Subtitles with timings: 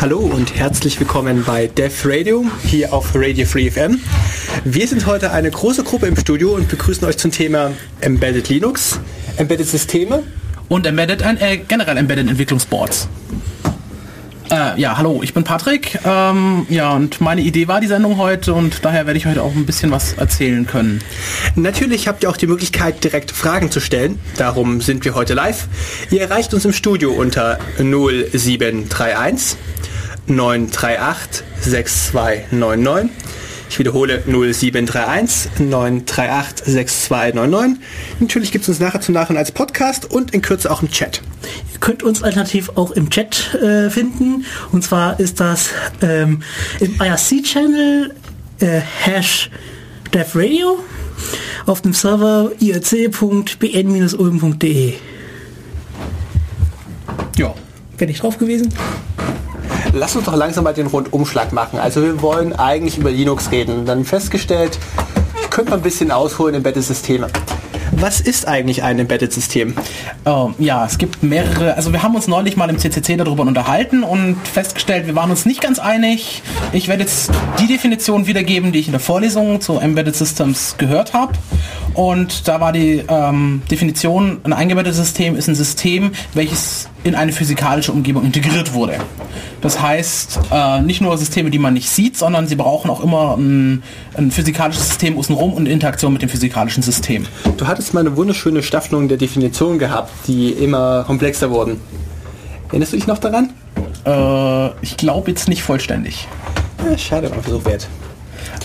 [0.00, 4.00] Hallo und herzlich willkommen bei Dev Radio hier auf Radio Free FM.
[4.64, 8.98] Wir sind heute eine große Gruppe im Studio und begrüßen euch zum Thema Embedded Linux,
[9.36, 10.22] Embedded Systeme
[10.70, 13.08] und Embedded, äh, generell Embedded Entwicklungsboards.
[14.50, 15.98] Äh, ja, hallo, ich bin Patrick.
[16.02, 19.54] Ähm, ja, und meine Idee war die Sendung heute und daher werde ich heute auch
[19.54, 21.04] ein bisschen was erzählen können.
[21.56, 24.18] Natürlich habt ihr auch die Möglichkeit, direkt Fragen zu stellen.
[24.38, 25.68] Darum sind wir heute live.
[26.10, 29.58] Ihr erreicht uns im Studio unter 0731
[30.30, 33.10] 938 6299.
[33.68, 37.80] Ich wiederhole 0731 938 6299.
[38.18, 41.22] Natürlich gibt es uns nachher zum Nachhinein als Podcast und in Kürze auch im Chat.
[41.72, 44.44] Ihr könnt uns alternativ auch im Chat äh, finden.
[44.72, 45.70] Und zwar ist das
[46.02, 46.42] ähm,
[46.80, 48.14] im IRC-Channel
[48.60, 49.50] äh, Hash
[50.12, 50.82] DevRadio
[51.66, 53.34] auf dem Server irc.bn-ulm.de.
[57.36, 57.54] Ja.
[57.98, 58.72] Bin ich drauf gewesen?
[59.92, 61.78] Lass uns doch langsam mal den Rundumschlag machen.
[61.78, 63.86] Also wir wollen eigentlich über Linux reden.
[63.86, 64.78] Dann festgestellt,
[65.50, 67.28] könnte man ein bisschen ausholen in Embedded-Systeme.
[67.92, 69.74] Was ist eigentlich ein Embedded-System?
[70.24, 71.76] Oh, ja, es gibt mehrere.
[71.76, 75.44] Also wir haben uns neulich mal im CCC darüber unterhalten und festgestellt, wir waren uns
[75.44, 76.42] nicht ganz einig.
[76.72, 81.12] Ich werde jetzt die Definition wiedergeben, die ich in der Vorlesung zu Embedded Systems gehört
[81.14, 81.32] habe.
[81.94, 87.32] Und da war die ähm, Definition, ein eingebettetes System ist ein System, welches in eine
[87.32, 88.98] physikalische Umgebung integriert wurde.
[89.60, 93.36] Das heißt, äh, nicht nur Systeme, die man nicht sieht, sondern sie brauchen auch immer
[93.36, 93.82] ein,
[94.16, 97.26] ein physikalisches System außenrum und Interaktion mit dem physikalischen System.
[97.56, 101.80] Du hattest mal eine wunderschöne Staffelung der Definition gehabt, die immer komplexer wurden.
[102.68, 103.50] Erinnerst du dich noch daran?
[104.06, 106.28] Äh, ich glaube jetzt nicht vollständig.
[106.88, 107.88] Ja, schade, aber Versuch wert.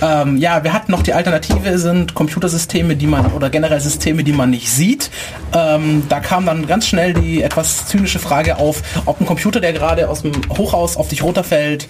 [0.02, 4.34] Ähm, ja, wir hatten noch die Alternative, sind Computersysteme, die man oder generell Systeme, die
[4.34, 5.10] man nicht sieht.
[5.54, 9.74] Ähm, da kam dann ganz schnell die etwas zynische Frage auf, ob ein Computer, der
[9.74, 11.88] gerade aus dem Hochhaus auf dich runterfällt,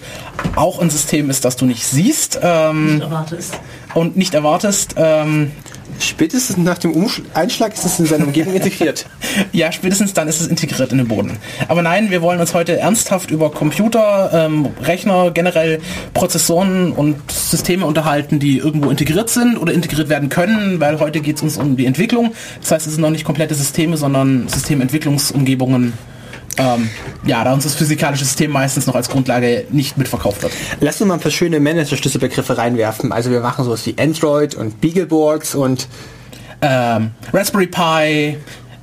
[0.54, 2.38] auch ein System ist, das du nicht siehst.
[2.42, 3.60] Ähm, nicht erwartest.
[3.94, 4.94] Und nicht erwartest.
[4.96, 5.52] Ähm,
[5.98, 9.06] Spätestens nach dem Umsch Einschlag ist es in seiner Umgebung integriert.
[9.52, 11.38] ja, spätestens dann ist es integriert in den Boden.
[11.68, 15.80] Aber nein, wir wollen uns heute ernsthaft über Computer, ähm, Rechner, generell
[16.14, 21.36] Prozessoren und Systeme unterhalten, die irgendwo integriert sind oder integriert werden können, weil heute geht
[21.36, 22.32] es uns um die Entwicklung.
[22.60, 25.92] Das heißt, es sind noch nicht komplette Systeme, sondern Systementwicklungsumgebungen
[26.58, 26.90] ähm,
[27.24, 30.52] ja, da uns das physikalische System meistens noch als Grundlage nicht mitverkauft wird.
[30.80, 33.12] Lass uns mal ein paar schöne Manager-Schlüsselbegriffe reinwerfen.
[33.12, 35.88] Also wir machen sowas wie Android und Beagleboards und
[36.62, 38.38] ähm, Raspberry Pi,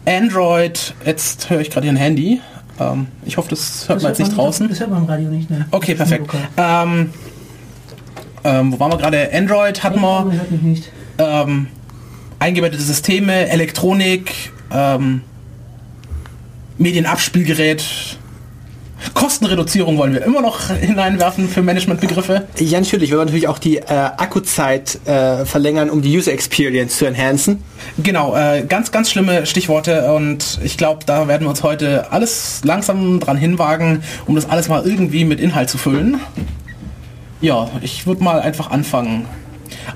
[0.06, 2.42] Android, jetzt höre ich gerade hier ein Handy.
[2.80, 4.68] Ähm, ich hoffe, das hört das man jetzt nicht draußen.
[4.70, 5.66] Das hört man im Radio nicht, ne?
[5.72, 6.30] Okay, perfekt.
[6.58, 7.12] Ähm,
[8.44, 9.30] ähm, wo waren wir gerade?
[9.34, 10.32] Android hatten wir.
[11.18, 11.68] Ähm,
[12.40, 15.22] eingebettete Systeme, Elektronik, ähm,
[16.84, 17.84] Medienabspielgerät.
[19.14, 22.48] Kostenreduzierung wollen wir immer noch hineinwerfen für Managementbegriffe.
[22.60, 23.10] Ja, natürlich.
[23.10, 27.64] Wir wollen natürlich auch die äh, Akkuzeit äh, verlängern, um die User Experience zu enhancen.
[27.98, 32.62] Genau, äh, ganz, ganz schlimme Stichworte und ich glaube, da werden wir uns heute alles
[32.64, 36.20] langsam dran hinwagen, um das alles mal irgendwie mit Inhalt zu füllen.
[37.42, 39.26] Ja, ich würde mal einfach anfangen.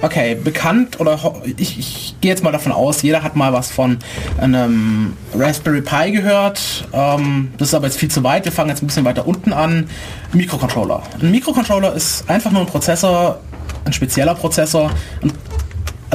[0.02, 1.20] Okay, bekannt oder
[1.58, 3.98] ich, ich gehe jetzt mal davon aus, jeder hat mal was von
[4.40, 6.88] einem Raspberry Pi gehört.
[6.94, 8.46] Ähm, das ist aber jetzt viel zu weit.
[8.46, 9.90] Wir fangen jetzt ein bisschen weiter unten an.
[10.34, 11.04] Mikrocontroller.
[11.22, 13.40] Ein Mikrocontroller ist einfach nur ein Prozessor,
[13.86, 15.32] ein spezieller Prozessor, ein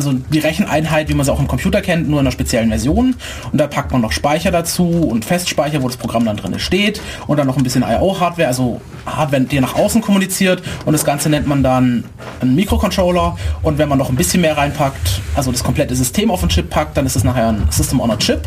[0.06, 3.14] also die Recheneinheit, wie man sie auch im Computer kennt, nur in einer speziellen Version.
[3.50, 7.00] Und da packt man noch Speicher dazu und Festspeicher, wo das Programm dann drin steht.
[7.26, 10.62] Und dann noch ein bisschen I.O.-Hardware, also Hardware, die nach außen kommuniziert.
[10.84, 12.04] Und das Ganze nennt man dann
[12.40, 13.36] einen Mikrocontroller.
[13.62, 16.70] Und wenn man noch ein bisschen mehr reinpackt, also das komplette System auf den Chip
[16.70, 18.42] packt, dann ist es nachher ein System on a Chip.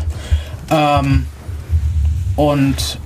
[0.70, 1.26] Ähm,
[2.36, 2.98] und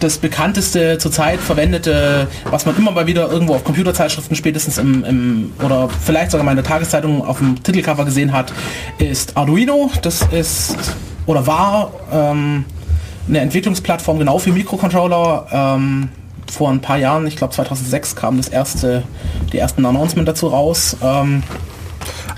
[0.00, 5.52] das bekannteste zurzeit verwendete, was man immer mal wieder irgendwo auf Computerzeitschriften spätestens im, im
[5.62, 8.52] oder vielleicht sogar in der Tageszeitung auf dem Titelcover gesehen hat,
[8.98, 9.90] ist Arduino.
[10.02, 10.76] Das ist
[11.26, 12.64] oder war ähm,
[13.28, 15.46] eine Entwicklungsplattform genau für Mikrocontroller.
[15.52, 16.08] Ähm,
[16.50, 19.04] vor ein paar Jahren, ich glaube 2006 kam das erste,
[19.52, 20.96] die ersten Announcement dazu raus.
[21.02, 21.42] Ähm,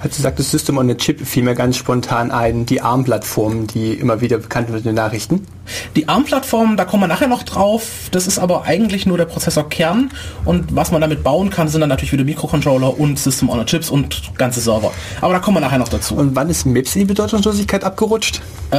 [0.02, 3.94] als du sagtest System on a Chip, fiel mir ganz spontan ein, die ARM-Plattform, die
[3.94, 5.46] immer wieder bekannt wird in den Nachrichten.
[5.94, 8.08] Die ARM-Plattform, da kommen wir nachher noch drauf.
[8.10, 10.10] Das ist aber eigentlich nur der Prozessorkern.
[10.44, 13.64] Und was man damit bauen kann, sind dann natürlich wieder Mikrocontroller und System on a
[13.64, 14.90] Chips und ganze Server.
[15.20, 16.16] Aber da kommen wir nachher noch dazu.
[16.16, 18.43] Und wann ist MIPS in die Bedeutungslosigkeit abgerutscht?
[18.73, 18.75] Äh,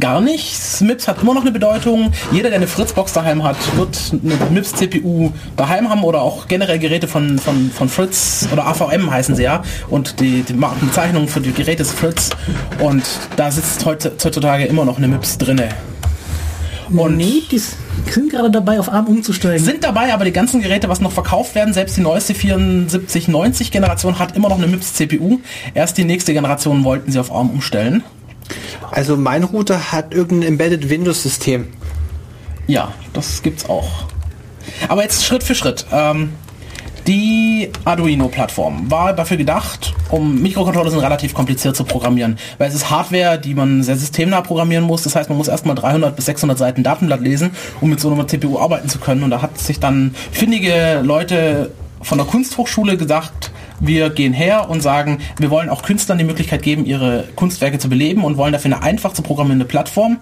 [0.00, 0.80] gar nicht.
[0.80, 2.10] MIPS hat immer noch eine Bedeutung.
[2.32, 7.06] Jeder, der eine Fritzbox daheim hat, wird eine MIPS-CPU daheim haben oder auch generell Geräte
[7.06, 9.62] von, von, von Fritz oder AVM heißen sie ja.
[9.90, 12.30] Und die, die Bezeichnung für die Geräte ist Fritz.
[12.78, 13.04] Und
[13.36, 15.68] da sitzt heutzutage immer noch eine MIPS drinne.
[16.88, 19.62] Und nee, die sind gerade dabei, auf ARM umzusteigen.
[19.62, 24.18] sind dabei, aber die ganzen Geräte, was noch verkauft werden, selbst die neueste 7490 Generation
[24.18, 25.40] hat immer noch eine MIPS CPU.
[25.74, 28.02] Erst die nächste Generation wollten sie auf ARM umstellen.
[28.90, 31.68] Also mein Router hat irgendein Embedded Windows System.
[32.66, 34.06] Ja, das gibt's auch.
[34.88, 35.86] Aber jetzt Schritt für Schritt.
[35.92, 36.32] Ähm,
[37.06, 42.88] die Arduino-Plattform war dafür gedacht, um Mikrocontroller sind relativ kompliziert zu programmieren, weil es ist
[42.88, 45.02] Hardware, die man sehr systemnah programmieren muss.
[45.02, 47.50] Das heißt, man muss erstmal 300 bis 600 Seiten Datenblatt lesen,
[47.82, 49.22] um mit so einer CPU arbeiten zu können.
[49.22, 53.50] Und da hat sich dann findige Leute von der Kunsthochschule gesagt,
[53.86, 57.88] wir gehen her und sagen, wir wollen auch Künstlern die Möglichkeit geben, ihre Kunstwerke zu
[57.88, 60.18] beleben und wollen dafür eine einfach zu programmierende Plattform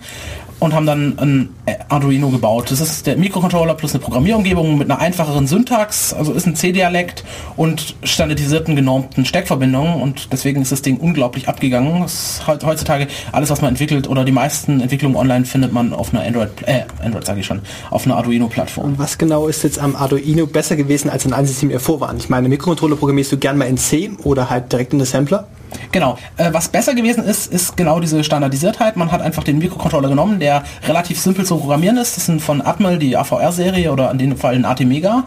[0.63, 1.49] und haben dann ein
[1.89, 2.71] Arduino gebaut.
[2.71, 7.25] Das ist der Mikrocontroller plus eine Programmierumgebung mit einer einfacheren Syntax, also ist ein C-Dialekt
[7.57, 12.07] und standardisierten genormten Steckverbindungen und deswegen ist das Ding unglaublich abgegangen.
[12.47, 16.51] Heutzutage alles, was man entwickelt oder die meisten Entwicklungen online findet man auf einer Android,
[16.67, 18.85] äh, Android sage ich schon, auf einer Arduino-Plattform.
[18.85, 22.23] Und was genau ist jetzt am Arduino besser gewesen als an einem System ihr vorwarnt?
[22.23, 25.49] Ich meine, Mikrocontroller programmierst du gern mal in C oder halt direkt in den Sampler.
[25.91, 26.19] Genau.
[26.37, 28.97] Äh, was besser gewesen ist, ist genau diese Standardisiertheit.
[28.97, 32.17] Man hat einfach den Mikrocontroller genommen, der relativ simpel zu programmieren ist.
[32.17, 35.25] Das sind von Atmel die AVR-Serie oder in dem Fall ein AT-Mega.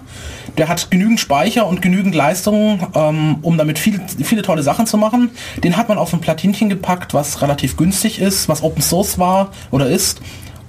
[0.58, 4.98] Der hat genügend Speicher und genügend Leistung, ähm, um damit viel, viele tolle Sachen zu
[4.98, 5.32] machen.
[5.64, 9.50] Den hat man auf ein Platinchen gepackt, was relativ günstig ist, was Open Source war
[9.72, 10.22] oder ist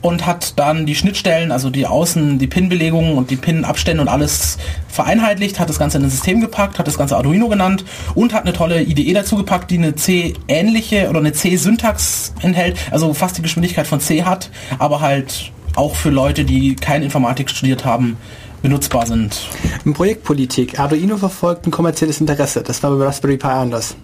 [0.02, 4.58] und hat dann die Schnittstellen, also die Außen, die Pin-Belegungen und die Pin-Abstände und alles
[4.88, 7.84] vereinheitlicht, hat das Ganze in ein System gepackt, hat das Ganze Arduino genannt
[8.14, 13.12] und hat eine tolle IDE dazu gepackt, die eine C-ähnliche oder eine C-Syntax enthält, also
[13.14, 17.84] fast die Geschwindigkeit von C hat, aber halt auch für Leute, die keine Informatik studiert
[17.84, 18.16] haben,
[18.62, 19.48] benutzbar sind.
[19.92, 20.78] Projektpolitik.
[20.78, 22.62] Arduino verfolgt ein kommerzielles Interesse.
[22.62, 23.96] Das war bei Raspberry Pi anders.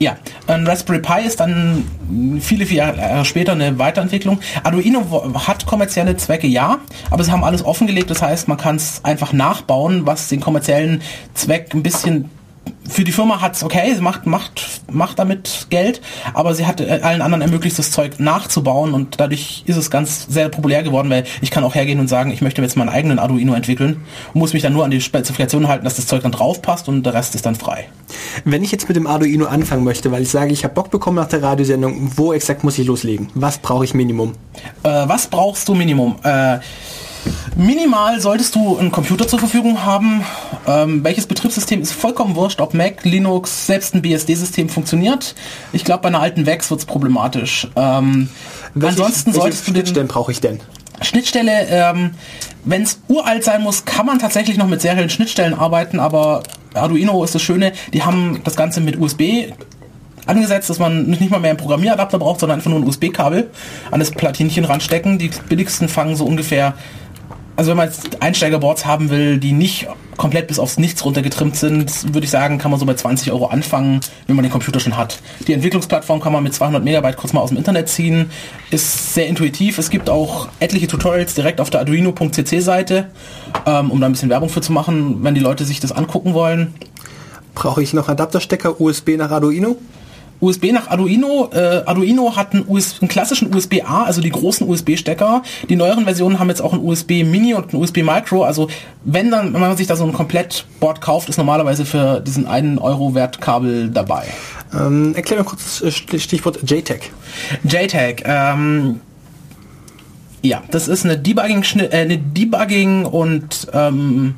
[0.00, 0.16] Ja,
[0.46, 1.84] ein Raspberry Pi ist dann
[2.40, 4.38] viele, viele Jahre später eine Weiterentwicklung.
[4.62, 6.78] Arduino hat kommerzielle Zwecke, ja,
[7.10, 8.08] aber sie haben alles offengelegt.
[8.08, 11.02] Das heißt, man kann es einfach nachbauen, was den kommerziellen
[11.34, 12.30] Zweck ein bisschen
[12.88, 16.00] für die Firma hat's okay, sie macht, macht, macht damit Geld,
[16.34, 20.26] aber sie hat äh, allen anderen ermöglicht, das Zeug nachzubauen und dadurch ist es ganz
[20.28, 23.18] sehr populär geworden, weil ich kann auch hergehen und sagen, ich möchte jetzt meinen eigenen
[23.18, 23.98] Arduino entwickeln
[24.32, 26.88] und muss mich dann nur an die Spezifikationen halten, dass das Zeug dann drauf passt
[26.88, 27.88] und der Rest ist dann frei.
[28.44, 31.16] Wenn ich jetzt mit dem Arduino anfangen möchte, weil ich sage, ich habe Bock bekommen
[31.16, 33.28] nach der Radiosendung, wo exakt muss ich loslegen?
[33.34, 34.32] Was brauche ich Minimum?
[34.82, 36.16] Äh, was brauchst du Minimum?
[36.22, 36.58] Äh,
[37.56, 40.22] minimal solltest du einen Computer zur Verfügung haben.
[40.66, 45.34] Ähm, welches Betriebssystem ist vollkommen wurscht, ob Mac, Linux, selbst ein BSD-System funktioniert.
[45.72, 47.68] Ich glaube, bei einer alten VEX wird es problematisch.
[47.76, 48.28] Ähm,
[48.74, 50.60] Welche- ansonsten welche solltest du den Schnittstellen brauche ich denn?
[51.00, 52.10] Schnittstelle, ähm,
[52.64, 56.42] wenn es uralt sein muss, kann man tatsächlich noch mit seriellen Schnittstellen arbeiten, aber
[56.74, 59.52] Arduino ist das Schöne, die haben das Ganze mit USB
[60.26, 63.48] angesetzt, dass man nicht mal mehr einen Programmieradapter braucht, sondern einfach nur ein USB-Kabel
[63.90, 65.18] an das Platinchen ranstecken.
[65.18, 66.74] Die billigsten fangen so ungefähr,
[67.58, 72.14] also wenn man jetzt Einsteigerboards haben will, die nicht komplett bis aufs Nichts runtergetrimmt sind,
[72.14, 74.96] würde ich sagen, kann man so bei 20 Euro anfangen, wenn man den Computer schon
[74.96, 75.18] hat.
[75.48, 78.30] Die Entwicklungsplattform kann man mit 200 Megabyte kurz mal aus dem Internet ziehen,
[78.70, 79.78] ist sehr intuitiv.
[79.78, 83.10] Es gibt auch etliche Tutorials direkt auf der arduino.cc Seite,
[83.66, 86.34] ähm, um da ein bisschen Werbung für zu machen, wenn die Leute sich das angucken
[86.34, 86.74] wollen.
[87.56, 89.78] Brauche ich noch Adapterstecker USB nach Arduino?
[90.40, 91.50] USB nach Arduino.
[91.52, 95.42] Äh, Arduino hat einen, US einen klassischen USB-A, also die großen USB-Stecker.
[95.68, 98.44] Die neueren Versionen haben jetzt auch ein USB Mini und ein USB Micro.
[98.44, 98.68] Also
[99.04, 102.78] wenn dann, wenn man sich da so ein Komplettboard kauft, ist normalerweise für diesen einen
[102.78, 104.24] Euro Wert Kabel dabei.
[104.72, 107.10] Ähm, erklär mal kurz das äh, Stichwort JTAG.
[107.64, 109.00] JTAG, ähm,
[110.42, 114.34] ja, das ist eine Debugging, äh, eine Debugging und ähm,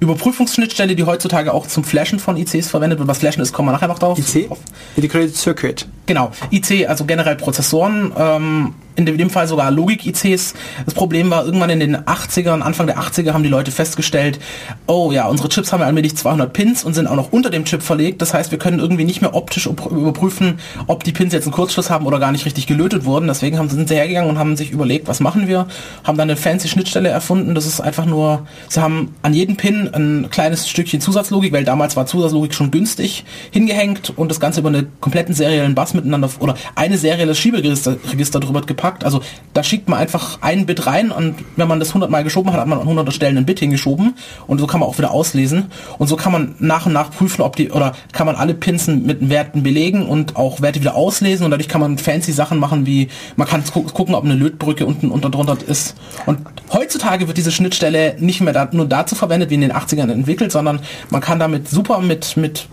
[0.00, 3.08] Überprüfungsschnittstelle, die heutzutage auch zum Flashen von ICs verwendet wird.
[3.08, 4.18] Was Flashen ist, kommen wir nachher noch drauf.
[4.18, 4.50] IC?
[4.96, 5.86] Integrated Circuit.
[6.06, 10.54] Genau, IC, also generell Prozessoren, ähm, in dem Fall sogar Logik-ICs.
[10.84, 14.38] Das Problem war, irgendwann in den 80ern, Anfang der 80er haben die Leute festgestellt,
[14.86, 17.64] oh ja, unsere Chips haben ja allmählich 200 Pins und sind auch noch unter dem
[17.64, 18.22] Chip verlegt.
[18.22, 21.90] Das heißt, wir können irgendwie nicht mehr optisch überprüfen, ob die Pins jetzt einen Kurzschluss
[21.90, 23.26] haben oder gar nicht richtig gelötet wurden.
[23.26, 25.66] Deswegen haben, sind sie hergegangen und haben sich überlegt, was machen wir?
[26.04, 27.54] Haben dann eine fancy Schnittstelle erfunden.
[27.54, 31.96] Das ist einfach nur, sie haben an jedem Pin ein kleines Stückchen Zusatzlogik, weil damals
[31.96, 36.56] war Zusatzlogik schon günstig, hingehängt und das Ganze über einen kompletten seriellen Bass miteinander oder
[36.74, 39.04] eine serielles Schieberegister Register drüber gepackt.
[39.04, 39.20] Also
[39.54, 42.60] da schickt man einfach ein Bit rein und wenn man das 100 Mal geschoben hat,
[42.60, 44.14] hat man an 100 Stellen ein Bit hingeschoben
[44.46, 45.66] und so kann man auch wieder auslesen.
[45.98, 49.04] Und so kann man nach und nach prüfen, ob die oder kann man alle Pinsen
[49.04, 51.44] mit Werten belegen und auch Werte wieder auslesen.
[51.44, 54.86] Und dadurch kann man fancy Sachen machen wie man kann gu gucken, ob eine Lötbrücke
[54.86, 55.96] unten unter drunter ist.
[56.26, 56.38] Und
[56.72, 60.52] heutzutage wird diese Schnittstelle nicht mehr da, nur dazu verwendet wie in den 80ern entwickelt,
[60.52, 60.80] sondern
[61.10, 62.68] man kann damit super mit mit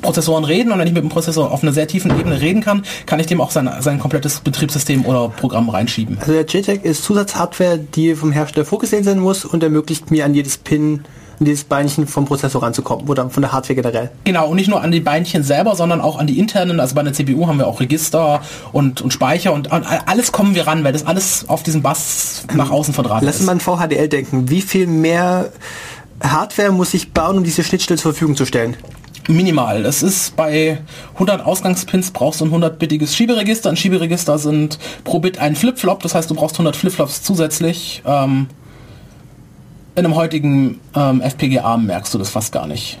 [0.00, 2.82] Prozessoren reden und wenn ich mit dem Prozessor auf einer sehr tiefen Ebene reden kann,
[3.06, 6.18] kann ich dem auch sein, sein komplettes Betriebssystem oder Programm reinschieben.
[6.18, 10.34] Also der JTAG ist Zusatzhardware, die vom Hersteller vorgesehen sein muss und ermöglicht mir an
[10.34, 11.04] jedes Pin
[11.40, 14.10] an dieses Beinchen vom Prozessor ranzukommen oder von der Hardware generell.
[14.24, 17.02] Genau, und nicht nur an die Beinchen selber, sondern auch an die internen, also bei
[17.02, 20.84] der CPU haben wir auch Register und, und Speicher und an alles kommen wir ran,
[20.84, 23.46] weil das alles auf diesem Bass nach außen verdrahtet Lass ist.
[23.46, 24.50] Lass mal an VHDL denken.
[24.50, 25.50] Wie viel mehr
[26.22, 28.76] Hardware muss ich bauen, um diese Schnittstelle zur Verfügung zu stellen?
[29.28, 29.84] minimal.
[29.86, 30.78] Es ist bei
[31.14, 33.70] 100 Ausgangspins brauchst du ein 100-bittiges Schieberegister.
[33.70, 38.02] Ein Schieberegister sind pro Bit ein Flip-Flop, das heißt du brauchst 100 Flip-Flops zusätzlich.
[38.04, 38.48] Ähm,
[39.96, 42.98] in einem heutigen ähm, FPGA merkst du das fast gar nicht.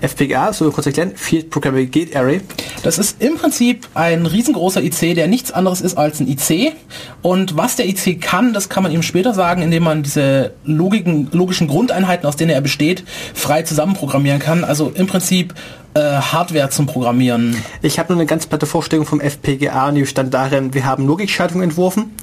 [0.00, 2.40] FPGA, so kurz erklären, Field Programmable Gate Array.
[2.82, 6.74] Das ist im Prinzip ein riesengroßer IC, der nichts anderes ist als ein IC.
[7.22, 11.28] Und was der IC kann, das kann man ihm später sagen, indem man diese Logiken,
[11.32, 14.64] logischen Grundeinheiten, aus denen er besteht, frei zusammenprogrammieren kann.
[14.64, 15.54] Also im Prinzip
[15.94, 17.56] äh, Hardware zum Programmieren.
[17.82, 21.06] Ich habe nur eine ganz platte Vorstellung vom FPGA und die bestand darin, wir haben
[21.06, 22.14] Logikschaltungen entworfen.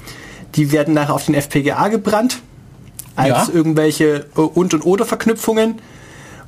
[0.54, 2.38] Die werden nachher auf den FPGA gebrannt
[3.16, 3.54] als ja.
[3.54, 5.76] irgendwelche äh, und und oder Verknüpfungen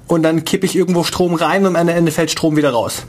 [0.08, 3.04] und dann kippe ich irgendwo Strom rein und am Ende fällt Strom wieder raus.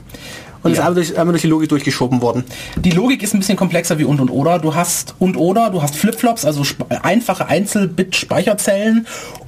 [0.62, 0.74] Und ja.
[0.74, 2.44] ist einmal durch, einmal durch die Logik durchgeschoben worden.
[2.76, 4.58] Die Logik ist ein bisschen komplexer wie und und oder.
[4.58, 6.62] Du hast und oder, du hast Flipflops, also
[7.02, 9.06] einfache Einzelbit-Speicherzellen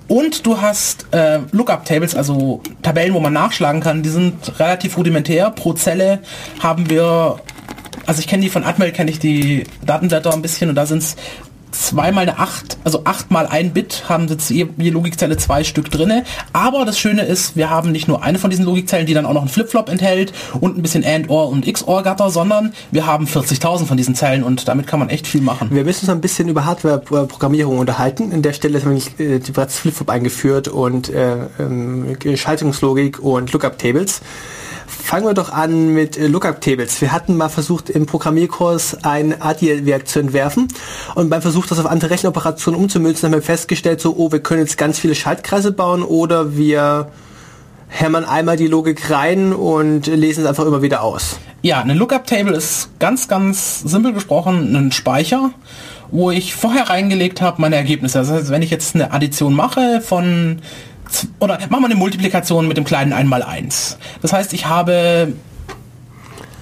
[0.09, 4.03] und du hast äh, Lookup-Tables, also Tabellen, wo man nachschlagen kann.
[4.03, 5.51] Die sind relativ rudimentär.
[5.51, 6.21] Pro Zelle
[6.61, 7.41] haben wir
[8.07, 10.99] also ich kenne die von Atmel, kenne ich die Datenblätter ein bisschen und da sind
[10.99, 11.17] es
[11.73, 16.25] zweimal eine 8, also 8 mal ein Bit haben jetzt je, Logikzelle zwei Stück drinne.
[16.53, 19.33] Aber das Schöne ist, wir haben nicht nur eine von diesen Logikzellen, die dann auch
[19.33, 23.97] noch einen Flip-Flop enthält und ein bisschen AND-OR und XOR-Gatter, sondern wir haben 40.000 von
[23.97, 25.69] diesen Zellen und damit kann man echt viel machen.
[25.71, 28.33] Wir müssen uns ein bisschen über Hardware-Programmierung unterhalten.
[28.33, 34.21] In der Stelle ist nämlich äh, bereits Flip-Flop eingeführt und äh, äh, Schaltungslogik und Lookup-Tables.
[35.01, 37.01] Fangen wir doch an mit äh, Lookup-Tables.
[37.01, 40.69] Wir hatten mal versucht, im Programmierkurs ein ADI-Werk zu entwerfen
[41.15, 44.61] und beim Versuch, das auf andere Rechenoperationen umzumünzen, haben wir festgestellt, so, oh, wir können
[44.61, 47.09] jetzt ganz viele Schaltkreise bauen oder wir
[47.89, 51.39] hämmern einmal die Logik rein und lesen es einfach immer wieder aus.
[51.61, 55.51] Ja, ein Lookup-Table ist ganz, ganz simpel gesprochen ein Speicher,
[56.11, 58.19] wo ich vorher reingelegt habe meine Ergebnisse.
[58.19, 60.61] Das heißt, wenn ich jetzt eine Addition mache von
[61.39, 63.99] oder machen wir eine Multiplikation mit dem kleinen 1 mal 1.
[64.21, 65.33] Das heißt, ich habe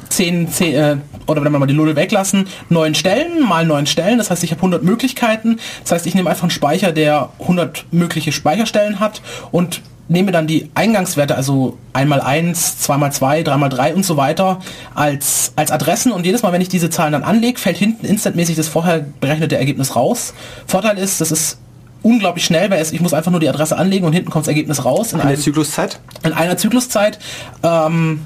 [0.08, 4.18] 10, 10 äh, oder wenn wir mal die Null weglassen, 9 Stellen mal 9 Stellen.
[4.18, 5.58] Das heißt, ich habe 100 Möglichkeiten.
[5.82, 10.48] Das heißt, ich nehme einfach einen Speicher, der 100 mögliche Speicherstellen hat und nehme dann
[10.48, 14.58] die Eingangswerte, also einmal 1, 2 mal 2, 3 mal 3 und so weiter,
[14.94, 18.56] als, als Adressen und jedes Mal, wenn ich diese Zahlen dann anlege, fällt hinten instantmäßig
[18.56, 20.34] das vorher berechnete Ergebnis raus.
[20.66, 21.58] Vorteil ist, das ist
[22.02, 24.48] unglaublich schnell, weil es, ich muss einfach nur die Adresse anlegen und hinten kommt das
[24.48, 25.12] Ergebnis raus.
[25.12, 26.00] In, einer Zykluszeit?
[26.22, 27.18] In einer Zykluszeit.
[27.62, 28.20] Ähm,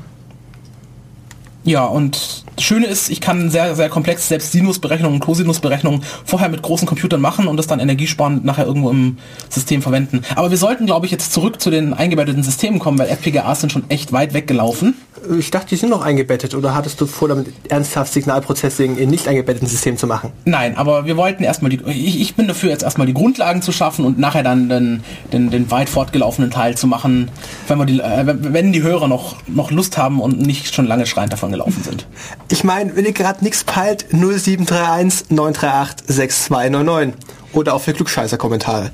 [1.64, 6.62] ja, und das Schöne ist, ich kann sehr, sehr komplex selbst Sinusberechnungen, Cosinusberechnungen vorher mit
[6.62, 9.16] großen Computern machen und das dann energiesparend nachher irgendwo im
[9.48, 10.22] System verwenden.
[10.36, 13.72] Aber wir sollten, glaube ich, jetzt zurück zu den eingebetteten Systemen kommen, weil FPGAs sind
[13.72, 14.94] schon echt weit weggelaufen.
[15.38, 19.26] Ich dachte, die sind noch eingebettet oder hattest du vor, damit ernsthaft Signalprocessing in nicht
[19.26, 20.32] eingebetteten Systemen zu machen?
[20.44, 23.72] Nein, aber wir wollten erstmal die, ich, ich bin dafür jetzt erstmal die Grundlagen zu
[23.72, 25.02] schaffen und nachher dann den,
[25.32, 27.30] den, den weit fortgelaufenen Teil zu machen,
[27.68, 31.06] wenn wir die, äh, wenn die Hörer noch, noch Lust haben und nicht schon lange
[31.06, 32.06] schreiend davon gelaufen sind.
[32.50, 37.14] Ich meine, wenn ihr gerade nichts peilt, 0731 938 6299
[37.52, 38.90] oder auch für Glückscheißer-Kommentare.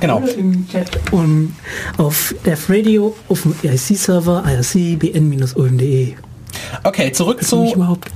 [0.00, 0.18] Genau.
[0.18, 1.56] Im Chat und
[1.98, 6.14] auf Dev Radio, auf dem IRC-Server, irc-bn-ulm.de.
[6.82, 7.72] Okay, zurück zu...
[7.72, 8.10] überhaupt?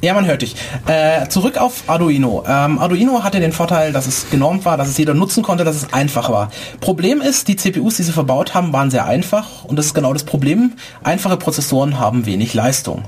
[0.00, 0.54] Ja, man hört dich.
[0.86, 2.44] Äh, zurück auf Arduino.
[2.46, 5.74] Ähm, Arduino hatte den Vorteil, dass es genormt war, dass es jeder nutzen konnte, dass
[5.74, 6.50] es einfach war.
[6.80, 10.12] Problem ist, die CPUs, die sie verbaut haben, waren sehr einfach und das ist genau
[10.12, 10.74] das Problem.
[11.02, 13.02] Einfache Prozessoren haben wenig Leistung.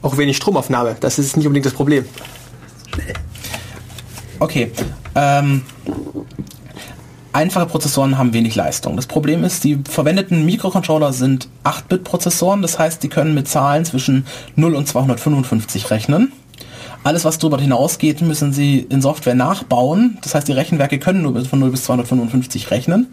[0.00, 2.06] Auch wenig Stromaufnahme, das ist nicht unbedingt das Problem.
[4.38, 4.72] Okay.
[5.14, 5.62] Ähm,
[7.32, 8.94] Einfache Prozessoren haben wenig Leistung.
[8.96, 14.26] Das Problem ist, die verwendeten Mikrocontroller sind 8-Bit-Prozessoren, das heißt, die können mit Zahlen zwischen
[14.56, 16.32] 0 und 255 rechnen.
[17.04, 20.18] Alles, was darüber hinausgeht, müssen sie in Software nachbauen.
[20.22, 23.08] Das heißt, die Rechenwerke können nur von 0 bis 255 rechnen.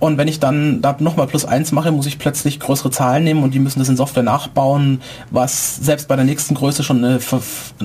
[0.00, 3.44] Und wenn ich dann da nochmal plus 1 mache, muss ich plötzlich größere Zahlen nehmen
[3.44, 7.20] und die müssen das in Software nachbauen, was selbst bei der nächsten Größe schon eine,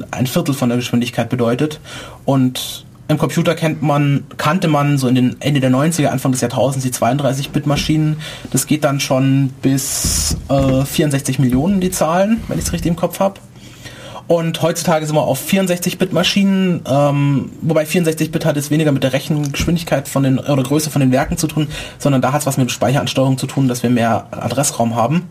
[0.09, 1.79] ein Viertel von der Geschwindigkeit bedeutet.
[2.25, 6.41] Und im Computer kennt man, kannte man so in den Ende der 90er, Anfang des
[6.41, 8.17] Jahrtausends die 32-Bit-Maschinen.
[8.51, 12.97] Das geht dann schon bis äh, 64 Millionen die Zahlen, wenn ich es richtig im
[12.97, 13.39] Kopf habe.
[14.27, 20.09] Und heutzutage sind wir auf 64-Bit-Maschinen, ähm, wobei 64-Bit hat jetzt weniger mit der Rechengeschwindigkeit
[20.09, 22.69] von den oder Größe von den Werken zu tun, sondern da hat es was mit
[22.69, 25.29] Speicheransteuerung zu tun, dass wir mehr Adressraum haben.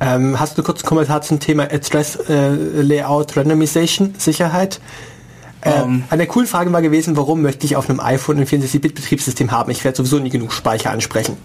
[0.00, 2.50] Ähm, hast du kurz einen Kommentar zum Thema Address äh,
[2.82, 4.78] Layout Randomization Sicherheit?
[5.60, 6.04] Äh, Ähm.
[6.10, 9.70] eine der coolen Fragen war gewesen, warum möchte ich auf einem iPhone ein 64-Bit-Betriebssystem haben?
[9.70, 11.36] Ich werde sowieso nie genug Speicher ansprechen.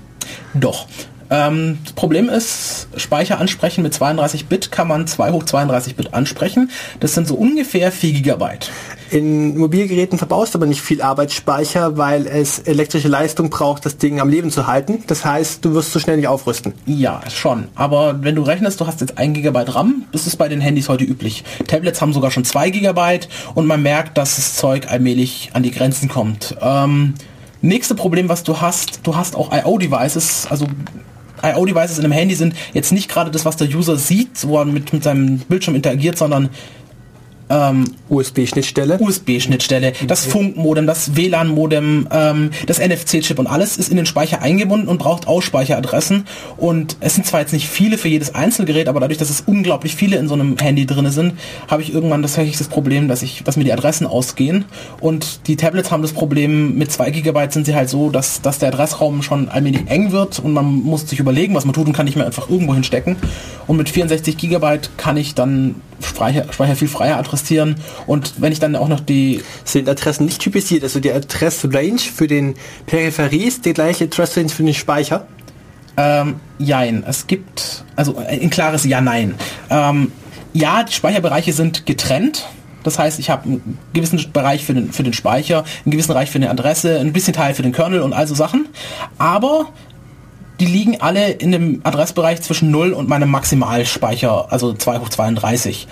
[0.54, 0.88] Doch.
[1.34, 6.70] Ähm, das Problem ist, Speicher ansprechen mit 32-Bit kann man 2 hoch 32-Bit ansprechen.
[7.00, 8.70] Das sind so ungefähr 4 Gigabyte.
[9.10, 14.20] In Mobilgeräten verbaust du aber nicht viel Arbeitsspeicher, weil es elektrische Leistung braucht, das Ding
[14.20, 15.04] am Leben zu halten.
[15.08, 16.74] Das heißt, du wirst so schnell nicht aufrüsten.
[16.86, 17.68] Ja, schon.
[17.74, 20.88] Aber wenn du rechnest, du hast jetzt 1 Gigabyte RAM, das ist bei den Handys
[20.88, 21.44] heute üblich.
[21.66, 25.72] Tablets haben sogar schon 2 Gigabyte und man merkt, dass das Zeug allmählich an die
[25.72, 26.56] Grenzen kommt.
[26.62, 27.16] Ähm,
[27.62, 30.68] nächste Problem, was du hast, du hast auch IO-Devices, also
[31.44, 34.66] IO-Devices in einem Handy sind jetzt nicht gerade das, was der User sieht, wo er
[34.66, 36.50] mit, mit seinem Bildschirm interagiert, sondern
[38.10, 39.00] USB-Schnittstelle.
[39.00, 44.88] USB-Schnittstelle, das Funkmodem, das WLAN-Modem, ähm, das NFC-Chip und alles ist in den Speicher eingebunden
[44.88, 46.26] und braucht Ausspeicheradressen.
[46.58, 49.96] Und es sind zwar jetzt nicht viele für jedes Einzelgerät, aber dadurch, dass es unglaublich
[49.96, 51.34] viele in so einem Handy drin sind,
[51.68, 54.66] habe ich irgendwann tatsächlich das Problem, dass ich, dass mir die Adressen ausgehen.
[55.00, 58.60] Und die Tablets haben das Problem, mit 2 GB sind sie halt so, dass, dass
[58.60, 61.94] der Adressraum schon allmählich eng wird und man muss sich überlegen, was man tut und
[61.94, 63.18] kann nicht mehr einfach irgendwo hinstecken.
[63.68, 67.43] Und mit 64 GB kann ich dann Speicher, Speicher viel freier adressieren.
[68.08, 72.28] Und wenn ich dann auch noch die Sind Adressen nicht typisiert, also die Adressrange für
[72.28, 75.28] den Peripherie ist die gleiche Adressrange für den Speicher.
[75.96, 77.04] Ähm, jein.
[77.08, 79.36] Es gibt, also ein klares Ja-Nein.
[79.70, 80.12] Ähm,
[80.54, 82.48] ja, die Speicherbereiche sind getrennt.
[82.84, 86.30] Das heißt, ich habe einen gewissen Bereich für den, für den Speicher, einen gewissen Bereich
[86.30, 88.68] für eine Adresse, ein bisschen Teil für den Kernel und all so Sachen.
[89.18, 89.68] Aber
[90.60, 95.88] die liegen alle in dem Adressbereich zwischen 0 und meinem Maximalspeicher, also 2 hoch 32.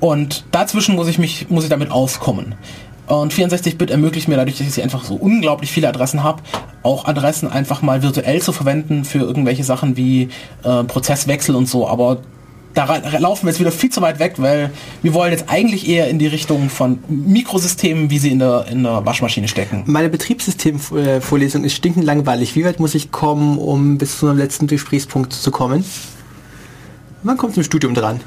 [0.00, 2.54] Und dazwischen muss ich mich, muss ich damit auskommen.
[3.06, 6.42] Und 64-Bit ermöglicht mir dadurch, dass ich einfach so unglaublich viele Adressen habe,
[6.82, 10.30] auch Adressen einfach mal virtuell zu verwenden für irgendwelche Sachen wie
[10.62, 11.86] äh, Prozesswechsel und so.
[11.86, 12.18] Aber
[12.74, 14.70] da laufen wir jetzt wieder viel zu weit weg, weil
[15.02, 18.82] wir wollen jetzt eigentlich eher in die Richtung von Mikrosystemen, wie sie in der, in
[18.82, 19.84] der Waschmaschine stecken.
[19.86, 22.56] Meine Betriebssystemvorlesung ist stinkend langweilig.
[22.56, 25.84] Wie weit muss ich kommen, um bis zu einem letzten Gesprächspunkt zu kommen?
[27.22, 28.20] Wann kommt im Studium dran?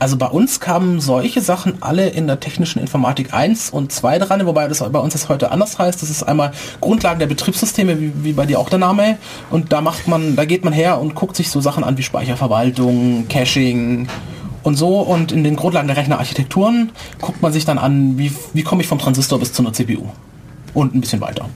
[0.00, 4.46] Also bei uns kamen solche Sachen alle in der technischen Informatik 1 und 2 dran,
[4.46, 6.00] wobei das bei uns das heute anders heißt.
[6.00, 9.18] Das ist einmal Grundlagen der Betriebssysteme, wie, wie bei dir auch der Name.
[9.50, 12.04] Und da macht man, da geht man her und guckt sich so Sachen an wie
[12.04, 14.06] Speicherverwaltung, Caching
[14.62, 15.00] und so.
[15.00, 18.88] Und in den Grundlagen der Rechnerarchitekturen guckt man sich dann an, wie, wie komme ich
[18.88, 20.04] vom Transistor bis zu einer CPU.
[20.74, 21.46] Und ein bisschen weiter.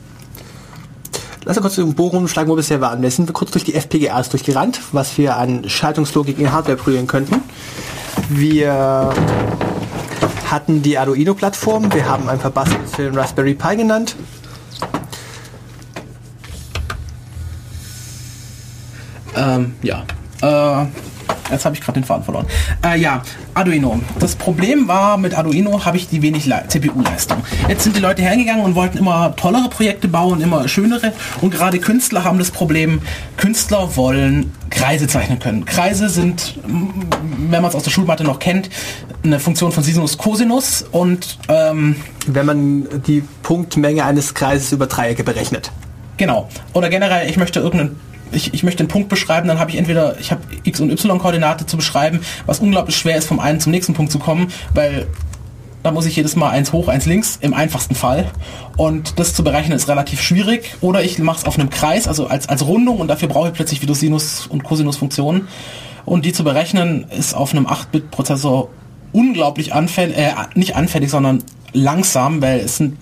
[1.44, 3.02] Lass uns kurz den Bogen schlagen, wo wir bisher waren.
[3.02, 7.42] Wir sind kurz durch die FPGAs durchgerannt, was wir an Schaltungslogik in Hardware prüfen könnten.
[8.28, 9.12] Wir
[10.48, 14.14] hatten die Arduino-Plattform, wir haben ein paar Bastels für den Raspberry Pi genannt.
[19.34, 20.04] Ähm, ja.
[20.42, 20.86] Äh,
[21.52, 22.46] jetzt habe ich gerade den Faden verloren.
[22.84, 23.22] Äh, ja,
[23.54, 24.00] Arduino.
[24.18, 27.38] Das Problem war, mit Arduino habe ich die wenig Le- CPU-Leistung.
[27.68, 31.12] Jetzt sind die Leute hergegangen und wollten immer tollere Projekte bauen, immer schönere.
[31.40, 33.00] Und gerade Künstler haben das Problem,
[33.36, 35.64] Künstler wollen Kreise zeichnen können.
[35.64, 38.70] Kreise sind, wenn man es aus der Schulmatte noch kennt,
[39.22, 45.24] eine Funktion von Sinus Cosinus und ähm, Wenn man die Punktmenge eines Kreises über Dreiecke
[45.24, 45.70] berechnet.
[46.16, 46.48] Genau.
[46.72, 47.98] Oder generell, ich möchte irgendeinen
[48.32, 51.66] ich, ich möchte einen Punkt beschreiben, dann habe ich entweder, ich habe X- und Y-Koordinate
[51.66, 55.06] zu beschreiben, was unglaublich schwer ist, vom einen zum nächsten Punkt zu kommen, weil
[55.82, 58.26] da muss ich jedes Mal eins hoch, eins links, im einfachsten Fall.
[58.76, 60.76] Und das zu berechnen ist relativ schwierig.
[60.80, 63.54] Oder ich mache es auf einem Kreis, also als, als Rundung und dafür brauche ich
[63.54, 65.48] plötzlich wieder Sinus- und Cosinus-Funktionen.
[66.04, 68.68] Und die zu berechnen ist auf einem 8-Bit-Prozessor
[69.12, 71.42] unglaublich anfällig, äh, nicht anfällig, sondern
[71.72, 72.96] langsam, weil es sind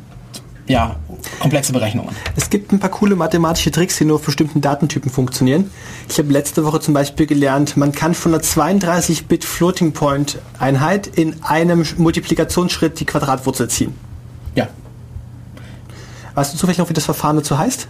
[0.70, 0.96] ja
[1.40, 2.14] komplexe Berechnungen.
[2.37, 5.70] Es gibt ein paar coole mathematische Tricks, die nur auf bestimmten Datentypen funktionieren.
[6.09, 11.06] Ich habe letzte Woche zum Beispiel gelernt, man kann von einer 32-Bit Floating Point Einheit
[11.06, 13.94] in einem Multiplikationsschritt die Quadratwurzel ziehen.
[14.54, 14.68] Ja,
[16.35, 17.88] Weißt du zufällig noch, wie das Verfahren dazu heißt?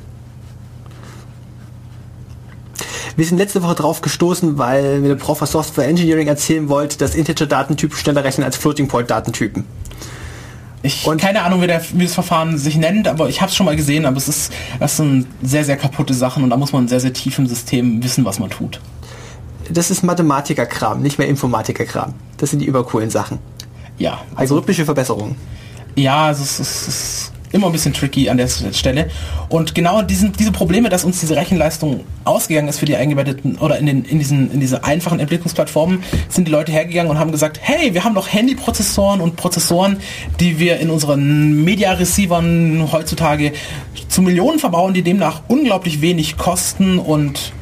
[3.16, 6.96] Wir sind letzte Woche drauf gestoßen, weil mir der Prof aus Software Engineering erzählen wollte,
[6.96, 9.66] dass Integer-Datentypen schneller rechnen als Floating-Point-Datentypen.
[10.82, 13.56] Ich Und- keine Ahnung, wie, der, wie das Verfahren sich nennt, aber ich habe es
[13.56, 16.72] schon mal gesehen, aber es ist, das sind sehr, sehr kaputte Sachen und da muss
[16.72, 18.80] man sehr, sehr tief im System wissen, was man tut.
[19.70, 22.14] Das ist Mathematiker-Kram, nicht mehr Informatiker-Kram.
[22.38, 23.38] Das sind die übercoolen Sachen.
[23.98, 25.36] Ja, Algorithmische Verbesserungen.
[25.96, 29.10] ja, also es ist, es ist immer ein bisschen tricky an der Stelle.
[29.48, 33.78] Und genau diesen, diese Probleme, dass uns diese Rechenleistung ausgegangen ist für die eingebetteten oder
[33.78, 37.58] in, den, in, diesen, in diese einfachen Entwicklungsplattformen, sind die Leute hergegangen und haben gesagt,
[37.62, 39.98] hey, wir haben doch Handyprozessoren und Prozessoren,
[40.38, 43.52] die wir in unseren Media-Receivern heutzutage
[44.08, 47.52] zu Millionen verbauen, die demnach unglaublich wenig kosten und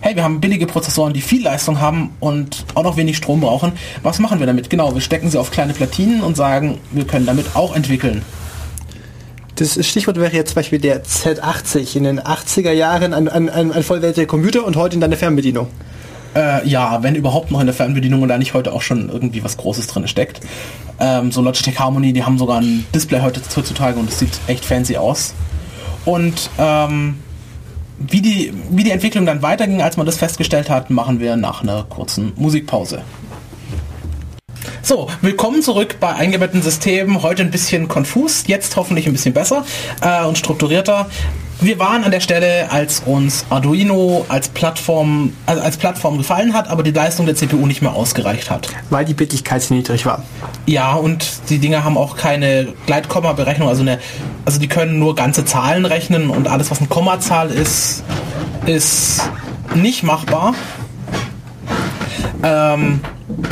[0.00, 3.72] hey, wir haben billige Prozessoren, die viel Leistung haben und auch noch wenig Strom brauchen.
[4.02, 4.70] Was machen wir damit?
[4.70, 8.22] Genau, wir stecken sie auf kleine Platinen und sagen, wir können damit auch entwickeln.
[9.56, 13.82] Das Stichwort wäre jetzt zum Beispiel der Z80 in den 80er Jahren ein, ein, ein,
[13.82, 15.68] vollwertiger Computer und heute in deiner Fernbedienung.
[16.34, 19.42] Äh, ja, wenn überhaupt noch in der Fernbedienung und da nicht heute auch schon irgendwie
[19.42, 20.40] was Großes drin steckt.
[21.00, 24.62] Ähm, so Logitech Harmony, die haben sogar ein Display heute heutzutage und es sieht echt
[24.62, 25.32] fancy aus.
[26.04, 27.16] Und ähm,
[27.98, 31.62] wie, die, wie die Entwicklung dann weiterging, als man das festgestellt hat, machen wir nach
[31.62, 33.00] einer kurzen Musikpause.
[34.86, 37.20] So, willkommen zurück bei eingebetteten Systemen.
[37.24, 39.64] Heute ein bisschen konfus, jetzt hoffentlich ein bisschen besser
[40.00, 41.10] äh, und strukturierter.
[41.60, 46.68] Wir waren an der Stelle, als uns Arduino als Plattform, also als Plattform gefallen hat,
[46.68, 48.68] aber die Leistung der CPU nicht mehr ausgereicht hat.
[48.88, 50.22] Weil die Bittigkeit zu niedrig war.
[50.66, 53.98] Ja, und die Dinger haben auch keine Gleitkomma-Berechnung, also eine,
[54.44, 58.04] also die können nur ganze Zahlen rechnen und alles, was eine Kommazahl ist,
[58.66, 59.28] ist
[59.74, 60.54] nicht machbar.
[62.46, 63.00] Ähm,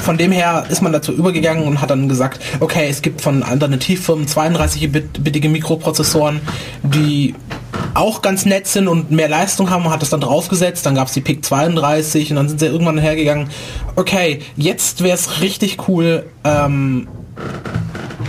[0.03, 3.43] von dem her ist man dazu übergegangen und hat dann gesagt, okay, es gibt von
[3.43, 6.41] Alternativfirmen 32-bittige Mikroprozessoren,
[6.85, 7.35] die
[7.95, 11.15] auch ganz nett sind und mehr Leistung haben, hat das dann draufgesetzt, dann gab es
[11.15, 13.49] die PIC 32 und dann sind sie irgendwann hergegangen,
[13.97, 17.09] okay, jetzt wäre es richtig cool, ähm,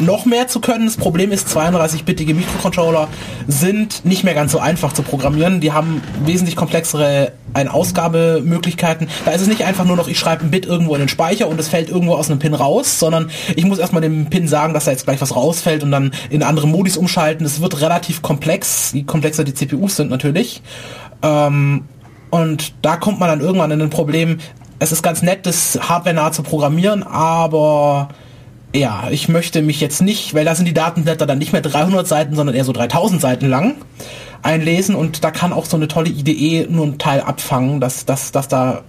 [0.02, 0.86] noch mehr zu können.
[0.86, 3.08] Das Problem ist, 32-bittige Mikrocontroller
[3.48, 5.62] sind nicht mehr ganz so einfach zu programmieren.
[5.62, 9.08] Die haben wesentlich komplexere Ein-Ausgabemöglichkeiten.
[9.26, 11.48] Da ist es nicht einfach nur noch, ich schreibe ein Bit irgendwo in den Speicher
[11.48, 14.74] und es fällt irgendwo aus einem Pin raus, sondern ich muss erstmal dem Pin sagen,
[14.74, 17.46] dass da jetzt gleich was rausfällt und dann in andere Modis umschalten.
[17.46, 20.62] Es wird relativ komplex, je komplexer die CPUs sind natürlich.
[21.22, 21.86] Ähm,
[22.30, 24.40] und da kommt man dann irgendwann in ein Problem,
[24.80, 28.10] es ist ganz nett, das hardware nah zu programmieren, aber
[28.76, 32.08] ja, ich möchte mich jetzt nicht, weil da sind die Datenblätter dann nicht mehr 300
[32.08, 33.76] Seiten, sondern eher so 3000 Seiten lang
[34.42, 38.32] einlesen und da kann auch so eine tolle IDE nur ein Teil abfangen, dass, dass,
[38.32, 38.84] dass da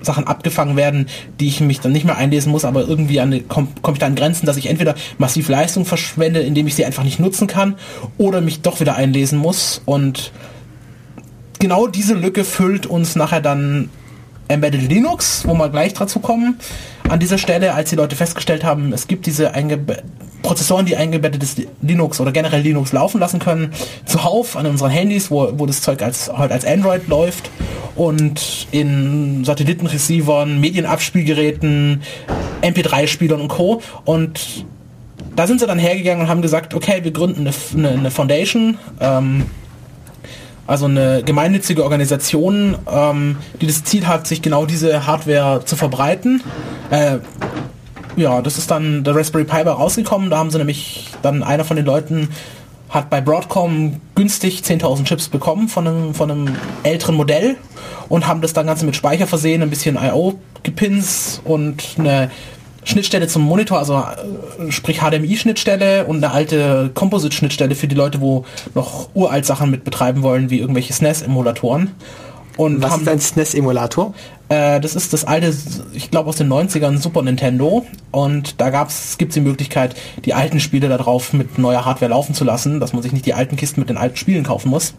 [0.00, 1.06] Sachen abgefangen werden,
[1.40, 3.18] die ich mich dann nicht mehr einlesen muss, aber irgendwie
[3.48, 6.84] komme komm ich da an Grenzen, dass ich entweder massiv Leistung verschwende, indem ich sie
[6.84, 7.76] einfach nicht nutzen kann,
[8.18, 9.80] oder mich doch wieder einlesen muss.
[9.84, 10.32] Und
[11.58, 13.90] genau diese Lücke füllt uns nachher dann
[14.48, 16.58] Embedded Linux, wo wir gleich dazu kommen.
[17.12, 19.52] An dieser Stelle, als die Leute festgestellt haben, es gibt diese
[20.40, 23.74] Prozessoren, die eingebettetes Linux oder generell Linux laufen lassen können,
[24.06, 27.50] zuhauf an unseren Handys, wo, wo das Zeug als, halt als Android läuft
[27.96, 32.00] und in Satellitenreceivern, Medienabspielgeräten,
[32.62, 33.82] MP3-Spielern und Co.
[34.06, 34.64] Und
[35.36, 38.78] da sind sie dann hergegangen und haben gesagt, okay, wir gründen eine, eine, eine Foundation,
[39.00, 39.44] ähm,
[40.66, 46.42] also eine gemeinnützige Organisation, ähm, die das Ziel hat, sich genau diese Hardware zu verbreiten.
[46.90, 47.18] Äh,
[48.16, 50.30] ja, das ist dann der Raspberry Pi bei rausgekommen.
[50.30, 52.28] Da haben sie nämlich dann einer von den Leuten
[52.92, 57.56] hat bei Broadcom günstig 10.000 Chips bekommen von einem, von einem älteren Modell
[58.10, 62.30] und haben das dann Ganze mit Speicher versehen, ein bisschen IO-Gepins und eine
[62.84, 68.44] Schnittstelle zum Monitor, also äh, sprich HDMI-Schnittstelle und eine alte Composite-Schnittstelle für die Leute, wo
[68.74, 71.90] noch uralt Sachen mit betreiben wollen, wie irgendwelche SNES-Emulatoren.
[72.56, 74.14] Und Was haben, ist ein SNES-Emulator?
[74.48, 75.54] Äh, das ist das alte,
[75.94, 77.86] ich glaube aus den 90ern Super Nintendo.
[78.10, 82.44] Und da gab's, gibt's die Möglichkeit, die alten Spiele darauf mit neuer Hardware laufen zu
[82.44, 84.94] lassen, dass man sich nicht die alten Kisten mit den alten Spielen kaufen muss.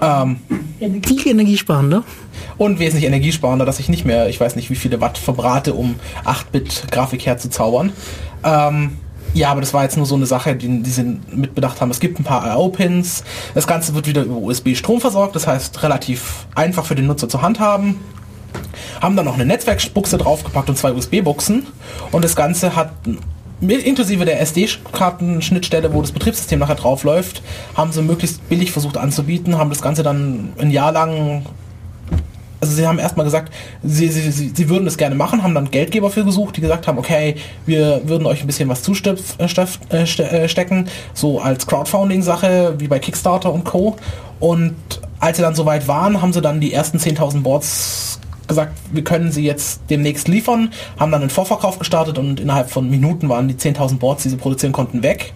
[0.00, 0.38] Ähm,
[0.78, 2.04] Viel energiesparender.
[2.56, 5.96] Und wesentlich energiesparender, dass ich nicht mehr, ich weiß nicht, wie viele Watt verbrate, um
[6.24, 7.92] 8-Bit-Grafik herzuzaubern.
[8.44, 8.92] Ähm,
[9.34, 11.90] ja, aber das war jetzt nur so eine Sache, die, die sie mitbedacht haben.
[11.90, 13.24] Es gibt ein paar IO-Pins.
[13.54, 17.42] Das Ganze wird wieder über USB-Strom versorgt, das heißt relativ einfach für den Nutzer zu
[17.42, 17.96] handhaben.
[19.00, 21.66] Haben dann noch eine Netzwerkbuchse draufgepackt und zwei USB-Buchsen.
[22.12, 22.92] Und das Ganze hat
[23.70, 27.42] inklusive der SD-Karten-Schnittstelle, wo das Betriebssystem nachher drauf läuft,
[27.74, 31.44] haben sie möglichst billig versucht anzubieten, haben das Ganze dann ein Jahr lang
[32.64, 35.70] also sie haben erstmal gesagt, sie, sie, sie, sie würden das gerne machen, haben dann
[35.70, 40.04] Geldgeber für gesucht, die gesagt haben, okay, wir würden euch ein bisschen was zustecken, äh,
[40.04, 43.96] äh, äh, so als Crowdfunding-Sache, wie bei Kickstarter und Co.
[44.40, 44.74] Und
[45.20, 49.32] als sie dann soweit waren, haben sie dann die ersten 10.000 Boards gesagt, wir können
[49.32, 53.54] sie jetzt demnächst liefern, haben dann einen Vorverkauf gestartet und innerhalb von Minuten waren die
[53.54, 55.32] 10.000 Boards, die sie produzieren konnten, weg.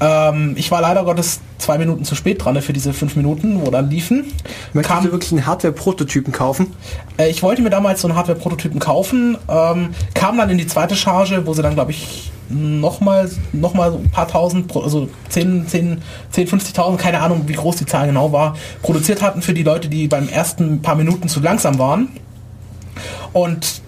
[0.00, 3.70] Ähm, ich war leider Gottes zwei Minuten zu spät dran für diese fünf Minuten, wo
[3.70, 4.32] dann liefen.
[4.72, 6.74] Möchtest kam, du wirklich einen Hardware-Prototypen kaufen?
[7.16, 10.94] Äh, ich wollte mir damals so einen Hardware-Prototypen kaufen, ähm, kam dann in die zweite
[10.94, 16.02] Charge, wo sie dann, glaube ich, nochmal noch mal ein paar tausend, also 10, 10,
[16.30, 19.88] 10 50.000, keine Ahnung, wie groß die Zahl genau war, produziert hatten für die Leute,
[19.88, 22.08] die beim ersten paar Minuten zu langsam waren.
[23.32, 23.82] Und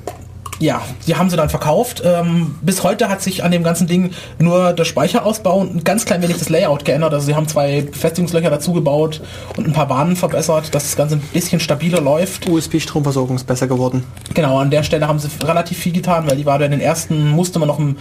[0.61, 2.03] ja, die haben sie dann verkauft.
[2.05, 6.05] Ähm, bis heute hat sich an dem ganzen Ding nur der Speicherausbau und ein ganz
[6.05, 7.15] klein wenig das Layout geändert.
[7.15, 9.23] Also sie haben zwei Befestigungslöcher dazu gebaut
[9.57, 12.47] und ein paar Bahnen verbessert, dass das Ganze ein bisschen stabiler läuft.
[12.47, 14.05] USB-Stromversorgung ist besser geworden.
[14.35, 17.31] Genau, an der Stelle haben sie relativ viel getan, weil die war in den ersten,
[17.31, 17.97] musste man noch ein,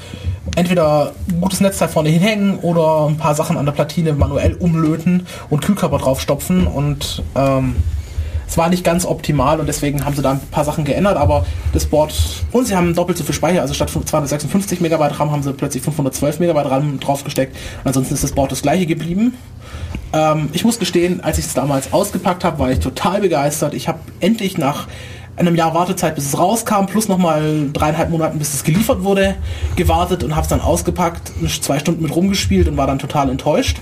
[0.58, 5.26] entweder ein gutes Netzteil vorne hinhängen oder ein paar Sachen an der Platine manuell umlöten
[5.50, 7.78] und Kühlkörper draufstopfen und ähm,
[8.50, 11.46] es war nicht ganz optimal und deswegen haben sie da ein paar Sachen geändert, aber
[11.72, 12.14] das Board
[12.52, 15.84] und sie haben doppelt so viel Speicher, also statt 256 Megabyte RAM haben sie plötzlich
[15.84, 17.56] 512 Megabyte RAM draufgesteckt.
[17.84, 19.36] Ansonsten ist das Board das gleiche geblieben.
[20.14, 23.76] Ähm, ich muss gestehen, als ich es damals ausgepackt habe, war ich total begeistert.
[23.76, 24.88] Ich habe endlich nach
[25.36, 29.36] einem Jahr Wartezeit, bis es rauskam, plus nochmal dreieinhalb Monaten, bis es geliefert wurde,
[29.76, 31.32] gewartet und habe es dann ausgepackt,
[31.62, 33.78] zwei Stunden mit rumgespielt und war dann total enttäuscht,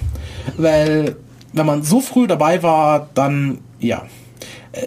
[0.58, 1.16] weil
[1.54, 4.04] wenn man so früh dabei war, dann ja,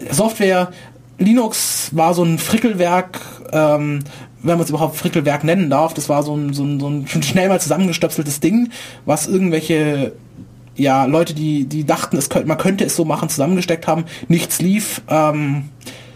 [0.09, 0.71] Software,
[1.17, 3.19] Linux war so ein Frickelwerk,
[3.51, 3.99] ähm,
[4.41, 5.93] wenn man es überhaupt Frickelwerk nennen darf.
[5.93, 8.69] Das war so ein, so ein, so ein schnell mal zusammengestöpseltes Ding,
[9.05, 10.13] was irgendwelche
[10.75, 14.05] ja, Leute, die, die dachten, es könnte, man könnte es so machen, zusammengesteckt haben.
[14.27, 15.01] Nichts lief.
[15.09, 15.69] Ähm,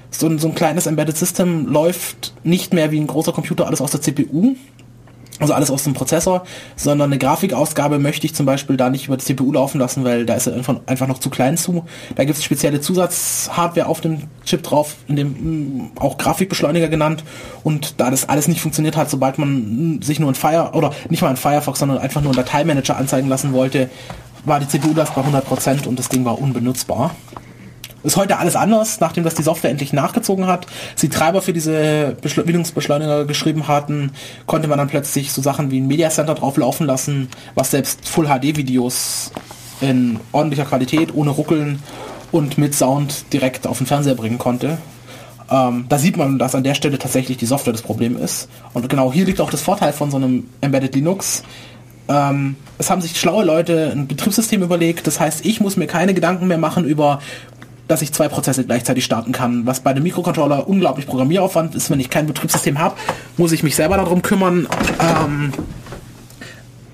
[0.10, 3.82] so, ein, so ein kleines Embedded System läuft nicht mehr wie ein großer Computer alles
[3.82, 4.56] aus der CPU
[5.40, 6.46] also alles aus dem Prozessor,
[6.76, 10.26] sondern eine Grafikausgabe möchte ich zum Beispiel da nicht über die CPU laufen lassen, weil
[10.26, 11.86] da ist er einfach, noch zu klein zu.
[12.16, 17.24] Da gibt es spezielle Zusatzhardware auf dem Chip drauf, in dem mm, auch Grafikbeschleuniger genannt.
[17.64, 20.94] Und da das alles nicht funktioniert hat, sobald man mm, sich nur in Fire oder
[21.10, 23.90] nicht mal in Firefox, sondern einfach nur einen Dateimanager anzeigen lassen wollte,
[24.46, 27.16] war die CPU-Last bei 100% und das Ding war unbenutzbar.
[28.06, 30.68] Ist heute alles anders, nachdem das die Software endlich nachgezogen hat.
[30.96, 34.12] Sie Treiber für diese Bildungsbeschleuniger geschrieben hatten,
[34.46, 38.08] konnte man dann plötzlich so Sachen wie ein Media Center drauf laufen lassen, was selbst
[38.08, 39.32] Full HD Videos
[39.82, 41.82] in ordentlicher Qualität, ohne Ruckeln
[42.32, 44.78] und mit Sound direkt auf den Fernseher bringen konnte.
[45.50, 48.50] Ähm, da sieht man, dass an der Stelle tatsächlich die Software das Problem ist.
[48.74, 51.44] Und genau hier liegt auch das Vorteil von so einem Embedded Linux.
[52.08, 55.08] Ähm, es haben sich schlaue Leute ein Betriebssystem überlegt.
[55.08, 57.20] Das heißt, ich muss mir keine Gedanken mehr machen über
[57.88, 59.66] dass ich zwei Prozesse gleichzeitig starten kann.
[59.66, 62.96] Was bei dem Mikrocontroller unglaublich Programmieraufwand ist, wenn ich kein Betriebssystem habe,
[63.38, 64.68] muss ich mich selber darum kümmern,
[65.00, 65.54] ähm,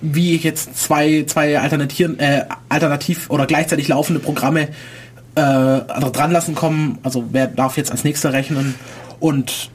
[0.01, 4.69] wie ich jetzt zwei, zwei äh, alternativ oder gleichzeitig laufende Programme
[5.35, 6.97] äh, dran lassen kommen.
[7.03, 8.75] Also wer darf jetzt als nächster rechnen
[9.19, 9.71] und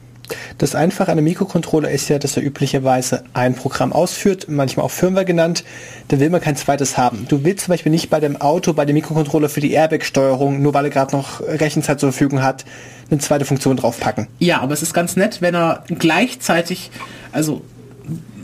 [0.57, 4.91] das Einfache an einem Mikrocontroller ist ja, dass er üblicherweise ein Programm ausführt, manchmal auch
[4.91, 5.63] Firmware genannt.
[6.07, 7.25] Da will man kein zweites haben.
[7.27, 10.73] Du willst zum Beispiel nicht bei dem Auto, bei dem Mikrocontroller für die Airbag-Steuerung, nur
[10.73, 12.65] weil er gerade noch Rechenzeit zur Verfügung hat,
[13.09, 14.27] eine zweite Funktion draufpacken.
[14.39, 16.91] Ja, aber es ist ganz nett, wenn er gleichzeitig,
[17.31, 17.61] also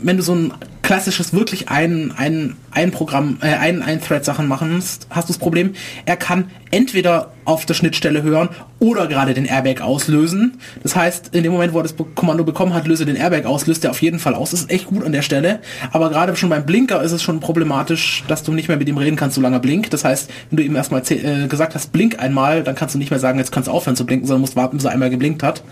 [0.04, 4.46] wenn du so ein klassisches wirklich ein, ein, ein Programm, äh, ein, ein Thread Sachen
[4.46, 5.72] machen hast du das Problem,
[6.04, 10.58] er kann entweder auf der Schnittstelle hören oder gerade den Airbag auslösen.
[10.82, 13.66] Das heißt, in dem Moment, wo er das Kommando bekommen hat, löse den Airbag aus,
[13.66, 14.50] löst er auf jeden Fall aus.
[14.50, 15.60] Das ist echt gut an der Stelle.
[15.90, 18.98] Aber gerade schon beim Blinker ist es schon problematisch, dass du nicht mehr mit ihm
[18.98, 19.92] reden kannst, solange er blinkt.
[19.92, 23.10] Das heißt, wenn du ihm erstmal äh, gesagt hast, blink einmal, dann kannst du nicht
[23.10, 25.42] mehr sagen, jetzt kannst du aufhören zu blinken, sondern musst warten, bis er einmal geblinkt
[25.42, 25.62] hat.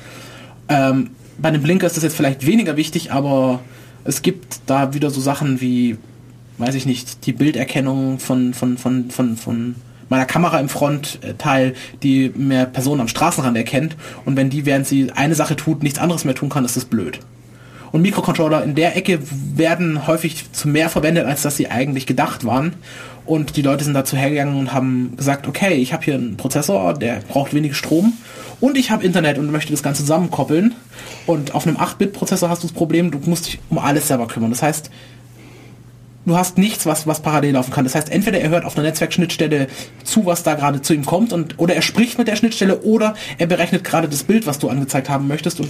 [0.68, 3.60] Ähm, bei dem Blinker ist das jetzt vielleicht weniger wichtig, aber
[4.04, 5.96] es gibt da wieder so Sachen wie,
[6.58, 9.74] weiß ich nicht, die Bilderkennung von, von, von, von, von
[10.08, 13.96] meiner Kamera im Frontteil, die mehr Personen am Straßenrand erkennt.
[14.24, 16.84] Und wenn die, während sie eine Sache tut, nichts anderes mehr tun kann, ist das
[16.84, 17.20] blöd.
[17.92, 19.18] Und Mikrocontroller in der Ecke
[19.54, 22.74] werden häufig zu mehr verwendet, als dass sie eigentlich gedacht waren.
[23.24, 26.94] Und die Leute sind dazu hergegangen und haben gesagt, okay, ich habe hier einen Prozessor,
[26.94, 28.14] der braucht wenig Strom
[28.62, 30.76] und ich habe Internet und möchte das Ganze zusammenkoppeln.
[31.26, 34.50] Und auf einem 8-Bit-Prozessor hast du das Problem, du musst dich um alles selber kümmern.
[34.50, 34.88] Das heißt,
[36.26, 37.82] du hast nichts, was, was parallel laufen kann.
[37.82, 39.66] Das heißt, entweder er hört auf einer Netzwerkschnittstelle
[40.04, 43.14] zu, was da gerade zu ihm kommt, und, oder er spricht mit der Schnittstelle, oder
[43.36, 45.68] er berechnet gerade das Bild, was du angezeigt haben möchtest, und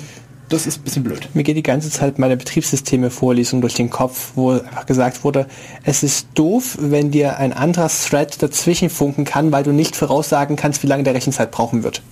[0.52, 1.28] das ist ein bisschen blöd.
[1.34, 5.46] Mir geht die ganze Zeit meine Betriebssysteme-Vorlesung durch den Kopf, wo einfach gesagt wurde,
[5.84, 10.56] es ist doof, wenn dir ein anderer Thread dazwischen funken kann, weil du nicht voraussagen
[10.56, 12.02] kannst, wie lange der Rechenzeit brauchen wird.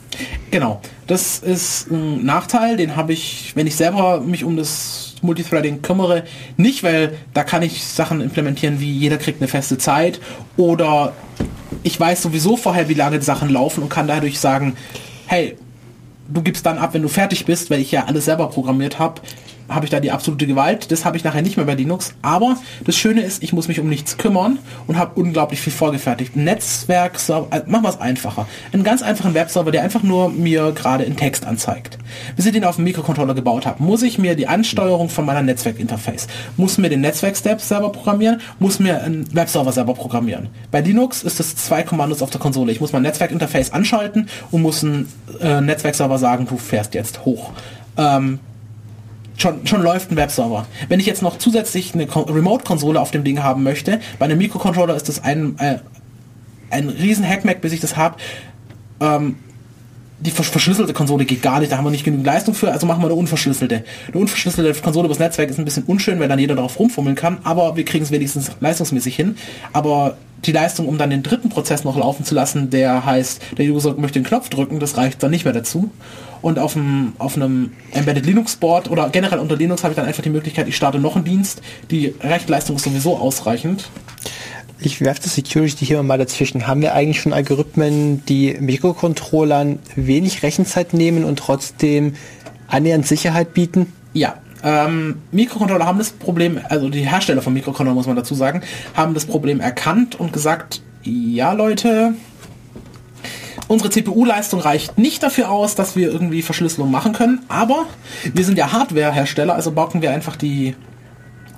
[0.50, 5.82] Genau, das ist ein Nachteil, den habe ich, wenn ich selber mich um das Multithreading
[5.82, 6.24] kümmere,
[6.56, 10.20] nicht, weil da kann ich Sachen implementieren, wie jeder kriegt eine feste Zeit
[10.56, 11.12] oder
[11.82, 14.76] ich weiß sowieso vorher, wie lange die Sachen laufen und kann dadurch sagen,
[15.26, 15.56] hey,
[16.32, 19.20] du gibst dann ab, wenn du fertig bist, weil ich ja alles selber programmiert habe,
[19.70, 20.90] habe ich da die absolute Gewalt.
[20.90, 22.14] Das habe ich nachher nicht mehr bei Linux.
[22.22, 26.36] Aber das Schöne ist, ich muss mich um nichts kümmern und habe unglaublich viel vorgefertigt.
[26.36, 28.46] Netzwerk, äh, machen wir es einfacher.
[28.72, 31.98] Einen ganz einfachen Webserver, der einfach nur mir gerade in Text anzeigt.
[32.36, 35.42] Bis ich den auf dem Mikrocontroller gebaut habe, muss ich mir die Ansteuerung von meiner
[35.42, 40.48] Netzwerkinterface, muss mir den Netzwerkstep selber programmieren, muss mir einen Webserver selber programmieren.
[40.70, 42.72] Bei Linux ist das zwei Kommandos auf der Konsole.
[42.72, 45.08] Ich muss mein Netzwerkinterface anschalten und muss einen
[45.40, 47.52] äh, Netzwerkserver sagen, du fährst jetzt hoch.
[47.96, 48.40] Ähm,
[49.40, 50.66] schon, schon läuft ein Webserver.
[50.88, 54.94] Wenn ich jetzt noch zusätzlich eine Remote-Konsole auf dem Ding haben möchte, bei einem Mikrocontroller
[54.94, 55.78] ist das ein, äh,
[56.70, 58.16] ein riesen Hackmack, bis ich das habe.
[59.00, 59.36] Ähm,
[60.20, 63.00] die verschlüsselte Konsole geht gar nicht, da haben wir nicht genügend Leistung für, also machen
[63.00, 63.84] wir eine unverschlüsselte.
[64.08, 67.38] Eine unverschlüsselte Konsole übers Netzwerk ist ein bisschen unschön, weil dann jeder darauf rumfummeln kann,
[67.42, 69.36] aber wir kriegen es wenigstens leistungsmäßig hin.
[69.72, 73.66] Aber die Leistung, um dann den dritten Prozess noch laufen zu lassen, der heißt, der
[73.66, 75.90] User möchte den Knopf drücken, das reicht dann nicht mehr dazu.
[76.42, 80.06] Und auf einem, auf einem Embedded Linux Board oder generell unter Linux habe ich dann
[80.06, 81.60] einfach die Möglichkeit, ich starte noch einen Dienst.
[81.90, 83.90] Die Rechenleistung ist sowieso ausreichend.
[84.82, 86.66] Ich werfe das Security hier mal dazwischen.
[86.66, 92.14] Haben wir eigentlich schon Algorithmen, die Mikrocontrollern wenig Rechenzeit nehmen und trotzdem
[92.66, 93.92] annähernd Sicherheit bieten?
[94.14, 98.62] Ja, ähm, Mikrocontroller haben das Problem, also die Hersteller von Mikrocontrollern muss man dazu sagen,
[98.94, 102.14] haben das Problem erkannt und gesagt, ja Leute,
[103.68, 107.86] unsere CPU-Leistung reicht nicht dafür aus, dass wir irgendwie Verschlüsselung machen können, aber
[108.34, 110.74] wir sind ja Hardware-Hersteller, also bauen wir einfach die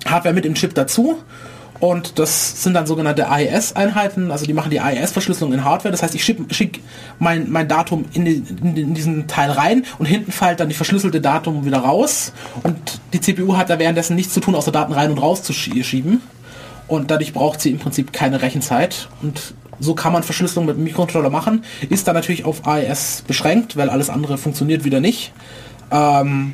[0.05, 1.17] Hardware mit dem Chip dazu
[1.79, 5.91] und das sind dann sogenannte AES-Einheiten, also die machen die AES-Verschlüsselung in Hardware.
[5.91, 6.81] Das heißt, ich schicke schick
[7.19, 11.19] mein, mein Datum in, die, in, diesen Teil rein und hinten fällt dann die verschlüsselte
[11.19, 12.31] Datum wieder raus.
[12.63, 15.51] Und die CPU hat da währenddessen nichts zu tun, außer Daten rein und raus zu
[15.51, 16.21] schieben.
[16.87, 19.09] Und dadurch braucht sie im Prinzip keine Rechenzeit.
[19.21, 21.63] Und so kann man Verschlüsselung mit dem Mikrocontroller machen.
[21.89, 25.33] Ist dann natürlich auf AES beschränkt, weil alles andere funktioniert wieder nicht.
[25.91, 26.53] Ähm,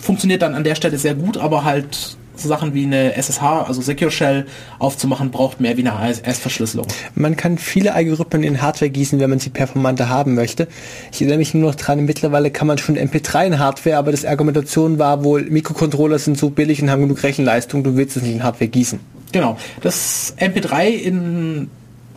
[0.00, 3.80] funktioniert dann an der Stelle sehr gut, aber halt so Sachen wie eine SSH, also
[3.80, 4.46] Secure Shell,
[4.78, 6.86] aufzumachen, braucht mehr wie eine AES-Verschlüsselung.
[7.14, 10.68] Man kann viele Algorithmen in Hardware gießen, wenn man sie performanter haben möchte.
[11.12, 14.24] Ich erinnere mich nur noch dran, mittlerweile kann man schon MP3 in Hardware, aber das
[14.24, 18.34] Argumentation war wohl, Mikrocontroller sind so billig und haben genug Rechenleistung, du willst es nicht
[18.34, 19.00] in Hardware gießen.
[19.32, 19.58] Genau.
[19.82, 21.70] Das MP3 in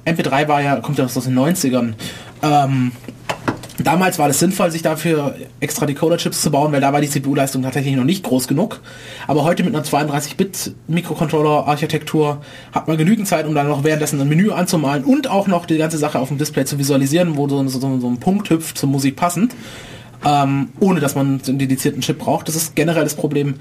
[0.06, 1.94] MP3 war ja, kommt ja aus den 90ern.
[2.42, 2.92] Ähm,
[3.84, 7.62] Damals war es sinnvoll, sich dafür extra Decoder-Chips zu bauen, weil da war die CPU-Leistung
[7.62, 8.82] tatsächlich noch nicht groß genug.
[9.28, 12.42] Aber heute mit einer 32-Bit-Mikrocontroller-Architektur
[12.72, 15.78] hat man genügend Zeit, um dann noch währenddessen ein Menü anzumalen und auch noch die
[15.78, 18.90] ganze Sache auf dem Display zu visualisieren, wo so, so, so ein Punkt hüpft zur
[18.90, 19.56] Musik passend,
[20.26, 22.48] ähm, ohne dass man einen dedizierten Chip braucht.
[22.48, 23.56] Das ist generell das Problem.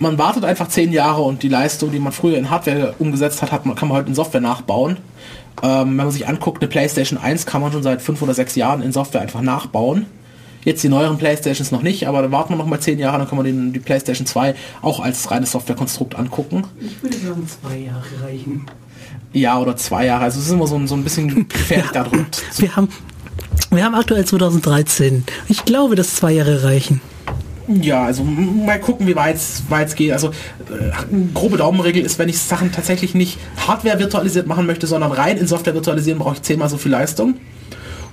[0.00, 3.50] Man wartet einfach zehn Jahre und die Leistung, die man früher in Hardware umgesetzt hat,
[3.50, 4.96] hat man, kann man heute in Software nachbauen.
[5.62, 8.54] Ähm, wenn man sich anguckt, eine PlayStation 1 kann man schon seit fünf oder sechs
[8.54, 10.06] Jahren in Software einfach nachbauen.
[10.64, 13.28] Jetzt die neueren Playstations noch nicht, aber da warten wir noch mal zehn Jahre, dann
[13.28, 16.64] kann man den, die PlayStation 2 auch als reines Softwarekonstrukt angucken.
[16.80, 18.66] Ich würde sagen, zwei Jahre reichen.
[19.32, 20.24] Ja, oder zwei Jahre.
[20.24, 22.26] Also es ist immer so, so ein bisschen gefährlich da drüber.
[22.56, 22.88] Wir haben,
[23.70, 25.24] wir haben aktuell 2013.
[25.48, 27.00] Ich glaube, dass zwei Jahre reichen.
[27.68, 30.12] Ja, also mal gucken, wie weit es geht.
[30.12, 35.12] Also äh, grobe Daumenregel ist, wenn ich Sachen tatsächlich nicht Hardware virtualisiert machen möchte, sondern
[35.12, 37.34] rein in Software virtualisieren, brauche ich zehnmal so viel Leistung.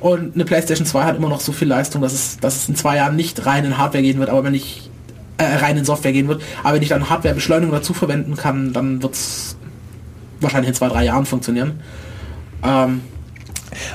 [0.02, 2.76] Und eine PlayStation 2 hat immer noch so viel Leistung, dass es, dass es in
[2.76, 4.90] zwei Jahren nicht rein in Hardware gehen wird, aber wenn ich
[5.38, 9.02] äh, rein in Software gehen wird, aber wenn ich dann Hardware-Beschleunigung dazu verwenden kann, dann
[9.02, 9.56] wird es
[10.42, 11.80] wahrscheinlich in zwei, drei Jahren funktionieren.
[12.62, 13.02] Ähm,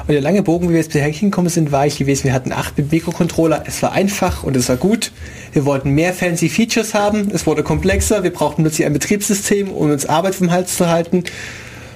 [0.06, 2.52] und der lange Bogen, wie wir jetzt bisher hingekommen sind, war ich gewesen, wir hatten
[2.52, 5.12] 8-Bit-Mikrocontroller, es war einfach und es war gut.
[5.52, 9.90] Wir wollten mehr fancy Features haben, es wurde komplexer, wir brauchten plötzlich ein Betriebssystem, um
[9.90, 11.24] uns Arbeit vom Hals zu halten.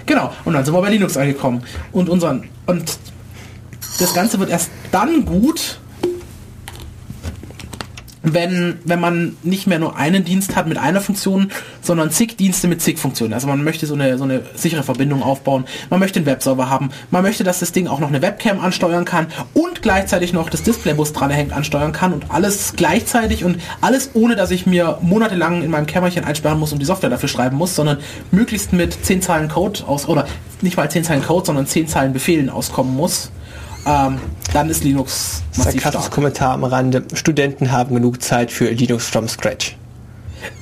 [0.06, 1.62] Genau, und dann sind wir bei Linux angekommen.
[1.92, 2.98] Und unseren, und
[3.98, 5.80] das Ganze wird erst dann gut,
[8.24, 11.50] wenn, wenn man nicht mehr nur einen Dienst hat mit einer Funktion,
[11.82, 13.34] sondern zig Dienste mit zig Funktionen.
[13.34, 16.88] Also man möchte so eine, so eine sichere Verbindung aufbauen, man möchte einen Webserver haben,
[17.10, 20.62] man möchte, dass das Ding auch noch eine Webcam ansteuern kann und gleichzeitig noch das
[20.62, 25.70] Displaybus dranhängt ansteuern kann und alles gleichzeitig und alles ohne, dass ich mir monatelang in
[25.70, 27.98] meinem Kämmerchen einsperren muss und die Software dafür schreiben muss, sondern
[28.30, 30.26] möglichst mit 10 Zeilen Code aus, oder
[30.62, 33.30] nicht mal 10 Zeilen Code, sondern 10 Zeilen Befehlen auskommen muss
[33.86, 34.18] ähm,
[34.52, 36.10] dann ist Linux massiv stark.
[36.10, 37.04] Kommentar am Rande.
[37.14, 39.76] Studenten haben genug Zeit für Linux from Scratch.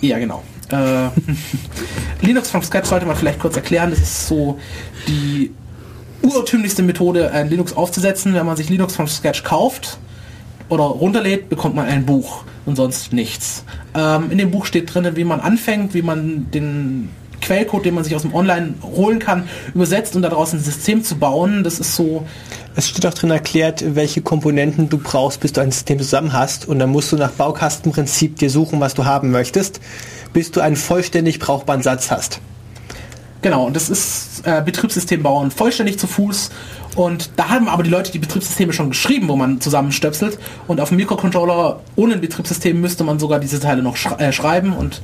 [0.01, 0.43] Ja, genau.
[0.71, 1.09] Äh,
[2.27, 3.91] Linux from Scratch sollte man vielleicht kurz erklären.
[3.91, 4.59] Das ist so
[5.07, 5.53] die
[6.23, 8.35] urtümlichste Methode, ein Linux aufzusetzen.
[8.35, 9.99] Wenn man sich Linux from Scratch kauft
[10.69, 13.65] oder runterlädt, bekommt man ein Buch und sonst nichts.
[13.95, 18.05] Ähm, in dem Buch steht drin, wie man anfängt, wie man den Quellcode, den man
[18.05, 21.65] sich aus dem Online holen kann, übersetzt und daraus ein System zu bauen.
[21.65, 22.27] Das ist so.
[22.75, 26.67] Es steht auch drin erklärt, welche Komponenten du brauchst, bis du ein System zusammen hast.
[26.67, 29.81] Und dann musst du nach Baukastenprinzip dir suchen, was du haben möchtest,
[30.33, 32.41] bis du einen vollständig brauchbaren Satz hast.
[33.43, 36.51] Genau, und das ist äh, Betriebssystem bauen vollständig zu Fuß.
[36.95, 40.39] Und da haben aber die Leute die Betriebssysteme schon geschrieben, wo man zusammenstöpselt.
[40.67, 44.33] Und auf dem Mikrocontroller ohne ein Betriebssystem müsste man sogar diese Teile noch sch äh,
[44.33, 44.73] schreiben.
[44.73, 45.03] Und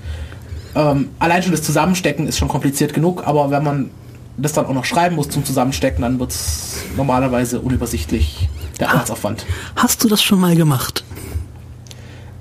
[0.75, 3.91] ähm, allein schon das Zusammenstecken ist schon kompliziert genug, aber wenn man
[4.39, 8.49] das dann auch noch schreiben muss zum Zusammenstecken, dann wird es normalerweise unübersichtlich,
[8.81, 9.45] der ah, Arbeitsaufwand.
[9.77, 11.05] Hast du das schon mal gemacht?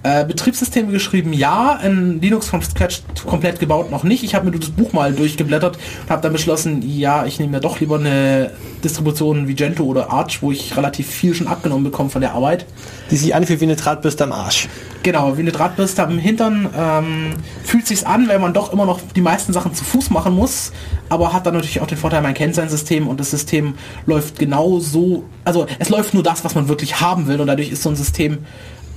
[0.08, 1.80] Äh, Betriebssysteme geschrieben, ja.
[1.84, 4.24] In Linux from Scratch komplett gebaut noch nicht.
[4.24, 7.60] Ich habe mir das Buch mal durchgeblättert und habe dann beschlossen, ja, ich nehme mir
[7.60, 8.52] doch lieber eine
[8.86, 12.66] Distribution wie Gentoo oder Arch, wo ich relativ viel schon abgenommen bekomme von der Arbeit.
[13.12, 14.70] Die sich anfühlt wie eine Drahtbürste am Arsch.
[15.04, 16.70] Genau, wie eine Drahtbürste am Hintern.
[16.78, 17.34] Ähm,
[17.66, 20.72] fühlt sich's an, weil man doch immer noch die meisten Sachen zu Fuß machen muss,
[21.10, 23.74] aber hat dann natürlich auch den Vorteil, man kennt sein System und das System
[24.06, 27.72] läuft genau so, also es läuft nur das, was man wirklich haben will und dadurch
[27.72, 28.40] ist so ein System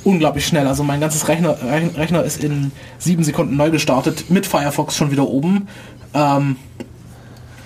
[0.04, 0.66] unglaublich schnell.
[0.66, 1.56] Also mein ganzes Rechner,
[1.96, 5.68] Rechner ist in sieben Sekunden neu gestartet, mit Firefox schon wieder oben.
[6.14, 6.56] Ähm,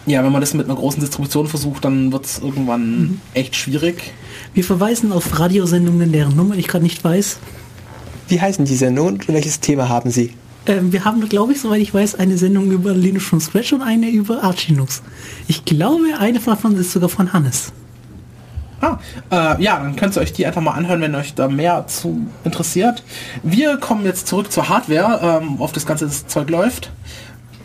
[0.06, 3.20] ja, wenn man das mit einer großen Distribution versucht, dann wird es irgendwann mhm.
[3.32, 4.12] echt schwierig.
[4.52, 7.38] Wir verweisen auf Radiosendungen, deren Nummer ich gerade nicht weiß.
[8.28, 10.34] Wie heißen die Sendungen und welches Thema haben sie?
[10.66, 13.82] Ähm, wir haben, glaube ich, soweit ich weiß, eine Sendung über Linux from Scratch und
[13.82, 15.02] eine über Arch Linux.
[15.46, 17.72] Ich glaube, eine davon ist sogar von Hannes.
[18.84, 18.98] Ah,
[19.56, 22.26] äh, ja, dann könnt ihr euch die einfach mal anhören, wenn euch da mehr zu
[22.44, 23.02] interessiert.
[23.42, 26.90] Wir kommen jetzt zurück zur Hardware, ähm, auf das ganze Zeug läuft.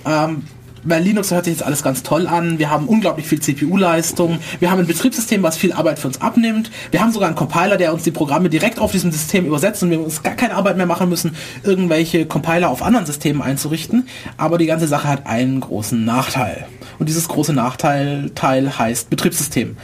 [0.06, 0.44] Ähm,
[0.84, 2.58] bei Linux hört sich jetzt alles ganz toll an.
[2.58, 4.40] Wir haben unglaublich viel CPU-Leistung.
[4.60, 6.72] Wir haben ein Betriebssystem, was viel Arbeit für uns abnimmt.
[6.92, 9.90] Wir haben sogar einen Compiler, der uns die Programme direkt auf diesem System übersetzt und
[9.90, 14.08] wir uns gar keine Arbeit mehr machen müssen, irgendwelche Compiler auf anderen Systemen einzurichten.
[14.38, 16.66] Aber die ganze Sache hat einen großen Nachteil.
[16.98, 19.76] Und dieses große Nachteil Teil heißt Betriebssystem.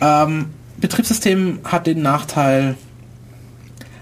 [0.00, 0.46] Ähm,
[0.80, 2.76] Betriebssystem hat den Nachteil.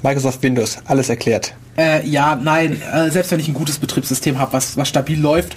[0.02, 1.54] Microsoft Windows, alles erklärt.
[1.76, 5.56] Äh, ja, nein, äh, selbst wenn ich ein gutes Betriebssystem habe, was, was stabil läuft,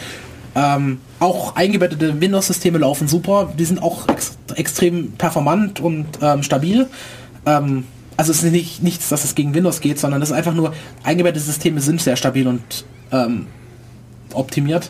[0.55, 6.88] ähm, auch eingebettete Windows-Systeme laufen super, die sind auch ex extrem performant und ähm, stabil.
[7.45, 7.84] Ähm,
[8.15, 10.74] also es ist nicht nichts, dass es gegen Windows geht, sondern es ist einfach nur,
[11.03, 13.45] eingebettete Systeme sind sehr stabil und ähm,
[14.34, 14.89] optimiert.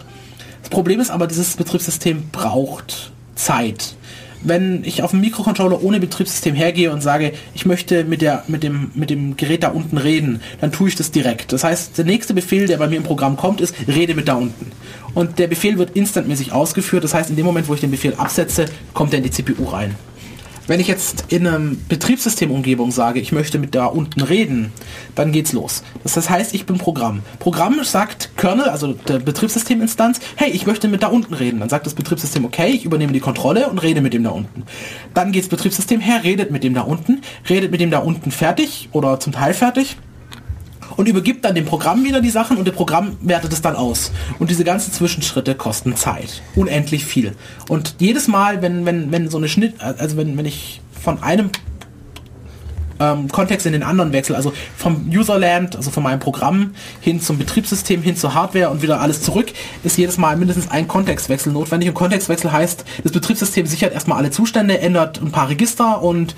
[0.62, 3.96] Das Problem ist aber, dieses Betriebssystem braucht Zeit
[4.42, 8.64] wenn ich auf dem Mikrocontroller ohne Betriebssystem hergehe und sage, ich möchte mit, der, mit,
[8.64, 11.54] dem, mit dem Gerät da unten reden, dann tue ich das direkt.
[11.54, 14.36] Das heißt, der nächste Befehl, der bei mir im Programm kommt, ist, rede mit da
[14.36, 14.72] unten.
[15.14, 17.04] Und der Befehl wird instantmäßig ausgeführt.
[17.04, 19.66] Das heißt, in dem Moment, wo ich den Befehl absetze, kommt er in die CPU
[19.66, 19.96] rein.
[20.68, 24.74] Wenn ich jetzt in einem Betriebssystemumgebung sage, ich möchte mit da unten reden,
[25.16, 25.82] dann geht's los.
[26.04, 27.22] Das heißt, ich bin Programm.
[27.40, 31.62] Programm sagt Kernel, also der Betriebssysteminstanz, hey, ich möchte mit da unten reden.
[31.62, 34.64] Dann sagt das Betriebssystem, okay, ich übernehme die Kontrolle und rede mit dem da unten.
[35.14, 38.90] Dann geht's Betriebssystem her, redet mit dem da unten, redet mit dem da unten fertig
[38.92, 39.96] oder zum Teil fertig
[40.96, 44.12] und übergibt dann dem Programm wieder die Sachen und der Programm wertet es dann aus.
[44.40, 46.42] Und diese ganzen Zwischenschritte kosten Zeit.
[46.56, 47.36] Unendlich viel.
[47.68, 51.52] Und jedes Mal, wenn, wenn, wenn so eine Schnitt, also wenn, wenn ich von einem
[53.00, 57.38] ähm, Kontext in den anderen wechsle, also vom Userland, also von meinem Programm hin zum
[57.38, 59.52] Betriebssystem, hin zur Hardware und wieder alles zurück,
[59.84, 61.90] ist jedes Mal mindestens ein Kontextwechsel notwendig.
[61.90, 66.36] Und Kontextwechsel heißt, das Betriebssystem sichert erstmal alle Zustände, ändert ein paar Register und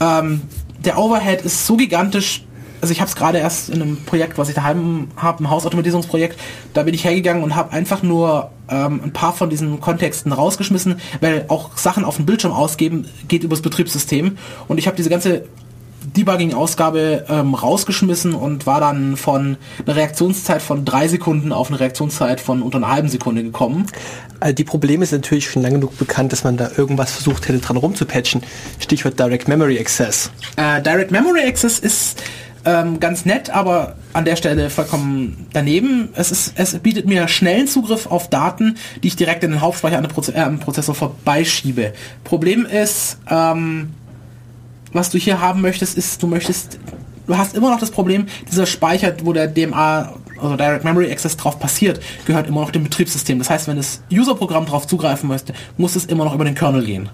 [0.00, 0.42] ähm,
[0.84, 2.44] der Overhead ist so gigantisch,
[2.86, 6.38] also ich habe es gerade erst in einem Projekt, was ich daheim habe, ein Hausautomatisierungsprojekt,
[6.72, 11.00] da bin ich hergegangen und habe einfach nur ähm, ein paar von diesen Kontexten rausgeschmissen,
[11.20, 15.46] weil auch Sachen auf dem Bildschirm ausgeben geht übers Betriebssystem und ich habe diese ganze
[16.16, 22.40] Debugging-Ausgabe ähm, rausgeschmissen und war dann von einer Reaktionszeit von drei Sekunden auf eine Reaktionszeit
[22.40, 23.86] von unter einer halben Sekunde gekommen.
[24.38, 27.58] Also die Probleme sind natürlich schon lange genug bekannt, dass man da irgendwas versucht hätte
[27.58, 28.42] dran rumzupatchen.
[28.78, 30.30] Stichwort Direct Memory Access.
[30.56, 32.22] Äh, Direct Memory Access ist
[32.66, 36.10] ähm, ganz nett, aber an der Stelle vollkommen daneben.
[36.14, 39.96] Es, ist, es bietet mir schnellen Zugriff auf Daten, die ich direkt in den Hauptspeicher
[39.96, 41.94] an den Proze äh, Prozessor vorbeischiebe.
[42.24, 43.94] Problem ist, ähm,
[44.92, 46.78] was du hier haben möchtest, ist, du möchtest,
[47.26, 51.36] du hast immer noch das Problem, dieser Speicher, wo der DMA also Direct Memory Access
[51.36, 53.38] drauf passiert, gehört immer noch dem Betriebssystem.
[53.38, 56.84] Das heißt, wenn das User-Programm drauf zugreifen möchte, muss es immer noch über den Kernel
[56.84, 57.08] gehen.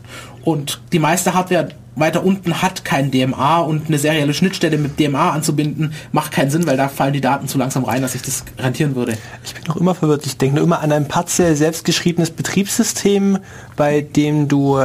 [0.44, 5.30] Und die meiste Hardware weiter unten hat kein DMA und eine serielle Schnittstelle mit DMA
[5.30, 8.44] anzubinden, macht keinen Sinn, weil da fallen die Daten zu langsam rein, dass ich das
[8.58, 9.18] rentieren würde.
[9.44, 10.24] Ich bin noch immer verwirrt.
[10.26, 13.38] Ich denke nur immer an ein partiell selbstgeschriebenes Betriebssystem,
[13.76, 14.80] bei dem du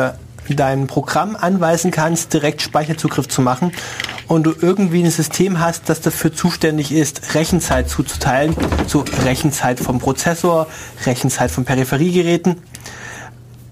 [0.55, 3.71] dein Programm anweisen kannst, direkt Speicherzugriff zu machen
[4.27, 8.55] und du irgendwie ein System hast, das dafür zuständig ist, Rechenzeit zuzuteilen,
[8.87, 10.67] so Rechenzeit vom Prozessor,
[11.05, 12.57] Rechenzeit von Peripheriegeräten.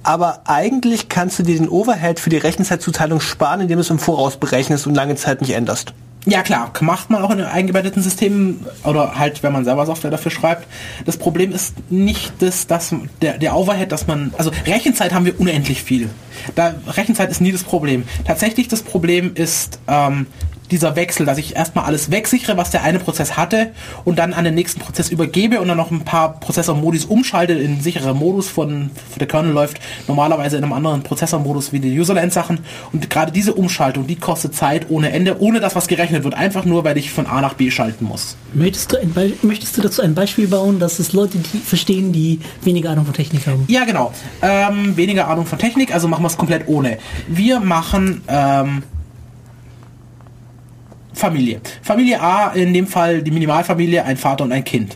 [0.03, 3.97] Aber eigentlich kannst du dir den Overhead für die Rechenzeitzuteilung sparen, indem du es im
[3.97, 5.93] Voraus berechnest und lange Zeit nicht änderst.
[6.27, 10.31] Ja klar, macht man auch in eingebetteten Systemen oder halt, wenn man selber Software dafür
[10.31, 10.67] schreibt.
[11.05, 15.39] Das Problem ist nicht das, dass der, der Overhead, dass man, also Rechenzeit haben wir
[15.39, 16.09] unendlich viel.
[16.55, 18.05] Da, Rechenzeit ist nie das Problem.
[18.25, 20.25] Tatsächlich das Problem ist ähm,
[20.71, 23.71] dieser Wechsel, dass ich erstmal alles wegsichere, was der eine Prozess hatte
[24.03, 27.81] und dann an den nächsten Prozess übergebe und dann noch ein paar Prozessormodis umschalte in
[27.81, 32.59] sicherer Modus von, der Kernel läuft normalerweise in einem anderen Prozessormodus wie die Userland-Sachen
[32.91, 36.65] und gerade diese Umschaltung, die kostet Zeit ohne Ende, ohne dass was gerechnet wird, einfach
[36.65, 38.35] nur, weil ich von A nach B schalten muss.
[38.53, 38.97] Möchtest du,
[39.43, 43.13] möchtest du dazu ein Beispiel bauen, dass es Leute die verstehen, die weniger Ahnung von
[43.13, 43.65] Technik haben?
[43.67, 44.13] Ja, genau.
[44.41, 46.97] Ähm, weniger Ahnung von Technik, also machen wir es komplett ohne.
[47.27, 48.83] Wir machen ähm,
[51.15, 51.61] Familie.
[51.81, 54.95] Familie A, in dem Fall die Minimalfamilie, ein Vater und ein Kind.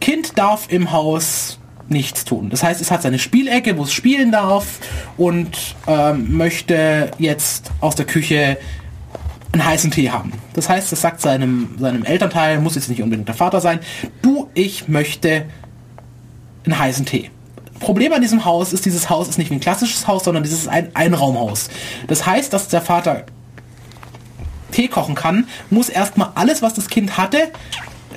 [0.00, 1.58] Kind darf im Haus
[1.88, 2.50] nichts tun.
[2.50, 4.80] Das heißt, es hat seine Spielecke, wo es spielen darf
[5.16, 8.58] und ähm, möchte jetzt aus der Küche
[9.52, 10.32] einen heißen Tee haben.
[10.54, 13.80] Das heißt, es sagt seinem, seinem Elternteil, muss jetzt nicht unbedingt der Vater sein,
[14.22, 15.44] du, ich möchte
[16.64, 17.30] einen heißen Tee.
[17.80, 20.60] Problem an diesem Haus ist, dieses Haus ist nicht wie ein klassisches Haus, sondern dieses
[20.60, 21.68] ist ein Einraumhaus.
[22.08, 23.24] Das heißt, dass der Vater
[24.74, 27.38] Tee kochen kann, muss erstmal alles, was das Kind hatte,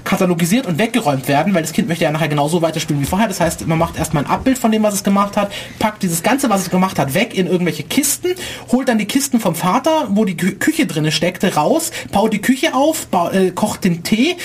[0.03, 3.27] katalogisiert und weggeräumt werden, weil das Kind möchte ja nachher genauso weiterspielen wie vorher.
[3.27, 6.23] Das heißt, man macht erstmal ein Abbild von dem, was es gemacht hat, packt dieses
[6.23, 8.29] Ganze, was es gemacht hat, weg in irgendwelche Kisten,
[8.71, 12.41] holt dann die Kisten vom Vater, wo die Kü Küche drinne steckte, raus, baut die
[12.41, 14.37] Küche auf, bau, äh, kocht den Tee,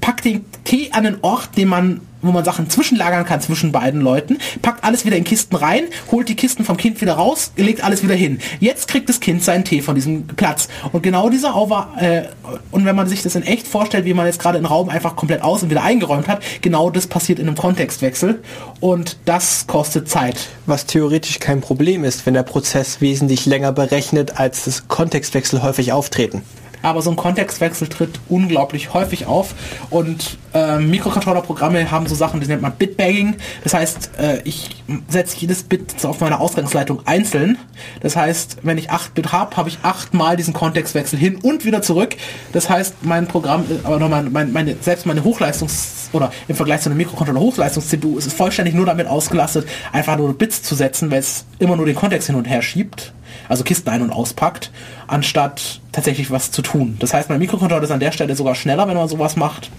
[0.00, 4.00] packt den Tee an einen Ort, den man wo man Sachen zwischenlagern kann zwischen beiden
[4.00, 7.82] Leuten, packt alles wieder in Kisten rein, holt die Kisten vom Kind wieder raus, legt
[7.82, 8.38] alles wieder hin.
[8.58, 10.68] Jetzt kriegt das Kind seinen Tee von diesem Platz.
[10.92, 12.22] Und genau dieser Over, äh,
[12.70, 15.16] und wenn man sich das in echt vorstellt, wie man jetzt gerade einen Raum einfach
[15.16, 18.42] komplett aus und wieder eingeräumt hat, genau das passiert in einem Kontextwechsel.
[18.80, 20.48] Und das kostet Zeit.
[20.66, 25.92] Was theoretisch kein Problem ist, wenn der Prozess wesentlich länger berechnet, als das Kontextwechsel häufig
[25.92, 26.42] auftreten
[26.82, 29.54] aber so ein Kontextwechsel tritt unglaublich häufig auf
[29.90, 33.36] und äh, Mikrocontroller-Programme haben so Sachen, die nennt man Bitbagging.
[33.62, 34.70] Das heißt, äh, ich
[35.08, 37.58] setze jedes Bit auf meiner Ausgangsleitung einzeln.
[38.00, 41.64] Das heißt, wenn ich 8 Bit habe, habe ich 8 mal diesen Kontextwechsel hin und
[41.64, 42.16] wieder zurück.
[42.52, 46.80] Das heißt, mein Programm, äh, aber mein, mein, meine, selbst meine Hochleistungs- oder im Vergleich
[46.80, 51.10] zu einem Mikrocontroller Hochleistungs-CPU ist es vollständig nur damit ausgelastet, einfach nur Bits zu setzen,
[51.10, 53.12] weil es immer nur den Kontext hin und her schiebt
[53.50, 54.70] also Kisten ein- und auspackt,
[55.08, 56.96] anstatt tatsächlich was zu tun.
[57.00, 59.70] Das heißt, mein Mikrocontroller ist an der Stelle sogar schneller, wenn man sowas macht.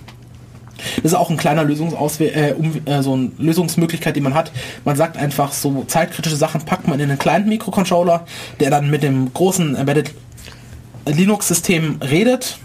[0.97, 4.51] Das ist auch ein kleiner Lösungsauswe äh, um, äh, so eine Lösungsmöglichkeit, die man hat.
[4.83, 8.25] Man sagt einfach, so zeitkritische Sachen packt man in einen kleinen Mikrocontroller,
[8.59, 10.11] der dann mit dem großen Embedded
[11.05, 12.57] Linux-System redet.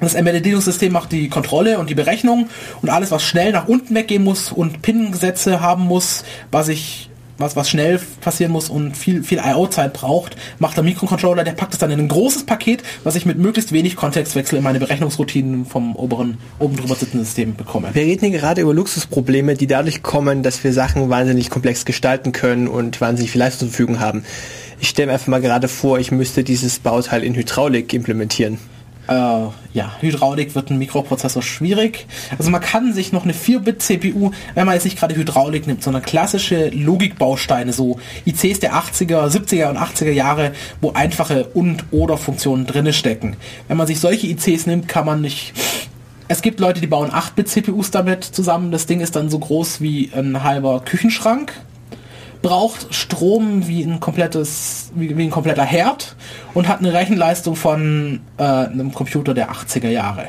[0.00, 2.48] Das Embedded Linux-System macht die Kontrolle und die Berechnung
[2.82, 7.07] und alles, was schnell nach unten weggehen muss und Pin-Gesetze haben muss, was ich
[7.38, 11.72] was, was schnell passieren muss und viel, viel I.O.-Zeit braucht, macht der Mikrocontroller, der packt
[11.72, 15.64] es dann in ein großes Paket, was ich mit möglichst wenig Kontextwechsel in meine Berechnungsroutinen
[15.64, 17.90] vom oberen, oben drüber sitzenden System bekomme.
[17.92, 22.32] Wir reden hier gerade über Luxusprobleme, die dadurch kommen, dass wir Sachen wahnsinnig komplex gestalten
[22.32, 24.24] können und wahnsinnig viel Leistung zur Verfügung haben.
[24.80, 28.58] Ich stelle mir einfach mal gerade vor, ich müsste dieses Bauteil in Hydraulik implementieren.
[29.08, 29.12] Äh,
[29.72, 32.06] ja, Hydraulik wird ein Mikroprozessor schwierig.
[32.38, 36.02] Also man kann sich noch eine 4-Bit-CPU, wenn man jetzt nicht gerade Hydraulik nimmt, sondern
[36.02, 42.66] klassische Logikbausteine, so ICs der 80er, 70er und 80er Jahre, wo einfache und oder Funktionen
[42.66, 43.36] drinne stecken.
[43.66, 45.54] Wenn man sich solche ICs nimmt, kann man nicht
[46.30, 48.70] es gibt Leute, die bauen 8-Bit-CPUs damit zusammen.
[48.70, 51.54] Das Ding ist dann so groß wie ein halber Küchenschrank
[52.42, 56.16] braucht Strom wie ein komplettes, wie, wie ein kompletter Herd
[56.54, 60.28] und hat eine Rechenleistung von äh, einem Computer der 80er Jahre.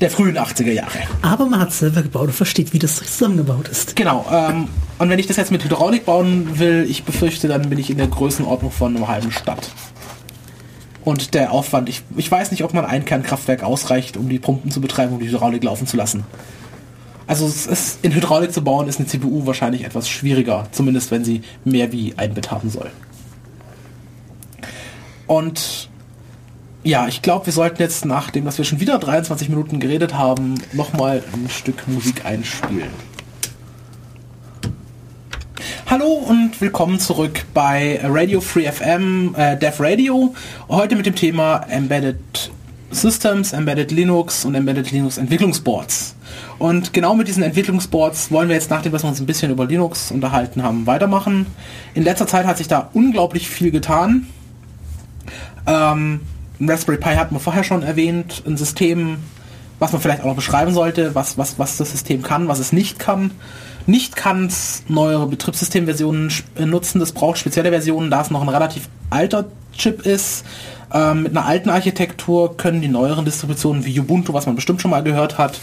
[0.00, 0.98] Der frühen 80er Jahre.
[1.22, 3.94] Aber man hat selber gebaut und versteht, wie das zusammengebaut ist.
[3.94, 4.26] Genau.
[4.32, 4.66] Ähm,
[4.98, 7.98] und wenn ich das jetzt mit Hydraulik bauen will, ich befürchte, dann bin ich in
[7.98, 9.70] der Größenordnung von einer halben Stadt.
[11.04, 14.70] Und der Aufwand, ich, ich weiß nicht, ob man ein Kernkraftwerk ausreicht, um die Pumpen
[14.70, 16.24] zu betreiben, um die Hydraulik laufen zu lassen.
[17.26, 21.24] Also es ist, in Hydraulik zu bauen ist eine CPU wahrscheinlich etwas schwieriger, zumindest wenn
[21.24, 22.90] sie mehr wie ein Bit haben soll.
[25.26, 25.88] Und
[26.84, 30.54] ja, ich glaube, wir sollten jetzt, nachdem dass wir schon wieder 23 Minuten geredet haben,
[30.72, 32.90] nochmal ein Stück Musik einspielen.
[35.86, 40.34] Hallo und willkommen zurück bei Radio Free FM, äh, Dev Radio.
[40.68, 42.50] Heute mit dem Thema Embedded
[42.90, 46.16] Systems, Embedded Linux und Embedded Linux Entwicklungsboards.
[46.58, 50.10] Und genau mit diesen Entwicklungsboards wollen wir jetzt, nachdem wir uns ein bisschen über Linux
[50.10, 51.46] unterhalten haben, weitermachen.
[51.94, 54.26] In letzter Zeit hat sich da unglaublich viel getan.
[55.66, 56.20] Ähm,
[56.60, 59.18] Raspberry Pi hatten wir vorher schon erwähnt, ein System,
[59.78, 62.72] was man vielleicht auch noch beschreiben sollte, was, was, was das System kann, was es
[62.72, 63.32] nicht kann.
[63.86, 66.32] Nicht kann es neuere Betriebssystemversionen
[66.64, 70.44] nutzen, das braucht spezielle Versionen, da es noch ein relativ alter Chip ist.
[70.94, 74.90] Ähm, mit einer alten Architektur können die neueren Distributionen wie Ubuntu, was man bestimmt schon
[74.90, 75.58] mal gehört hat,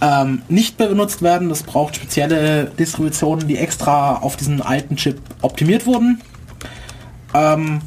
[0.00, 1.48] ähm, nicht mehr benutzt werden.
[1.48, 6.20] Das braucht spezielle Distributionen, die extra auf diesen alten Chip optimiert wurden.
[7.34, 7.80] Ähm,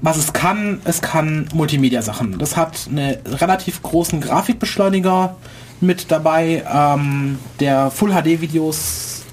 [0.00, 2.38] was es kann, es kann Multimedia-Sachen.
[2.38, 5.36] Das hat einen relativ großen Grafikbeschleuniger
[5.80, 9.24] mit dabei, ähm, der Full-HD-Videos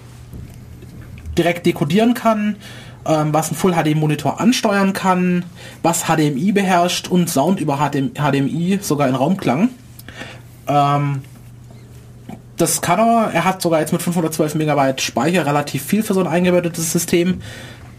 [1.38, 2.56] direkt dekodieren kann,
[3.06, 5.45] ähm, was ein Full-HD-Monitor ansteuern kann,
[5.84, 9.70] was HDMI beherrscht und Sound über HDMI, sogar in Raumklang.
[10.68, 11.22] Ähm,
[12.58, 13.32] das kann er.
[13.34, 17.41] Er hat sogar jetzt mit 512 Megabyte Speicher relativ viel für so ein eingebettetes System.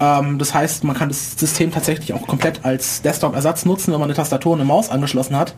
[0.01, 4.09] Ähm, das heißt, man kann das System tatsächlich auch komplett als Desktop-Ersatz nutzen, wenn man
[4.09, 5.55] eine Tastatur und eine Maus angeschlossen hat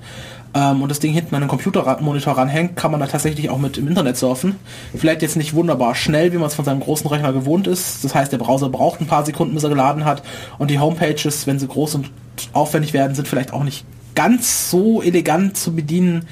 [0.55, 3.79] ähm, und das Ding hinten an den Computermonitor ranhängt, kann man da tatsächlich auch mit
[3.79, 4.57] im Internet surfen.
[4.95, 8.05] Vielleicht jetzt nicht wunderbar schnell, wie man es von seinem großen Rechner gewohnt ist.
[8.05, 10.23] Das heißt, der Browser braucht ein paar Sekunden, bis er geladen hat
[10.59, 12.11] und die Homepages, wenn sie groß und
[12.53, 13.85] aufwendig werden, sind vielleicht auch nicht
[14.15, 16.27] ganz so elegant zu bedienen.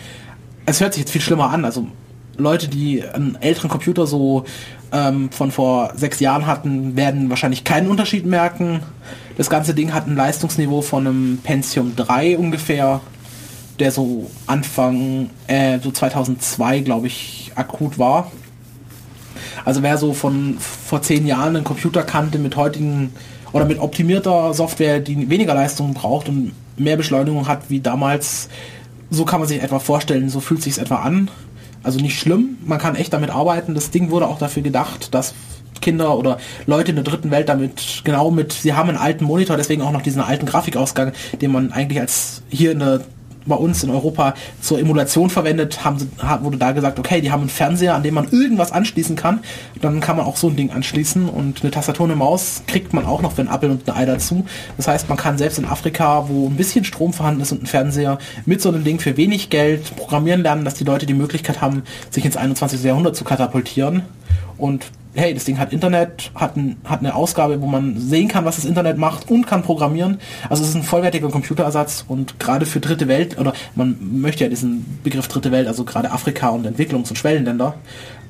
[0.65, 1.65] Es hört sich jetzt viel schlimmer an.
[1.65, 1.89] Also
[2.39, 4.45] Leute, die einen älteren Computer so
[4.93, 8.81] ähm, von vor sechs Jahren hatten, werden wahrscheinlich keinen Unterschied merken.
[9.37, 13.01] Das ganze Ding hat ein Leistungsniveau von einem Pentium 3 ungefähr,
[13.79, 18.31] der so Anfang, äh, so 2002, glaube ich, akut war.
[19.65, 23.13] Also wer so von vor zehn Jahren einen Computer kannte mit heutigen
[23.53, 28.49] oder mit optimierter Software, die weniger Leistung braucht und mehr Beschleunigung hat wie damals,
[29.11, 31.31] so kann man sich etwa vorstellen, so fühlt sich etwa an.
[31.87, 33.77] Also nicht schlimm, man kann echt damit arbeiten.
[33.77, 35.35] Das Ding wurde auch dafür gedacht, dass
[35.81, 39.57] Kinder oder Leute in der dritten Welt damit genau mit, sie haben einen alten Monitor,
[39.57, 43.05] deswegen auch noch diesen alten Grafikausgang, den man eigentlich als hier in der
[43.47, 46.11] bei uns in Europa zur Emulation verwendet, haben
[46.43, 49.41] wurde da gesagt, okay, die haben einen Fernseher, an dem man irgendwas anschließen kann.
[49.81, 52.93] Dann kann man auch so ein Ding anschließen und eine Tastatur und eine Maus kriegt
[52.93, 54.45] man auch noch für ein Apple und ein Ei dazu.
[54.77, 57.67] Das heißt, man kann selbst in Afrika, wo ein bisschen Strom vorhanden ist und ein
[57.67, 61.61] Fernseher, mit so einem Ding für wenig Geld programmieren lernen, dass die Leute die Möglichkeit
[61.61, 62.83] haben, sich ins 21.
[62.83, 64.03] Jahrhundert zu katapultieren.
[64.59, 64.87] Und
[65.17, 68.57] hey, das Ding hat Internet, hat, ein, hat eine Ausgabe, wo man sehen kann, was
[68.57, 70.19] das Internet macht und kann programmieren.
[70.49, 74.51] Also es ist ein vollwertiger Computerersatz und gerade für dritte Welt, oder man möchte ja
[74.51, 77.75] diesen Begriff dritte Welt, also gerade Afrika und Entwicklungs- und Schwellenländer,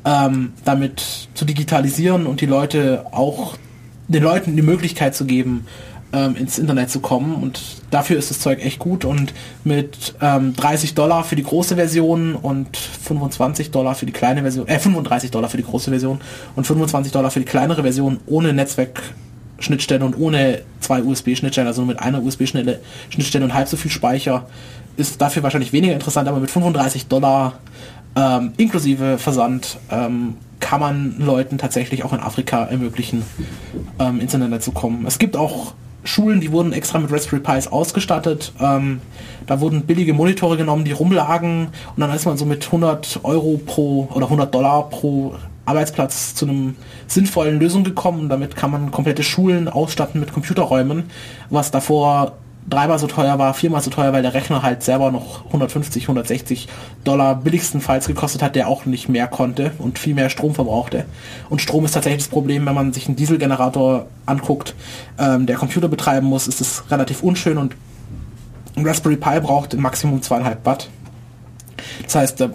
[0.04, 3.56] ähm, damit zu digitalisieren und die Leute auch
[4.08, 5.66] den Leuten die Möglichkeit zu geben,
[6.12, 7.34] ähm, ins Internet zu kommen.
[7.34, 9.04] Und dafür ist das Zeug echt gut.
[9.04, 9.32] Und
[9.64, 14.68] mit ähm, 30 Dollar für die große Version und 25 Dollar für die kleine Version,
[14.68, 16.20] äh 35 Dollar für die große Version
[16.54, 21.88] und 25 Dollar für die kleinere Version ohne Netzwerkschnittstelle und ohne zwei USB-Schnittstellen, also nur
[21.88, 24.46] mit einer USB-Schnittstelle und halb so viel Speicher,
[24.96, 27.58] ist dafür wahrscheinlich weniger interessant, aber mit 35 Dollar
[28.16, 33.22] ähm, inklusive Versand ähm, kann man Leuten tatsächlich auch in Afrika ermöglichen,
[33.98, 35.06] ähm, ins Internet zu kommen.
[35.06, 35.74] Es gibt auch
[36.06, 38.52] Schulen, die wurden extra mit Raspberry Pis ausgestattet.
[38.60, 39.00] Ähm,
[39.46, 43.60] da wurden billige Monitore genommen, die rumlagen und dann ist man so mit 100 Euro
[43.64, 45.34] pro oder 100 Dollar pro
[45.66, 46.76] Arbeitsplatz zu einem
[47.06, 48.28] sinnvollen Lösung gekommen.
[48.28, 51.04] Damit kann man komplette Schulen ausstatten mit Computerräumen,
[51.50, 52.32] was davor
[52.68, 56.68] dreimal so teuer war, viermal so teuer, weil der Rechner halt selber noch 150, 160
[57.04, 61.04] Dollar billigstenfalls gekostet hat, der auch nicht mehr konnte und viel mehr Strom verbrauchte.
[61.48, 64.74] Und Strom ist tatsächlich das Problem, wenn man sich einen Dieselgenerator anguckt,
[65.18, 67.76] ähm, der Computer betreiben muss, ist es relativ unschön und
[68.76, 70.88] ein Raspberry Pi braucht im Maximum zweieinhalb Watt.
[72.04, 72.48] Das heißt,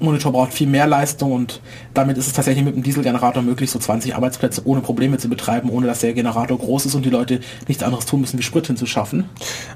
[0.00, 1.60] Monitor braucht viel mehr Leistung und
[1.94, 5.70] damit ist es tatsächlich mit dem Dieselgenerator möglich, so 20 Arbeitsplätze ohne Probleme zu betreiben,
[5.70, 8.66] ohne dass der Generator groß ist und die Leute nichts anderes tun müssen, wie Sprit
[8.66, 9.24] hinzuschaffen.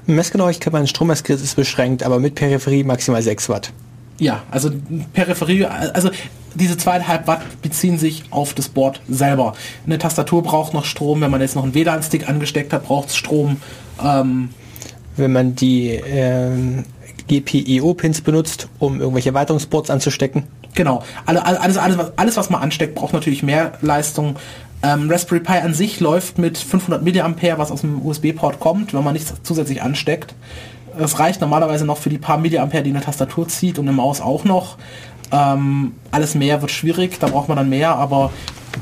[0.05, 3.73] Messgenauigkeit meines Strommessgeräts ist beschränkt, aber mit Peripherie maximal 6 Watt.
[4.19, 4.71] Ja, also
[5.13, 6.09] Peripherie, also
[6.55, 9.53] diese zweieinhalb Watt beziehen sich auf das Board selber.
[9.85, 13.15] Eine Tastatur braucht noch Strom, wenn man jetzt noch einen WLAN-Stick angesteckt hat, braucht es
[13.15, 13.57] Strom.
[14.03, 14.49] Ähm,
[15.15, 16.85] wenn man die ähm,
[17.27, 20.43] GPIO-Pins benutzt, um irgendwelche Erweiterungsboards anzustecken.
[20.73, 21.03] Genau.
[21.25, 24.37] Alles, alles, alles, alles, was man ansteckt, braucht natürlich mehr Leistung.
[24.81, 29.03] Ähm, Raspberry Pi an sich läuft mit 500 mA, was aus dem USB-Port kommt, wenn
[29.03, 30.35] man nichts zusätzlich ansteckt.
[30.97, 34.21] Es reicht normalerweise noch für die paar Milliampere, die eine Tastatur zieht und eine Maus
[34.21, 34.77] auch noch.
[35.31, 38.31] Ähm, alles mehr wird schwierig, da braucht man dann mehr, aber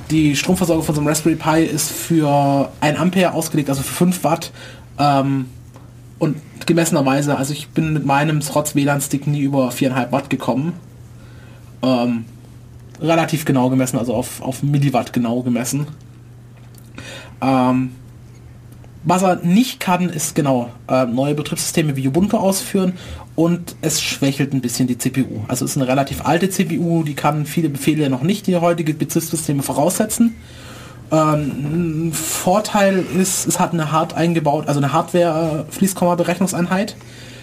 [0.09, 4.23] die Stromversorgung von so einem Raspberry Pi ist für 1 Ampere ausgelegt, also für 5
[4.23, 4.51] Watt.
[4.99, 5.45] Ähm,
[6.21, 10.73] und gemessenerweise, also ich bin mit meinem trotz WLAN-Stick nie über 4,5 Watt gekommen.
[11.81, 12.25] Ähm,
[13.01, 15.87] relativ genau gemessen, also auf, auf Milliwatt genau gemessen.
[17.41, 17.93] Ähm,
[19.03, 22.93] was er nicht kann, ist genau äh, neue Betriebssysteme wie Ubuntu ausführen
[23.35, 25.43] und es schwächelt ein bisschen die CPU.
[25.47, 28.93] Also es ist eine relativ alte CPU, die kann viele Befehle noch nicht, die heutige
[28.93, 30.35] Betriebssysteme voraussetzen.
[31.11, 36.95] Ähm, Vorteil ist, es hat eine hart eingebaut, also eine Hardware-Fließkomma-Berechnungseinheit.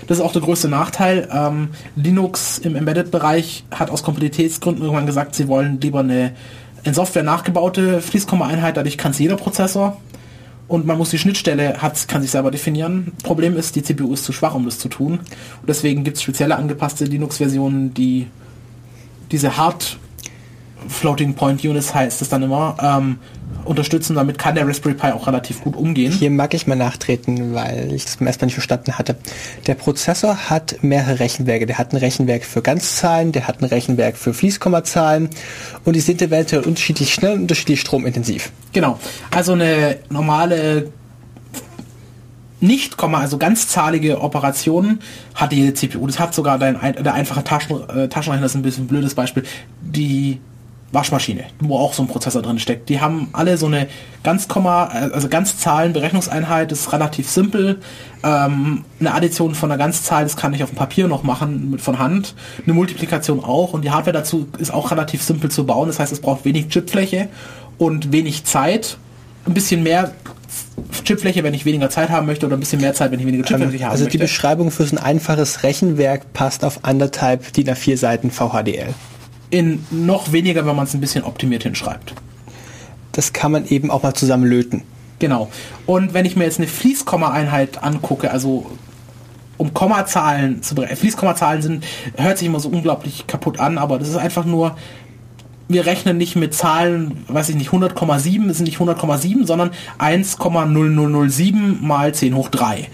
[0.06, 1.28] Das ist auch der größte Nachteil.
[1.30, 6.32] Ähm, Linux im Embedded-Bereich hat aus Kompatibilitätsgründen irgendwann gesagt, sie wollen lieber eine
[6.84, 9.98] in Software nachgebaute Fließkomma-Einheit, dadurch kann es jeder Prozessor.
[10.68, 13.12] und man muss die Schnittstelle, hat, kann sich selber definieren.
[13.22, 15.20] Problem ist, die CPU ist zu schwach, um das zu tun.
[15.60, 18.26] Und deswegen gibt es spezielle angepasste Linux-Versionen, die
[19.30, 19.98] diese Hard
[20.88, 23.18] Floating Point Units heißt es dann immer, ähm,
[23.64, 24.16] unterstützen.
[24.16, 26.12] Damit kann der Raspberry Pi auch relativ gut umgehen.
[26.12, 29.16] Hier mag ich mal nachtreten, weil ich das erstmal nicht verstanden hatte.
[29.66, 31.66] Der Prozessor hat mehrere Rechenwerke.
[31.66, 35.28] Der hat ein Rechenwerk für Ganzzahlen, der hat ein Rechenwerk für Fließkommazahlen
[35.84, 38.52] und die sind eventuell unterschiedlich schnell und unterschiedlich stromintensiv.
[38.72, 38.98] Genau.
[39.30, 40.92] Also eine normale
[42.60, 45.00] nicht, also ganzzahlige Operationen
[45.34, 46.06] hat jede CPU.
[46.08, 49.14] Das hat sogar dein, der einfache Taschen, äh, Taschenrechner, das ist ein bisschen ein blödes
[49.14, 49.44] Beispiel,
[49.80, 50.40] die
[50.90, 52.88] Waschmaschine, wo auch so ein Prozessor drin steckt.
[52.88, 53.88] Die haben alle so eine
[54.22, 57.80] ganz Komma, also Ganzzahlen Berechnungseinheit, ist relativ simpel.
[58.24, 61.82] Ähm, eine Addition von einer Ganzzahl, das kann ich auf dem Papier noch machen mit
[61.82, 62.34] von Hand.
[62.64, 65.88] Eine Multiplikation auch und die Hardware dazu ist auch relativ simpel zu bauen.
[65.88, 67.28] Das heißt, es braucht wenig Chipfläche
[67.76, 68.96] und wenig Zeit.
[69.44, 70.12] Ein bisschen mehr
[71.04, 73.44] Chipfläche, wenn ich weniger Zeit haben möchte oder ein bisschen mehr Zeit, wenn ich weniger
[73.44, 74.06] Chipfläche ähm, haben also möchte.
[74.06, 78.94] Also die Beschreibung für so ein einfaches Rechenwerk passt auf anderthalb DIN A4 Seiten VHDL
[79.50, 82.14] in noch weniger, wenn man es ein bisschen optimiert hinschreibt.
[83.12, 84.82] Das kann man eben auch mal zusammen löten.
[85.18, 85.50] Genau.
[85.86, 88.66] Und wenn ich mir jetzt eine Fließkomma-Einheit angucke, also
[89.56, 91.84] um Kommazahlen zu berechnen, Fließkommazahlen sind,
[92.16, 94.76] hört sich immer so unglaublich kaputt an, aber das ist einfach nur,
[95.66, 102.14] wir rechnen nicht mit Zahlen, weiß ich nicht, 100,7 sind nicht 100,7, sondern 1,0007 mal
[102.14, 102.88] 10 hoch 3.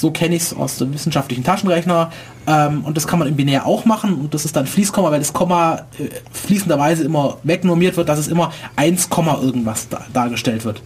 [0.00, 2.10] So kenne ich es aus dem wissenschaftlichen Taschenrechner.
[2.46, 4.14] Ähm, und das kann man im Binär auch machen.
[4.14, 8.26] Und das ist dann Fließkomma, weil das Komma äh, fließenderweise immer wegnormiert wird, dass es
[8.26, 9.10] immer 1,
[9.42, 10.80] irgendwas da, dargestellt wird.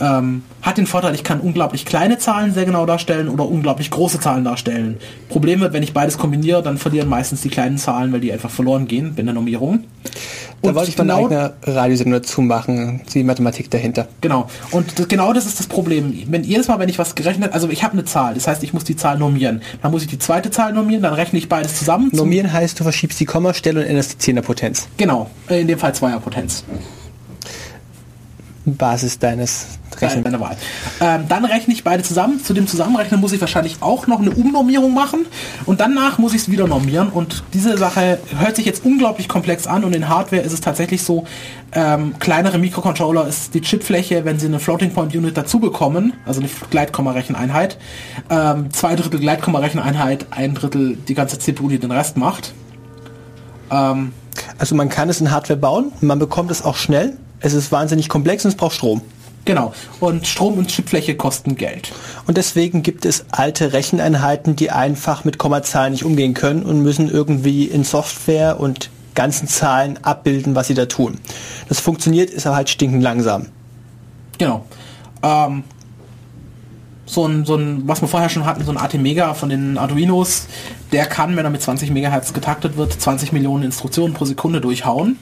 [0.00, 4.20] Ähm, hat den Vorteil, ich kann unglaublich kleine Zahlen sehr genau darstellen oder unglaublich große
[4.20, 4.98] Zahlen darstellen.
[5.28, 8.50] Problem wird, wenn ich beides kombiniere, dann verlieren meistens die kleinen Zahlen, weil die einfach
[8.50, 9.84] verloren gehen bei der Normierung.
[10.62, 14.08] Da wollte ich mal genau, eine eigene Radiosendung dazu machen, die Mathematik dahinter.
[14.20, 14.48] Genau.
[14.70, 16.24] Und das, genau das ist das Problem.
[16.26, 18.74] Wenn jedes Mal, wenn ich was gerechnet, also ich habe eine Zahl, das heißt, ich
[18.74, 19.62] muss die Zahl normieren.
[19.80, 22.10] Dann muss ich die zweite Zahl normieren, dann rechne ich beides zusammen.
[22.12, 24.88] Normieren heißt, du verschiebst die Kommastelle und änderst die Zehnerpotenz.
[24.98, 25.30] Genau.
[25.48, 26.64] In dem Fall Zweierpotenz.
[28.76, 30.24] Basis deines Rechnen.
[30.24, 30.56] Deine Wahl.
[31.00, 32.42] Ähm, dann rechne ich beide zusammen.
[32.42, 35.26] Zu dem Zusammenrechnen muss ich wahrscheinlich auch noch eine Umnormierung machen
[35.66, 39.66] und danach muss ich es wieder normieren und diese Sache hört sich jetzt unglaublich komplex
[39.66, 41.24] an und in Hardware ist es tatsächlich so,
[41.72, 46.40] ähm, kleinere Mikrocontroller ist die Chipfläche, wenn sie eine Floating Point Unit dazu bekommen, also
[46.40, 47.78] eine Gleitkomma-Recheneinheit,
[48.28, 52.54] ähm, zwei Drittel Gleitkomma-Recheneinheit, ein Drittel die ganze CPU, die den Rest macht.
[53.70, 54.12] Ähm,
[54.58, 58.08] also man kann es in Hardware bauen, man bekommt es auch schnell, es ist wahnsinnig
[58.08, 59.02] komplex und es braucht Strom.
[59.44, 59.72] Genau.
[60.00, 61.92] Und Strom und Chipfläche kosten Geld.
[62.26, 67.10] Und deswegen gibt es alte Recheneinheiten, die einfach mit Kommazahlen nicht umgehen können und müssen
[67.10, 71.18] irgendwie in Software und ganzen Zahlen abbilden, was sie da tun.
[71.68, 73.46] Das funktioniert, ist aber halt stinkend langsam.
[74.38, 74.64] Genau.
[75.22, 75.64] Ähm,
[77.06, 80.46] so ein, so ein, was wir vorher schon hatten, so ein AT-Mega von den Arduinos,
[80.92, 85.18] der kann, wenn er mit 20 MHz getaktet wird, 20 Millionen Instruktionen pro Sekunde durchhauen.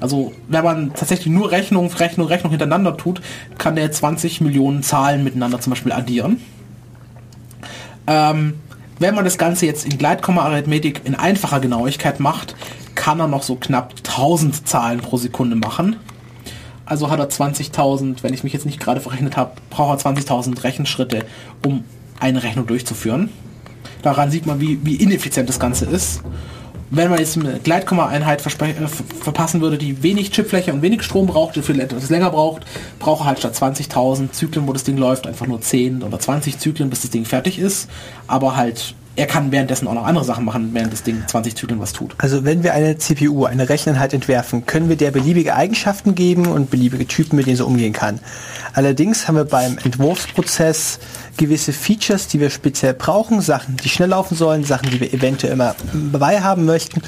[0.00, 3.20] Also wenn man tatsächlich nur Rechnung, Rechnung, Rechnung hintereinander tut,
[3.58, 6.40] kann der 20 Millionen Zahlen miteinander zum Beispiel addieren.
[8.06, 8.54] Ähm,
[8.98, 12.54] wenn man das Ganze jetzt in Gleitkomma-Arithmetik in einfacher Genauigkeit macht,
[12.94, 15.96] kann er noch so knapp 1000 Zahlen pro Sekunde machen.
[16.84, 20.64] Also hat er 20.000, wenn ich mich jetzt nicht gerade verrechnet habe, braucht er 20.000
[20.64, 21.24] Rechenschritte,
[21.64, 21.84] um
[22.18, 23.30] eine Rechnung durchzuführen.
[24.02, 26.22] Daran sieht man, wie, wie ineffizient das Ganze ist
[26.90, 31.56] wenn man jetzt eine Gleitkomma-Einheit äh, verpassen würde, die wenig Chipfläche und wenig Strom braucht,
[31.56, 32.62] die viel etwas länger braucht,
[32.98, 36.58] braucht er halt statt 20.000 Zyklen, wo das Ding läuft, einfach nur 10 oder 20
[36.58, 37.88] Zyklen, bis das Ding fertig ist.
[38.26, 41.78] Aber halt er kann währenddessen auch noch andere Sachen machen, während das Ding 20 Zyklen
[41.78, 42.14] was tut.
[42.16, 46.70] Also wenn wir eine CPU, eine Recheneinheit entwerfen, können wir der beliebige Eigenschaften geben und
[46.70, 48.18] beliebige Typen, mit denen sie umgehen kann.
[48.72, 51.00] Allerdings haben wir beim Entwurfsprozess
[51.36, 55.52] gewisse Features, die wir speziell brauchen, Sachen, die schnell laufen sollen, Sachen, die wir eventuell
[55.52, 55.74] immer
[56.12, 57.02] dabei haben möchten,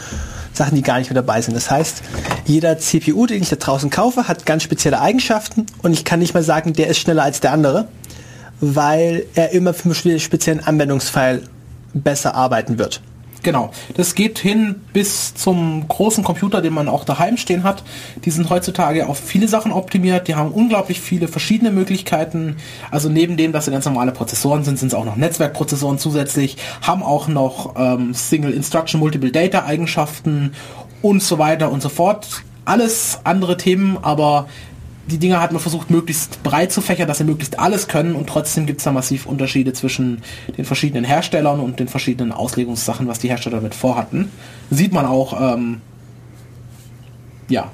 [0.52, 1.56] Sachen, die gar nicht mehr dabei sind.
[1.56, 2.02] Das heißt,
[2.44, 6.34] jeder CPU, den ich da draußen kaufe, hat ganz spezielle Eigenschaften und ich kann nicht
[6.34, 7.88] mal sagen, der ist schneller als der andere,
[8.60, 11.40] weil er immer für einen speziellen Anwendungsfall
[11.94, 13.00] besser arbeiten wird.
[13.42, 13.72] Genau.
[13.94, 17.82] Das geht hin bis zum großen Computer, den man auch daheim stehen hat.
[18.24, 20.28] Die sind heutzutage auf viele Sachen optimiert.
[20.28, 22.56] Die haben unglaublich viele verschiedene Möglichkeiten.
[22.90, 26.56] Also neben dem, dass sie ganz normale Prozessoren sind, sind es auch noch Netzwerkprozessoren zusätzlich,
[26.82, 30.52] haben auch noch ähm, Single Instruction Multiple Data Eigenschaften
[31.00, 32.42] und so weiter und so fort.
[32.64, 34.46] Alles andere Themen, aber
[35.12, 38.28] die Dinger hat man versucht, möglichst breit zu fächern, dass sie möglichst alles können und
[38.28, 40.22] trotzdem gibt es da massiv Unterschiede zwischen
[40.56, 44.30] den verschiedenen Herstellern und den verschiedenen Auslegungssachen, was die Hersteller damit vorhatten.
[44.70, 45.82] Sieht man auch, ähm,
[47.48, 47.70] ja.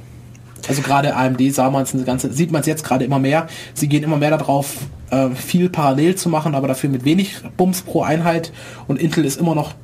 [0.68, 3.47] Also gerade AMD sah man's eine ganze, sieht man es jetzt gerade immer mehr.
[3.72, 4.76] Sie gehen immer mehr darauf,
[5.11, 8.53] äh, viel parallel zu machen, aber dafür mit wenig Bums pro Einheit.
[8.89, 9.74] Und Intel ist immer noch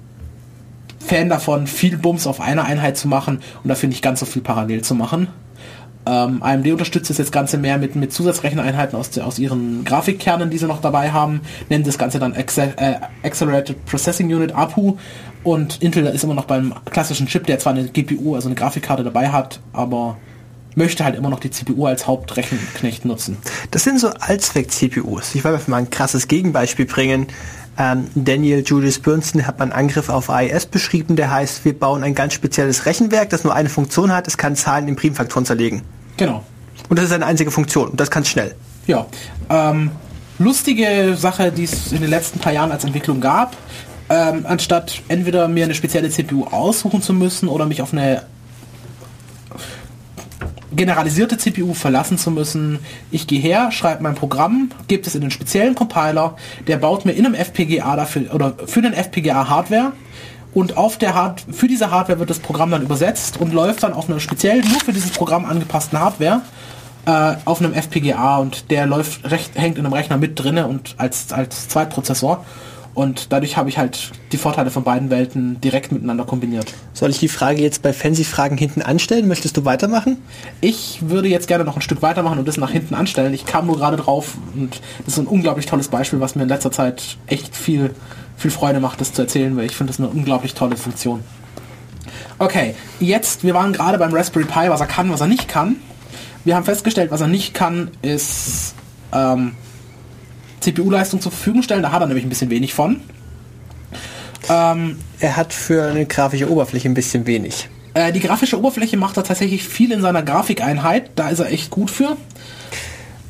[0.99, 4.43] Fan davon, viel Bums auf einer Einheit zu machen und dafür nicht ganz so viel
[4.43, 5.29] parallel zu machen.
[6.07, 10.59] Ähm, AMD unterstützt das jetzt Ganze mehr mit, mit Zusatzrecheneinheiten aus, aus ihren Grafikkernen, die
[10.59, 11.41] sie noch dabei haben,
[11.71, 14.99] nennt das Ganze dann Acce äh, Accelerated Processing Unit APU
[15.43, 19.05] und Intel ist immer noch beim klassischen Chip, der zwar eine GPU, also eine Grafikkarte
[19.05, 20.17] dabei hat, aber
[20.75, 23.37] möchte halt immer noch die CPU als Hauptrechenknecht nutzen.
[23.71, 25.35] Das sind so Allzweck-CPUs.
[25.35, 27.29] Ich wollte mal ein krasses Gegenbeispiel bringen.
[27.77, 32.15] Ähm, Daniel Julius Bernstein hat einen Angriff auf AES beschrieben, der heißt, wir bauen ein
[32.15, 35.83] ganz spezielles Rechenwerk, das nur eine Funktion hat, es kann Zahlen in Primfaktoren zerlegen.
[36.17, 36.45] Genau.
[36.89, 38.55] Und das ist eine einzige Funktion und das kann schnell.
[38.87, 39.07] Ja.
[39.49, 39.91] Ähm,
[40.39, 43.57] lustige Sache, die es in den letzten paar Jahren als Entwicklung gab,
[44.11, 48.23] ähm, anstatt entweder mir eine spezielle CPU aussuchen zu müssen oder mich auf eine
[50.73, 52.81] generalisierte CPU verlassen zu müssen.
[53.11, 56.37] Ich gehe her, schreibe mein Programm, gebe es in einen speziellen Compiler,
[56.67, 59.93] der baut mir in einem FPGA dafür oder für den FPGA Hardware
[60.55, 63.93] und auf der Hard für diese Hardware wird das Programm dann übersetzt und läuft dann
[63.93, 66.43] auf einer speziell nur für dieses Programm angepassten Hardware
[67.07, 70.95] äh, auf einem FPGA und der läuft recht, hängt in einem Rechner mit drinne und
[70.99, 72.45] als als Zweitprozessor
[72.95, 76.73] und dadurch habe ich halt die Vorteile von beiden Welten direkt miteinander kombiniert.
[76.93, 79.27] Soll ich die Frage jetzt bei Fancy-Fragen hinten anstellen?
[79.27, 80.19] Möchtest du weitermachen?
[80.61, 83.35] Ich würde jetzt gerne noch ein Stück weitermachen und das nach hinten anstellen.
[83.35, 86.49] Ich kam nur gerade drauf und das ist ein unglaublich tolles Beispiel, was mir in
[86.49, 87.91] letzter Zeit echt viel,
[88.37, 91.21] viel Freude macht, das zu erzählen, weil ich finde das eine unglaublich tolle Funktion.
[92.39, 95.77] Okay, jetzt, wir waren gerade beim Raspberry Pi, was er kann, was er nicht kann.
[96.45, 98.75] Wir haben festgestellt, was er nicht kann, ist
[99.13, 99.53] ähm,
[100.61, 101.83] CPU-Leistung zur Verfügung stellen.
[101.83, 103.01] Da hat er nämlich ein bisschen wenig von.
[104.51, 107.69] Ähm, er hat für eine grafische Oberfläche ein bisschen wenig.
[107.95, 111.13] Äh, die grafische Oberfläche macht er tatsächlich viel in seiner Grafikeinheit.
[111.15, 112.17] Da ist er echt gut für.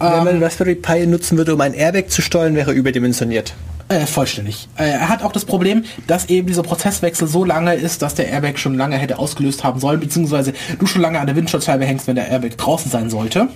[0.00, 3.54] Wenn man Raspberry Pi nutzen würde, um ein Airbag zu steuern, wäre er überdimensioniert.
[3.88, 4.68] Äh, vollständig.
[4.76, 8.28] Äh, er hat auch das Problem, dass eben dieser Prozesswechsel so lange ist, dass der
[8.28, 12.06] Airbag schon lange hätte ausgelöst haben sollen, beziehungsweise du schon lange an der Windschutzscheibe hängst,
[12.06, 13.48] wenn der Airbag draußen sein sollte.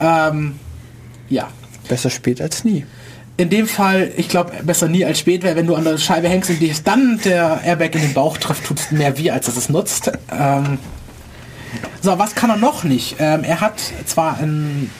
[0.00, 0.56] Ähm,
[1.30, 1.48] ja,
[1.88, 2.86] Besser spät als nie.
[3.36, 6.28] In dem Fall, ich glaube, besser nie als spät, weil wenn du an der Scheibe
[6.28, 9.46] hängst und dich dann der Airbag in den Bauch trifft, tut es mehr wie, als
[9.46, 10.12] dass es nutzt.
[10.30, 10.78] Ähm,
[12.02, 13.16] so, was kann er noch nicht?
[13.18, 14.90] Ähm, er hat zwar einen,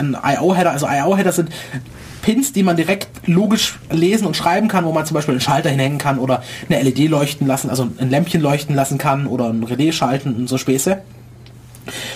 [0.00, 1.50] I.O.-Header, also I.O.-Header sind
[2.26, 5.70] Pins, die man direkt logisch lesen und schreiben kann, wo man zum Beispiel einen Schalter
[5.70, 9.62] hinhängen kann oder eine LED leuchten lassen, also ein Lämpchen leuchten lassen kann oder ein
[9.62, 11.02] Relais schalten und so Späße.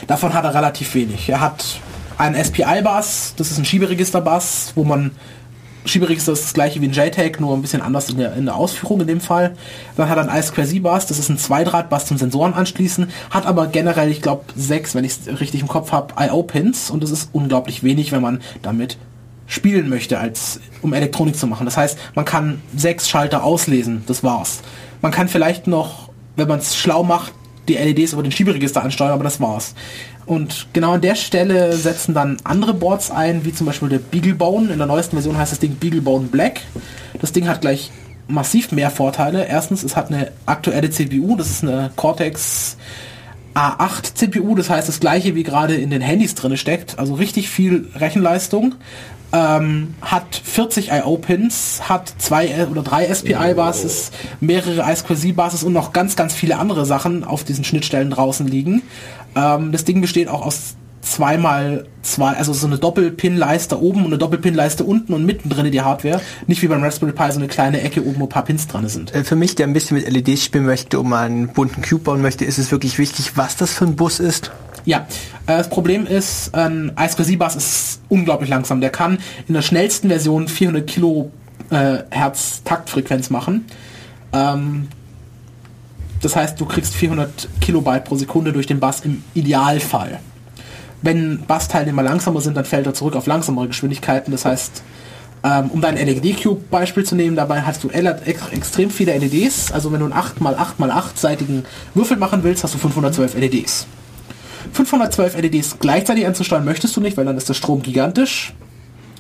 [0.08, 1.28] Davon hat er relativ wenig.
[1.28, 1.78] Er hat
[2.18, 5.12] ein SPI-Bus, das ist ein Schieberegister-Bus, wo man
[5.84, 8.56] Schieberegister ist das gleiche wie ein JTAG, nur ein bisschen anders in der, in der
[8.56, 9.54] Ausführung in dem Fall.
[9.96, 14.11] Dann hat er ein I2C-Bus, das ist ein Zweidraht-Bus zum Sensoren anschließen, hat aber generell,
[14.11, 17.84] ich glaube, sechs, wenn ich es richtig im Kopf habe, IO-Pins und das ist unglaublich
[17.84, 18.98] wenig, wenn man damit
[19.51, 21.64] spielen möchte, als um Elektronik zu machen.
[21.66, 24.61] Das heißt, man kann sechs Schalter auslesen, das war's.
[25.03, 27.34] Man kann vielleicht noch, wenn man es schlau macht,
[27.68, 29.74] die LEDs über den Schieberegister ansteuern, aber das war's.
[30.24, 34.72] Und genau an der Stelle setzen dann andere Boards ein, wie zum Beispiel der Beaglebone.
[34.72, 36.61] In der neuesten Version heißt das Ding Beaglebone Black.
[37.20, 37.90] Das Ding hat gleich
[38.28, 39.46] massiv mehr Vorteile.
[39.46, 42.76] Erstens, es hat eine aktuelle CPU, das ist eine Cortex
[43.55, 47.48] A8 CPU, das heißt das gleiche wie gerade in den Handys drin steckt, also richtig
[47.48, 48.76] viel Rechenleistung.
[49.33, 54.11] Ähm, hat 40 IO-Pins, hat zwei oder drei SPI-Basis,
[54.41, 58.83] mehrere I2C-Basis und noch ganz, ganz viele andere Sachen auf diesen Schnittstellen draußen liegen.
[59.37, 64.18] Ähm, das Ding besteht auch aus zweimal zwei, also so eine Doppelpin-Leiste oben und eine
[64.18, 66.20] Doppelpin-Leiste unten und mittendrin die Hardware.
[66.47, 68.89] Nicht wie beim Raspberry Pi so eine kleine Ecke oben, wo ein paar Pins dran
[68.89, 69.14] sind.
[69.14, 72.22] Äh, für mich, der ein bisschen mit LEDs spielen möchte, um einen bunten Cube bauen
[72.22, 74.51] möchte, ist es wirklich wichtig, was das für ein Bus ist.
[74.85, 75.07] Ja,
[75.47, 78.81] äh, das Problem ist, ein I2C-Bus ist unglaublich langsam.
[78.81, 79.18] Der kann
[79.49, 83.66] in der schnellsten Version 400 Kilohertz Taktfrequenz machen.
[84.33, 84.89] Ähm,
[86.22, 90.20] das heißt, du kriegst 400 Kilobyte pro Sekunde durch den Bass im Idealfall.
[91.03, 94.31] Wenn Bassteilnehmer langsamer sind, dann fällt er zurück auf langsamere Geschwindigkeiten.
[94.33, 94.83] Das heißt,
[95.43, 99.72] ähm, um dein LED-Cube-Beispiel zu nehmen, dabei hast du extrem viele LEDs.
[99.72, 101.64] Also wenn du einen 8x8x8-seitigen
[101.95, 103.87] Würfel machen willst, hast du 512 LEDs.
[104.72, 108.52] 512 LEDs gleichzeitig anzusteuern möchtest du nicht, weil dann ist der Strom gigantisch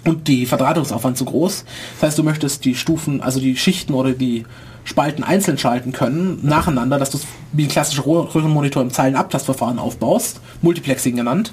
[0.04, 1.64] und die Verdrahtungsaufwand zu groß.
[2.00, 4.44] Das heißt, du möchtest die Stufen, also die Schichten oder die
[4.84, 10.40] Spalten einzeln schalten können, nacheinander, dass du es wie ein klassischer Röhrenmonitor im Zeilenabtastverfahren aufbaust,
[10.62, 11.52] Multiplexing genannt.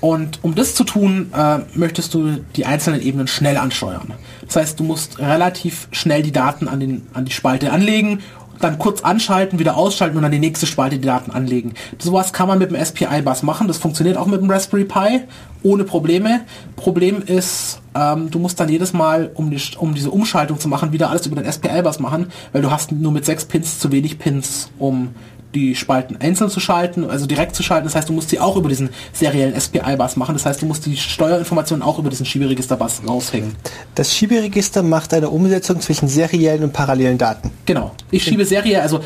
[0.00, 4.12] Und um das zu tun, äh, möchtest du die einzelnen Ebenen schnell ansteuern.
[4.46, 8.20] Das heißt, du musst relativ schnell die Daten an, den, an die Spalte anlegen,
[8.60, 11.74] dann kurz anschalten, wieder ausschalten und dann die nächste Spalte die Daten anlegen.
[11.98, 13.68] Sowas kann man mit dem SPI-Bus machen.
[13.68, 15.20] Das funktioniert auch mit dem Raspberry Pi
[15.62, 16.42] ohne Probleme.
[16.76, 20.92] Problem ist, ähm, du musst dann jedes Mal, um, die, um diese Umschaltung zu machen,
[20.92, 24.18] wieder alles über den SPI-Bus machen, weil du hast nur mit sechs Pins zu wenig
[24.18, 25.14] Pins, um
[25.54, 27.86] die Spalten einzeln zu schalten, also direkt zu schalten.
[27.86, 30.34] Das heißt, du musst sie auch über diesen seriellen SPI-Bus machen.
[30.34, 33.54] Das heißt, du musst die Steuerinformationen auch über diesen Schieberegister-Bus raushängen.
[33.94, 37.50] Das Schieberegister macht eine Umsetzung zwischen seriellen und parallelen Daten.
[37.66, 37.92] Genau.
[38.10, 39.00] Ich schiebe seriell, also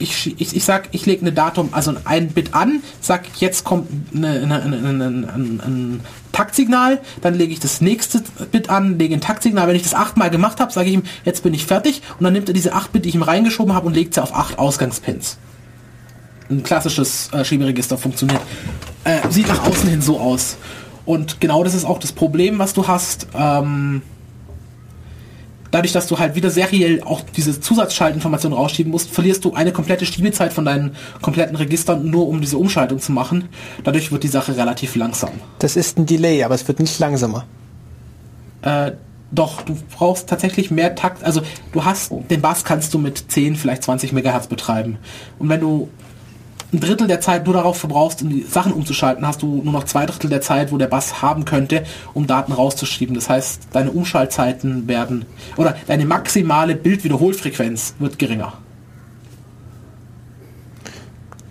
[0.00, 4.14] ich, ich, ich sag, ich lege eine Datum, also ein Bit an, sag, jetzt kommt
[4.14, 6.00] ein
[6.32, 9.68] Taktsignal, dann lege ich das nächste Bit an, lege ein Taktsignal.
[9.68, 12.32] Wenn ich das achtmal gemacht habe, sage ich ihm, jetzt bin ich fertig und dann
[12.32, 14.58] nimmt er diese acht Bit, die ich ihm reingeschoben habe und legt sie auf acht
[14.58, 15.36] Ausgangspins.
[16.50, 18.40] Ein klassisches äh, Schieberegister funktioniert.
[19.04, 20.56] Äh, sieht nach außen hin so aus.
[21.06, 23.28] Und genau das ist auch das Problem, was du hast.
[23.34, 24.02] Ähm,
[25.70, 30.04] dadurch, dass du halt wieder seriell auch diese Zusatzschaltinformationen rausschieben musst, verlierst du eine komplette
[30.06, 33.48] Schiebezeit von deinen kompletten Registern, nur um diese Umschaltung zu machen.
[33.84, 35.30] Dadurch wird die Sache relativ langsam.
[35.58, 37.44] Das ist ein Delay, aber es wird nicht langsamer.
[38.62, 38.92] Äh,
[39.32, 41.22] doch, du brauchst tatsächlich mehr Takt.
[41.22, 41.42] Also
[41.72, 44.98] du hast, den Bass kannst du mit 10, vielleicht 20 Megahertz betreiben.
[45.38, 45.88] Und wenn du
[46.72, 49.84] ein Drittel der Zeit nur darauf verbrauchst, um die Sachen umzuschalten, hast du nur noch
[49.84, 53.14] zwei Drittel der Zeit, wo der Bass haben könnte, um Daten rauszuschieben.
[53.14, 58.54] Das heißt, deine Umschaltzeiten werden, oder deine maximale Bildwiederholfrequenz wird geringer.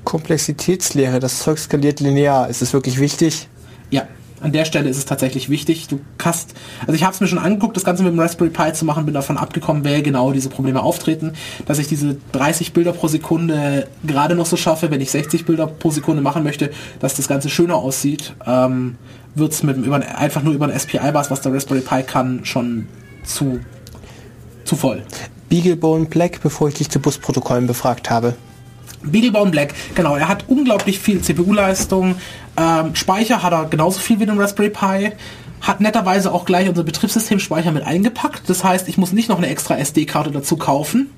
[0.04, 2.50] Komplexitätslehre, das Zeug skaliert linear.
[2.50, 3.48] Ist es wirklich wichtig?
[3.92, 4.08] Ja,
[4.42, 5.88] an der Stelle ist es tatsächlich wichtig.
[5.88, 8.74] Du hast, also ich habe es mir schon angeguckt, das Ganze mit dem Raspberry Pi
[8.74, 11.34] zu machen, bin davon abgekommen, wer genau diese Probleme auftreten,
[11.66, 15.68] dass ich diese 30 Bilder pro Sekunde gerade noch so schaffe, wenn ich 60 Bilder
[15.68, 18.96] pro Sekunde machen möchte, dass das Ganze schöner aussieht, ähm,
[19.36, 22.46] wird es mit dem, über, einfach nur über ein SPI-Bus, was der Raspberry Pi kann,
[22.46, 22.88] schon
[23.24, 23.60] zu,
[24.64, 25.04] zu voll.
[25.50, 28.36] Beaglebone Black, bevor ich dich zu Busprotokollen befragt habe.
[29.04, 32.16] Beaglebone Black, genau, er hat unglaublich viel CPU-Leistung.
[32.60, 35.12] Ähm, Speicher hat er genauso viel wie den Raspberry Pi.
[35.62, 38.50] Hat netterweise auch gleich unser Betriebssystemspeicher mit eingepackt.
[38.50, 41.10] Das heißt, ich muss nicht noch eine extra SD-Karte dazu kaufen.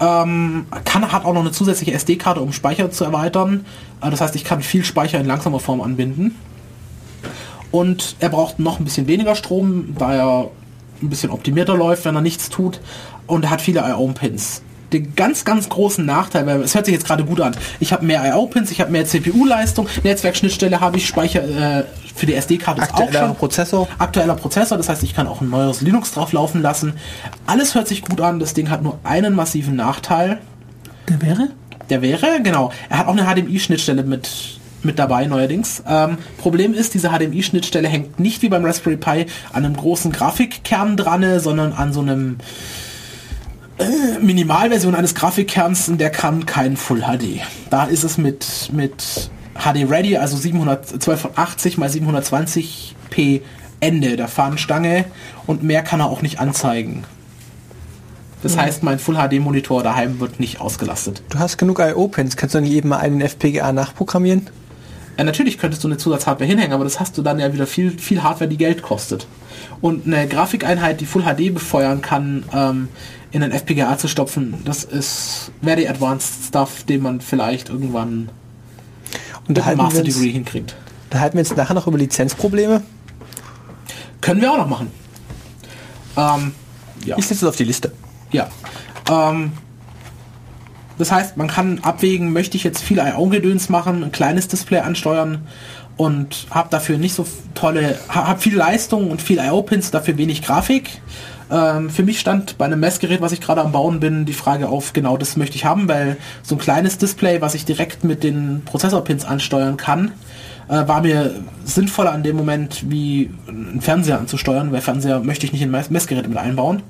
[0.00, 3.64] Ähm, kann, hat auch noch eine zusätzliche SD-Karte, um Speicher zu erweitern.
[4.02, 6.36] Äh, das heißt, ich kann viel Speicher in langsamer Form anbinden.
[7.70, 10.50] Und er braucht noch ein bisschen weniger Strom, da er
[11.00, 12.80] ein bisschen optimierter läuft, wenn er nichts tut.
[13.26, 14.62] Und er hat viele IO-Pins
[14.92, 17.56] den ganz, ganz großen Nachteil, weil es hört sich jetzt gerade gut an.
[17.80, 21.84] Ich habe mehr IO-Pins, ich habe mehr CPU-Leistung, Netzwerkschnittstelle habe ich, Speicher äh,
[22.14, 23.34] für die SD-Karte auch schon.
[23.36, 23.88] Prozessor.
[23.98, 26.94] Aktueller Prozessor, das heißt, ich kann auch ein neues Linux drauf laufen lassen.
[27.46, 30.38] Alles hört sich gut an, das Ding hat nur einen massiven Nachteil.
[31.08, 31.48] Der wäre?
[31.90, 32.72] Der wäre, genau.
[32.88, 35.82] Er hat auch eine HDMI-Schnittstelle mit mit dabei neuerdings.
[35.86, 40.96] Ähm, Problem ist, diese HDMI-Schnittstelle hängt nicht wie beim Raspberry Pi an einem großen Grafikkern
[40.96, 42.38] dran, sondern an so einem
[44.20, 47.40] Minimalversion eines Grafikkerns, der kann kein Full HD.
[47.70, 53.40] Da ist es mit, mit HD Ready, also 780 x 720p
[53.80, 55.06] Ende der Fahnenstange
[55.46, 57.04] und mehr kann er auch nicht anzeigen.
[58.42, 61.22] Das heißt, mein Full HD Monitor daheim wird nicht ausgelastet.
[61.28, 64.48] Du hast genug IO-Pins, kannst du nicht eben mal einen FPGA nachprogrammieren?
[65.16, 67.98] Ja, natürlich könntest du eine Zusatzhardware hinhängen, aber das hast du dann ja wieder viel,
[67.98, 69.26] viel Hardware, die Geld kostet.
[69.80, 72.88] Und eine Grafikeinheit, die Full HD befeuern kann, ähm,
[73.32, 78.28] in ein FPGA zu stopfen, das ist very advanced stuff, den man vielleicht irgendwann
[79.48, 80.76] und da Master Degree hinkriegt.
[81.10, 82.82] Da halten wir jetzt nachher noch über Lizenzprobleme.
[84.20, 84.90] Können wir auch noch machen.
[86.16, 86.54] Ähm,
[87.04, 87.18] ja.
[87.18, 87.92] Ich setze es auf die Liste.
[88.30, 88.48] Ja.
[89.10, 89.52] Ähm,
[90.98, 95.48] das heißt, man kann abwägen, möchte ich jetzt viel IO-Gedöns machen, ein kleines Display ansteuern
[95.96, 101.00] und habe dafür nicht so tolle, habe viel Leistung und viel IO-Pins, dafür wenig Grafik
[101.52, 104.70] ähm, für mich stand bei einem Messgerät, was ich gerade am Bauen bin, die Frage
[104.70, 108.24] auf, genau das möchte ich haben, weil so ein kleines Display, was ich direkt mit
[108.24, 110.12] den Prozessorpins ansteuern kann,
[110.68, 111.34] äh, war mir
[111.64, 116.28] sinnvoller an dem Moment, wie einen Fernseher anzusteuern, weil Fernseher möchte ich nicht in Messgeräte
[116.28, 116.82] mit einbauen.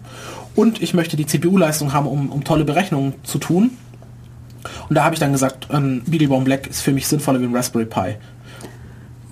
[0.54, 3.70] Und ich möchte die CPU-Leistung haben, um, um tolle Berechnungen zu tun.
[4.88, 7.56] Und da habe ich dann gesagt, ein Beaglebaum Black ist für mich sinnvoller wie ein
[7.56, 8.16] Raspberry Pi.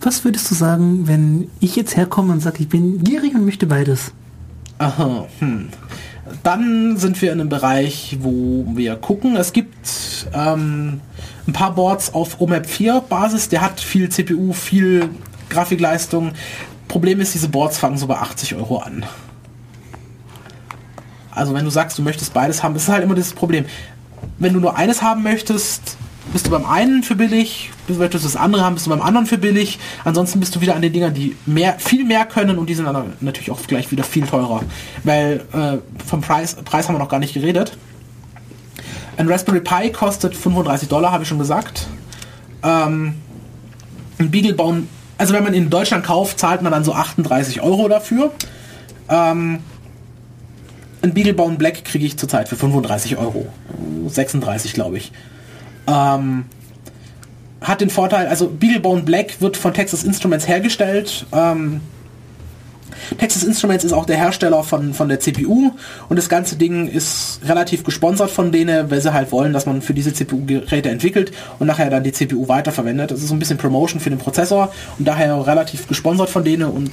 [0.01, 3.67] Was würdest du sagen, wenn ich jetzt herkomme und sage, ich bin gierig und möchte
[3.67, 4.13] beides?
[4.81, 5.69] Aha, hm.
[6.43, 9.37] Dann sind wir in einem Bereich, wo wir gucken.
[9.37, 11.03] Es gibt ähm,
[11.47, 13.51] ein paar Boards auf OMAP 4 Basis.
[13.51, 15.11] Der hat viel CPU, viel
[15.51, 16.33] Grafikleistung.
[16.89, 19.05] Problem ist, diese Boards fangen so bei 80 Euro an.
[21.31, 23.67] Also wenn du sagst, du möchtest beides haben, ist halt immer das Problem.
[24.39, 25.99] Wenn du nur eines haben möchtest,
[26.33, 29.27] bist du beim einen für billig, möchtest du das andere haben, bist du beim anderen
[29.27, 29.79] für billig.
[30.05, 32.85] Ansonsten bist du wieder an den Dingern, die mehr, viel mehr können und die sind
[32.85, 34.63] dann natürlich auch gleich wieder viel teurer.
[35.03, 37.77] Weil äh, vom Preis, Preis haben wir noch gar nicht geredet.
[39.17, 41.89] Ein Raspberry Pi kostet 35 Dollar, habe ich schon gesagt.
[42.63, 43.15] Ähm,
[44.19, 44.85] ein Beaglebone,
[45.19, 48.33] also wenn man in Deutschland kauft, zahlt man dann so 38 Euro dafür.
[49.09, 49.59] Ähm,
[51.03, 53.49] ein Beaglebone Black kriege ich zurzeit für 35 Euro.
[54.07, 55.13] 36 glaube ich.
[55.87, 56.45] Ähm,
[57.61, 61.27] hat den Vorteil, also Beaglebone Black wird von Texas Instruments hergestellt.
[61.33, 61.81] Ähm,
[63.19, 65.73] Texas Instruments ist auch der Hersteller von, von der CPU
[66.09, 69.83] und das ganze Ding ist relativ gesponsert von denen, weil sie halt wollen, dass man
[69.83, 73.11] für diese CPU-Geräte entwickelt und nachher dann die CPU weiterverwendet.
[73.11, 76.71] Das ist so ein bisschen Promotion für den Prozessor und daher relativ gesponsert von denen
[76.71, 76.91] und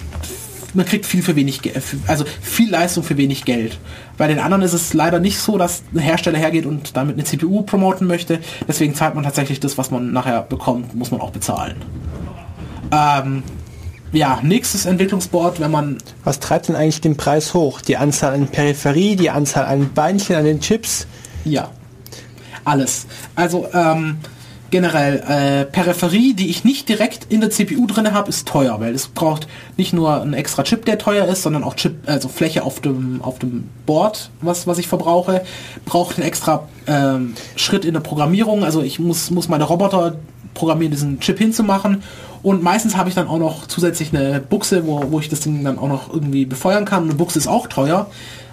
[0.73, 3.79] man kriegt viel für wenig Geld, also viel Leistung für wenig Geld.
[4.17, 7.23] Bei den anderen ist es leider nicht so, dass ein Hersteller hergeht und damit eine
[7.23, 8.39] CPU promoten möchte.
[8.67, 11.75] Deswegen zahlt man tatsächlich das, was man nachher bekommt, muss man auch bezahlen.
[12.91, 13.43] Ähm,
[14.11, 15.97] ja, nächstes Entwicklungsboard, wenn man...
[16.23, 17.81] Was treibt denn eigentlich den Preis hoch?
[17.81, 21.07] Die Anzahl an Peripherie, die Anzahl an Beinchen an den Chips?
[21.43, 21.69] Ja,
[22.63, 23.07] alles.
[23.35, 24.17] Also ähm,
[24.71, 28.93] generell äh, Peripherie, die ich nicht direkt in der CPU drin habe, ist teuer, weil
[28.93, 29.47] es braucht
[29.77, 33.21] nicht nur einen extra Chip, der teuer ist, sondern auch Chip, also Fläche auf dem
[33.21, 35.43] auf dem Board, was was ich verbrauche,
[35.85, 38.63] braucht einen extra ähm, Schritt in der Programmierung.
[38.63, 40.15] Also ich muss muss meine Roboter
[40.53, 42.03] programmieren, diesen Chip hinzumachen.
[42.43, 45.63] Und meistens habe ich dann auch noch zusätzlich eine Buchse, wo, wo ich das Ding
[45.63, 47.03] dann auch noch irgendwie befeuern kann.
[47.03, 48.07] Eine Buchse ist auch teuer.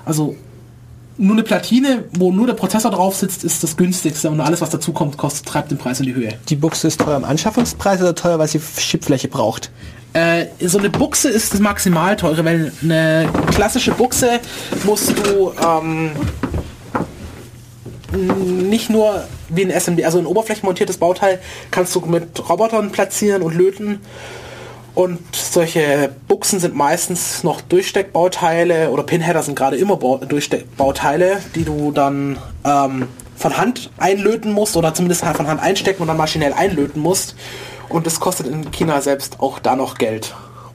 [0.05, 0.37] Also
[1.17, 4.71] nur eine Platine, wo nur der Prozessor drauf sitzt, ist das günstigste und alles, was
[4.71, 6.35] dazu kommt, kostet, treibt den Preis in die Höhe.
[6.49, 9.71] Die Buchse ist teuer im Anschaffungspreis oder teuer, weil sie Chipfläche braucht?
[10.13, 14.41] Äh, so eine Buchse ist das maximal teure, weil eine klassische Buchse
[14.85, 16.11] musst du ähm,
[18.71, 21.41] nicht nur wie ein SMD, also ein oberflächenmontiertes Bauteil,
[21.71, 24.01] kannst du mit Robotern platzieren und löten.
[24.95, 31.91] Und solche Buchsen sind meistens noch Durchsteckbauteile oder Pinheader sind gerade immer Durchsteckbauteile, die du
[31.91, 37.03] dann ähm, von Hand einlöten musst oder zumindest von Hand einstecken und dann maschinell einlöten
[37.03, 37.35] musst.
[37.89, 40.35] Und das kostet in China selbst auch da noch Geld.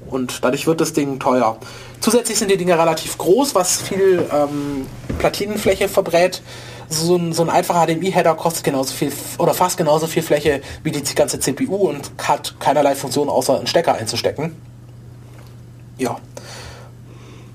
[0.09, 1.57] Und dadurch wird das Ding teuer.
[2.01, 4.85] Zusätzlich sind die Dinge relativ groß, was viel ähm,
[5.19, 6.41] Platinenfläche verbrät
[6.89, 10.91] so ein, so ein einfacher HDMI-Header kostet genauso viel oder fast genauso viel Fläche wie
[10.91, 14.55] die ganze CPU und hat keinerlei Funktion außer einen Stecker einzustecken.
[15.97, 16.17] Ja.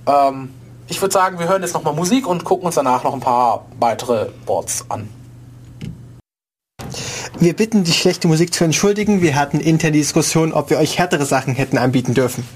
[0.07, 0.51] Ähm,
[0.87, 3.67] ich würde sagen, wir hören jetzt nochmal Musik und gucken uns danach noch ein paar
[3.81, 5.09] weitere Boards an.
[7.39, 9.21] Wir bitten, die schlechte Musik zu entschuldigen.
[9.21, 12.47] Wir hatten intern die Diskussion, ob wir euch härtere Sachen hätten anbieten dürfen.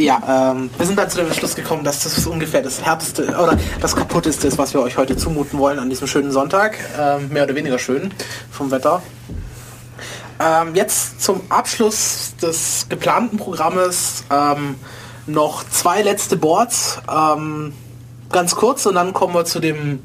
[0.00, 3.58] Ja, ähm, wir sind dann zu dem Schluss gekommen, dass das ungefähr das härteste oder
[3.82, 6.78] das kaputteste ist, was wir euch heute zumuten wollen an diesem schönen Sonntag.
[6.98, 8.10] Ähm, mehr oder weniger schön
[8.50, 9.02] vom Wetter.
[10.40, 14.76] Ähm, jetzt zum Abschluss des geplanten Programmes ähm,
[15.26, 17.02] noch zwei letzte Boards.
[17.06, 17.74] Ähm,
[18.32, 20.00] ganz kurz und dann kommen wir zu dem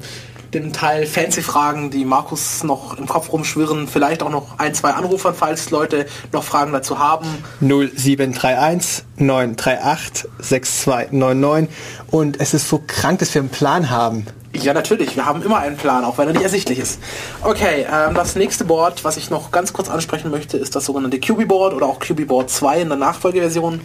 [0.56, 3.86] dem Teil Fancy-Fragen, die Markus noch im Kopf rumschwirren.
[3.88, 7.26] Vielleicht auch noch ein, zwei Anrufern, falls Leute noch Fragen dazu haben.
[7.60, 11.76] 0731 938 6299
[12.10, 14.26] und es ist so krank, dass wir einen Plan haben.
[14.54, 15.14] Ja, natürlich.
[15.16, 16.98] Wir haben immer einen Plan, auch wenn er nicht ersichtlich ist.
[17.42, 21.20] Okay, ähm, das nächste Board, was ich noch ganz kurz ansprechen möchte, ist das sogenannte
[21.20, 23.82] QB Board oder auch QB Board 2 in der Nachfolgeversion.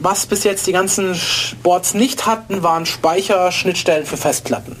[0.00, 1.14] Was bis jetzt die ganzen
[1.62, 4.76] Boards nicht hatten, waren Speicherschnittstellen für Festplatten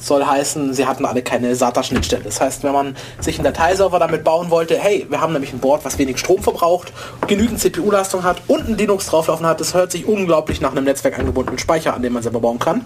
[0.00, 2.24] soll heißen, sie hatten alle keine SATA-Schnittstelle.
[2.24, 5.58] Das heißt, wenn man sich einen Dateiserver damit bauen wollte, hey, wir haben nämlich ein
[5.58, 6.92] Board, was wenig Strom verbraucht,
[7.26, 11.18] genügend CPU-Leistung hat und ein Linux drauflaufen hat, das hört sich unglaublich nach einem Netzwerk
[11.18, 12.84] angebundenen Speicher an, den man selber bauen kann.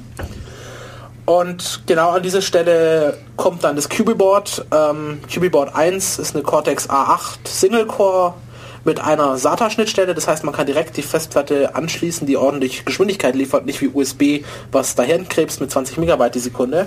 [1.25, 4.67] Und genau an dieser Stelle kommt dann das QB-Board.
[4.73, 8.35] Ähm, QB-Board 1 ist eine Cortex A8 Single-Core
[8.85, 10.14] mit einer SATA-Schnittstelle.
[10.14, 14.45] Das heißt, man kann direkt die Festplatte anschließen, die ordentlich Geschwindigkeit liefert, nicht wie USB,
[14.70, 16.87] was dahin krebst mit 20 Megabyte die Sekunde.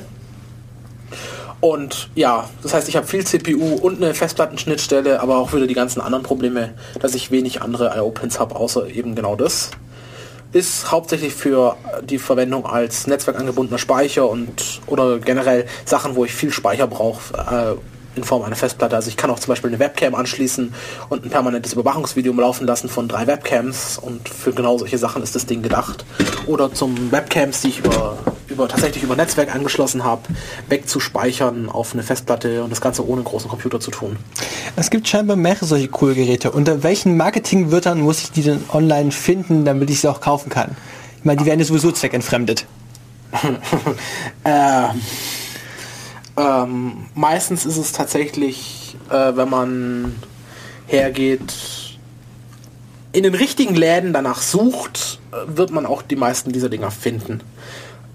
[1.62, 5.74] Und ja, das heißt, ich habe viel CPU und eine Festplattenschnittstelle, aber auch wieder die
[5.74, 9.72] ganzen anderen Probleme, dass ich wenig andere IO-Pins habe, außer eben genau das.
[10.52, 16.52] Ist hauptsächlich für die Verwendung als netzwerkangebundener Speicher und oder generell Sachen, wo ich viel
[16.52, 18.96] Speicher brauche, äh, in Form einer Festplatte.
[18.96, 20.74] Also ich kann auch zum Beispiel eine Webcam anschließen
[21.10, 25.36] und ein permanentes Überwachungsvideo laufen lassen von drei Webcams und für genau solche Sachen ist
[25.36, 26.06] das Ding gedacht.
[26.48, 28.18] Oder zum Webcams, die ich über,
[28.48, 30.22] über tatsächlich über Netzwerk angeschlossen habe,
[30.70, 34.18] wegzuspeichern auf eine Festplatte und das Ganze ohne großen Computer zu tun.
[34.76, 36.52] Es gibt scheinbar mehrere solche coole Geräte.
[36.52, 40.76] Unter welchen Marketingwörtern muss ich die denn online finden, damit ich sie auch kaufen kann?
[41.20, 42.66] Ich meine, die werden ja sowieso zweckentfremdet.
[44.44, 44.88] äh,
[46.38, 50.16] ähm, meistens ist es tatsächlich, äh, wenn man
[50.88, 51.54] hergeht,
[53.14, 57.42] in den richtigen Läden danach sucht, äh, wird man auch die meisten dieser Dinger finden.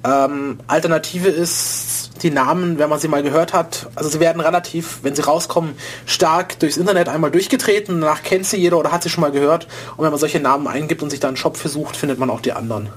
[0.04, 3.88] Ähm, Alternative ist die Namen, wenn man sie mal gehört hat.
[3.94, 5.74] Also sie werden relativ, wenn sie rauskommen,
[6.06, 8.00] stark durchs Internet einmal durchgetreten.
[8.00, 9.66] Danach kennt sie jeder oder hat sie schon mal gehört.
[9.96, 12.40] Und wenn man solche Namen eingibt und sich da einen Shop versucht, findet man auch
[12.40, 12.90] die anderen.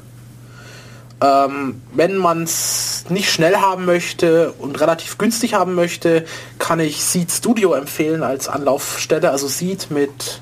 [1.23, 6.25] Ähm, wenn man es nicht schnell haben möchte und relativ günstig haben möchte,
[6.59, 9.31] kann ich Seed Studio empfehlen als Anlaufstelle.
[9.31, 10.41] Also Seed mit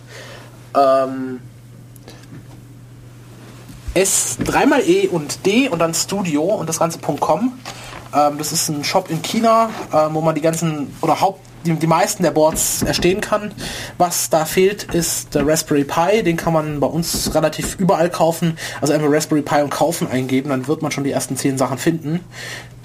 [0.76, 1.40] ähm,
[3.94, 7.60] S dreimal E und D und dann Studio und das ganze .com.
[8.16, 11.74] Ähm, das ist ein Shop in China, äh, wo man die ganzen oder Haupt die,
[11.74, 13.54] die meisten der Boards erstehen kann.
[13.98, 16.24] Was da fehlt, ist der Raspberry Pi.
[16.24, 18.58] Den kann man bei uns relativ überall kaufen.
[18.80, 21.78] Also einfach Raspberry Pi und kaufen eingeben, dann wird man schon die ersten zehn Sachen
[21.78, 22.22] finden.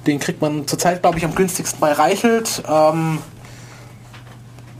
[0.06, 2.62] Den kriegt man zurzeit, glaube ich, am günstigsten bei Reichelt.
[2.68, 3.18] Ähm,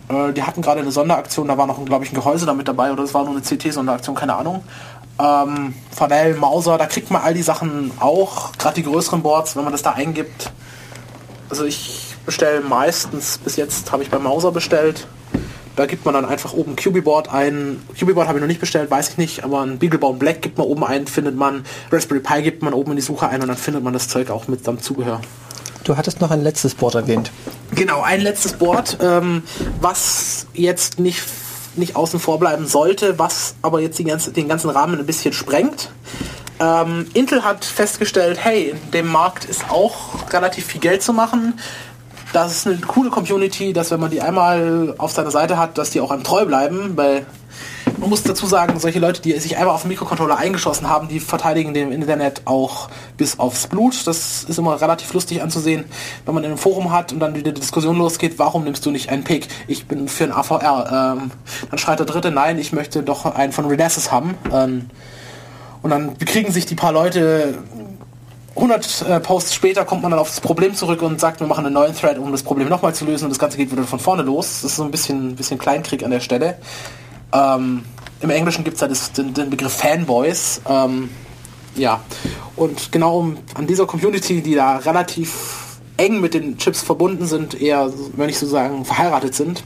[0.09, 2.93] äh, die hatten gerade eine Sonderaktion, da war noch, glaube ich, ein Gehäuse damit dabei
[2.93, 4.62] oder es war nur eine CT-Sonderaktion, keine Ahnung.
[5.18, 9.64] Ähm, Fanel, Mauser, da kriegt man all die Sachen auch, gerade die größeren Boards, wenn
[9.64, 10.52] man das da eingibt.
[11.48, 15.07] Also ich bestelle meistens, bis jetzt habe ich bei Mauser bestellt.
[15.77, 17.82] Da gibt man dann einfach oben QB-Board ein.
[17.98, 20.66] QB-Board habe ich noch nicht bestellt, weiß ich nicht, aber ein Beaglebone Black gibt man
[20.66, 21.65] oben ein, findet man.
[21.93, 24.31] Raspberry Pi gibt man oben in die Suche ein und dann findet man das Zeug
[24.31, 25.20] auch mit seinem Zubehör.
[25.85, 27.31] Du hattest noch ein letztes Board erwähnt.
[27.74, 29.43] Genau, ein letztes Board, ähm,
[29.81, 31.23] was jetzt nicht,
[31.77, 35.90] nicht außen vor bleiben sollte, was aber jetzt ganze, den ganzen Rahmen ein bisschen sprengt.
[36.59, 41.55] Ähm, Intel hat festgestellt, hey, in dem Markt ist auch relativ viel Geld zu machen
[42.37, 45.89] das ist eine coole Community, dass wenn man die einmal auf seiner Seite hat, dass
[45.89, 47.25] die auch einem treu bleiben, weil
[47.99, 51.19] man muss dazu sagen, solche Leute, die sich einmal auf den Mikrocontroller eingeschossen haben, die
[51.19, 54.07] verteidigen dem Internet auch bis aufs Blut.
[54.07, 55.87] Das ist immer relativ lustig anzusehen,
[56.27, 59.09] wenn man in einem Forum hat und dann die Diskussion losgeht, warum nimmst du nicht
[59.09, 59.49] einen Pick?
[59.67, 61.17] Ich bin für ein AVR.
[61.19, 61.31] Ähm,
[61.71, 64.35] dann schreit der Dritte, nein, ich möchte doch einen von Renesas haben.
[64.53, 64.91] Ähm,
[65.81, 67.55] und dann bekriegen sich die paar Leute
[68.57, 71.66] 100 äh, Posts später kommt man dann auf das Problem zurück und sagt, wir machen
[71.66, 73.99] einen neuen Thread, um das Problem nochmal zu lösen und das Ganze geht wieder von
[73.99, 74.62] vorne los.
[74.62, 76.57] Das ist so ein bisschen, bisschen Kleinkrieg an der Stelle.
[77.33, 77.85] Ähm,
[78.20, 80.62] Im Englischen gibt es ja das, den, den, Begriff Fanboys.
[80.66, 81.11] Ähm,
[81.74, 82.01] ja,
[82.57, 87.61] und genau um, an dieser Community, die da relativ eng mit den Chips verbunden sind,
[87.61, 89.65] eher, wenn ich so sagen, verheiratet sind,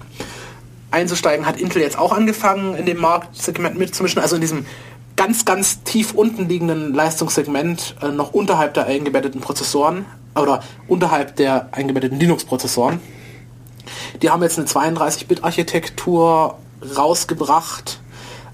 [0.90, 4.66] einzusteigen, hat Intel jetzt auch angefangen, in dem Marktsegment mitzumischen, also in diesem
[5.20, 11.68] ganz, ganz tief unten liegenden Leistungssegment äh, noch unterhalb der eingebetteten Prozessoren oder unterhalb der
[11.72, 13.00] eingebetteten Linux-Prozessoren.
[14.22, 16.56] Die haben jetzt eine 32-Bit-Architektur
[16.96, 18.00] rausgebracht,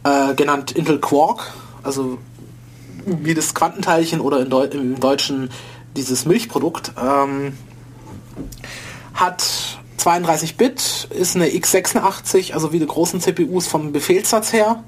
[0.03, 2.19] äh, genannt Intel Quark, also
[3.05, 5.51] wie das Quantenteilchen oder Deu im Deutschen
[5.97, 6.91] dieses Milchprodukt.
[7.01, 7.57] Ähm,
[9.15, 14.83] hat 32 Bit, ist eine x86, also wie die großen CPUs vom Befehlssatz her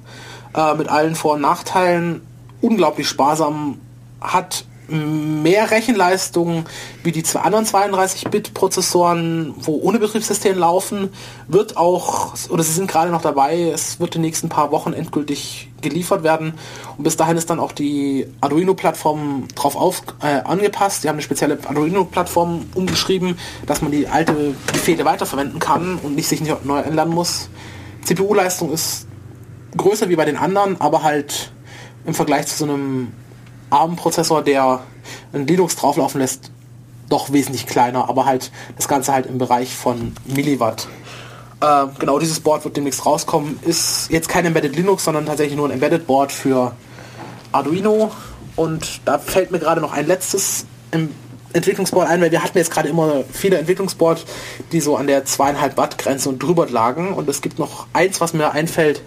[0.53, 2.21] äh, mit allen Vor- und Nachteilen,
[2.61, 3.79] unglaublich sparsam,
[4.21, 6.65] hat mehr Rechenleistung
[7.03, 11.09] wie die anderen 32-Bit-Prozessoren, wo ohne Betriebssystem laufen,
[11.47, 14.93] wird auch, oder sie sind gerade noch dabei, es wird in den nächsten paar Wochen
[14.93, 16.53] endgültig geliefert werden
[16.97, 21.03] und bis dahin ist dann auch die Arduino-Plattform drauf auf, äh, angepasst.
[21.03, 26.27] Die haben eine spezielle Arduino-Plattform umgeschrieben, dass man die alte Befehle weiterverwenden kann und nicht
[26.27, 27.49] sich nicht neu ändern muss.
[28.03, 29.07] CPU-Leistung ist
[29.77, 31.51] größer wie bei den anderen, aber halt
[32.05, 33.13] im Vergleich zu so einem
[33.69, 34.81] ARM-Prozessor, der
[35.33, 36.51] ein Linux drauflaufen lässt,
[37.09, 40.87] doch wesentlich kleiner, aber halt das Ganze halt im Bereich von Milliwatt.
[41.61, 43.59] Äh, genau dieses Board wird demnächst rauskommen.
[43.63, 46.73] Ist jetzt kein Embedded Linux, sondern tatsächlich nur ein Embedded Board für
[47.51, 48.11] Arduino.
[48.55, 51.09] Und da fällt mir gerade noch ein letztes im
[51.53, 54.23] Entwicklungsboard ein, weil wir hatten jetzt gerade immer viele Entwicklungsboard,
[54.71, 57.13] die so an der zweieinhalb Watt Grenze und drüber lagen.
[57.13, 59.01] Und es gibt noch eins, was mir einfällt,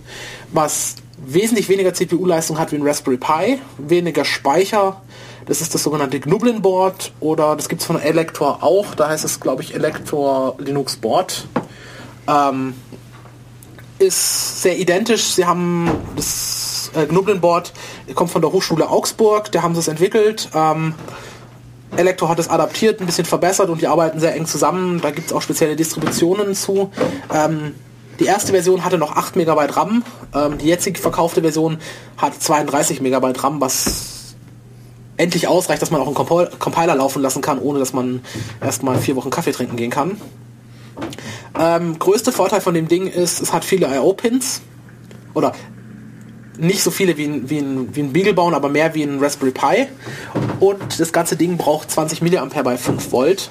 [0.52, 5.00] was wesentlich weniger CPU-Leistung hat wie ein Raspberry Pi, weniger Speicher.
[5.46, 8.94] Das ist das sogenannte Gnublin Board oder das gibt es von Elector auch.
[8.94, 11.46] Da heißt es, glaube ich, Elector Linux Board.
[12.28, 12.74] Ähm,
[13.98, 15.32] ist sehr identisch.
[15.34, 17.72] Sie haben das äh, Gnublin Board,
[18.14, 19.50] kommt von der Hochschule Augsburg.
[19.52, 20.50] Da haben sie es entwickelt.
[20.54, 20.94] Ähm,
[21.96, 25.00] Elektro hat es adaptiert, ein bisschen verbessert und die arbeiten sehr eng zusammen.
[25.00, 26.90] Da gibt es auch spezielle Distributionen zu.
[27.32, 27.74] Ähm,
[28.22, 30.04] die erste Version hatte noch 8 MB RAM.
[30.34, 31.78] Ähm, die jetzig verkaufte Version
[32.16, 34.34] hat 32 MB RAM, was
[35.16, 38.20] endlich ausreicht, dass man auch einen Comp Compiler laufen lassen kann, ohne dass man
[38.60, 40.20] erstmal vier Wochen Kaffee trinken gehen kann.
[41.58, 44.60] Ähm, größte Vorteil von dem Ding ist, es hat viele I.O.-Pins.
[45.34, 45.52] Oder
[46.58, 49.18] nicht so viele wie ein, wie ein, wie ein Beagle bauen, aber mehr wie ein
[49.18, 49.86] Raspberry Pi.
[50.60, 53.50] und das ganze Ding braucht 20 mA bei 5 Volt.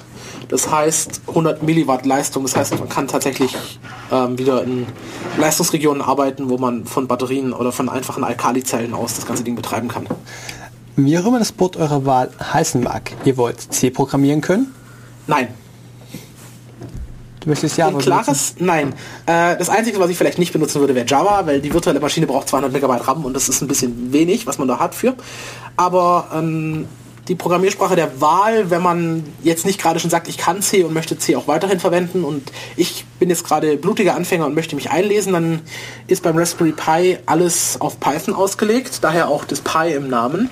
[0.52, 2.42] Das heißt 100 Milliwatt Leistung.
[2.42, 3.56] Das heißt, man kann tatsächlich
[4.12, 4.86] ähm, wieder in
[5.38, 9.88] Leistungsregionen arbeiten, wo man von Batterien oder von einfachen Alkalizellen aus das ganze Ding betreiben
[9.88, 10.06] kann.
[10.94, 14.74] Wie auch immer das Board eurer Wahl heißen mag, ihr wollt C programmieren können?
[15.26, 15.48] Nein.
[17.40, 18.92] Du möchtest Java Ein klares Nein.
[19.24, 22.26] Äh, das Einzige, was ich vielleicht nicht benutzen würde, wäre Java, weil die virtuelle Maschine
[22.26, 25.14] braucht 200 Megabyte RAM und das ist ein bisschen wenig, was man da hat für.
[25.78, 26.88] Aber ähm,
[27.28, 30.92] die Programmiersprache der Wahl, wenn man jetzt nicht gerade schon sagt, ich kann C und
[30.92, 34.90] möchte C auch weiterhin verwenden und ich bin jetzt gerade blutiger Anfänger und möchte mich
[34.90, 35.60] einlesen, dann
[36.08, 40.50] ist beim Raspberry Pi alles auf Python ausgelegt, daher auch das Pi im Namen.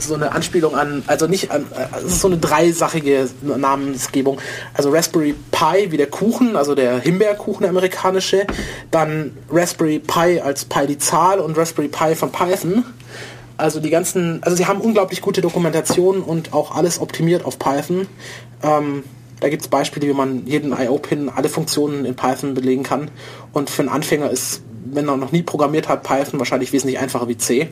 [0.00, 1.66] So eine Anspielung an, also nicht an,
[1.98, 4.40] es ist so eine dreisachige Namensgebung.
[4.74, 8.46] Also Raspberry Pi wie der Kuchen, also der Himbeerkuchen der amerikanische,
[8.90, 12.84] dann Raspberry Pi als Pi die Zahl und Raspberry Pi von Python.
[13.58, 18.06] Also die ganzen, also sie haben unglaublich gute Dokumentation und auch alles optimiert auf Python.
[18.62, 19.02] Ähm,
[19.40, 23.10] da gibt es Beispiele, wie man jeden IO-Pin, alle Funktionen in Python belegen kann.
[23.52, 27.28] Und für einen Anfänger ist, wenn er noch nie programmiert hat, Python wahrscheinlich wesentlich einfacher
[27.28, 27.68] wie C.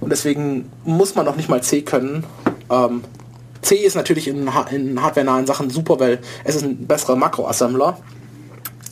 [0.00, 2.24] Und deswegen muss man noch nicht mal C können.
[2.70, 3.02] Ähm,
[3.62, 7.98] C ist natürlich in, in hardware-nahen Sachen super, weil es ist ein besserer Makroassembler.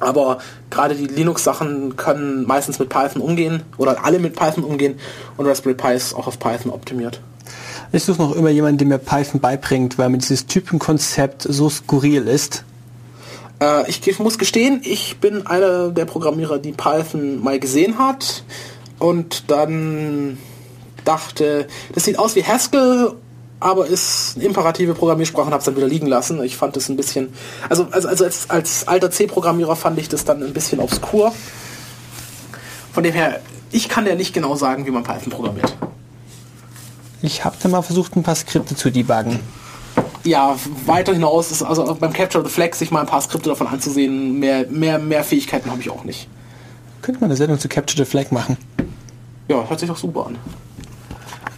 [0.00, 0.38] Aber
[0.70, 4.98] gerade die Linux-Sachen können meistens mit Python umgehen oder alle mit Python umgehen
[5.36, 7.20] und Raspberry Pi ist auch auf Python optimiert.
[7.92, 12.26] Ich suche noch immer jemanden, der mir Python beibringt, weil mir dieses Typenkonzept so skurril
[12.28, 12.64] ist.
[13.60, 18.44] Äh, ich, ich muss gestehen, ich bin einer der Programmierer, die Python mal gesehen hat
[18.98, 20.38] und dann
[21.04, 23.12] dachte, das sieht aus wie Haskell
[23.60, 26.42] aber ist eine imperative Programmiersprache und habe es dann wieder liegen lassen.
[26.42, 27.32] Ich fand das ein bisschen,
[27.68, 31.32] also, also, also als, als alter C-Programmierer fand ich das dann ein bisschen obskur.
[32.92, 35.76] Von dem her, ich kann ja nicht genau sagen, wie man Python programmiert.
[37.22, 39.40] Ich habe dann mal versucht, ein paar Skripte zu debuggen.
[40.24, 40.56] Ja,
[40.86, 44.38] weiter hinaus ist also beim Capture the Flag sich mal ein paar Skripte davon anzusehen,
[44.38, 46.28] mehr, mehr, mehr Fähigkeiten habe ich auch nicht.
[47.02, 48.56] Könnte man eine Sendung zu Capture the Flag machen?
[49.48, 50.38] Ja, hört sich doch super an.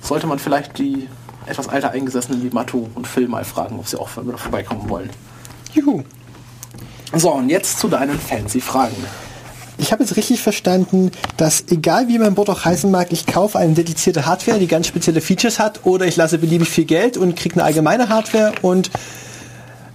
[0.00, 1.08] Sollte man vielleicht die
[1.46, 5.10] etwas alter Eingesessenen wie Matto und Phil mal fragen, ob sie auch wieder vorbeikommen wollen.
[5.74, 6.02] Juhu.
[7.14, 8.96] So, und jetzt zu deinen fancy Fragen.
[9.78, 13.58] Ich habe jetzt richtig verstanden, dass egal wie mein Board auch heißen mag, ich kaufe
[13.58, 17.36] eine dedizierte Hardware, die ganz spezielle Features hat, oder ich lasse beliebig viel Geld und
[17.36, 18.90] kriege eine allgemeine Hardware und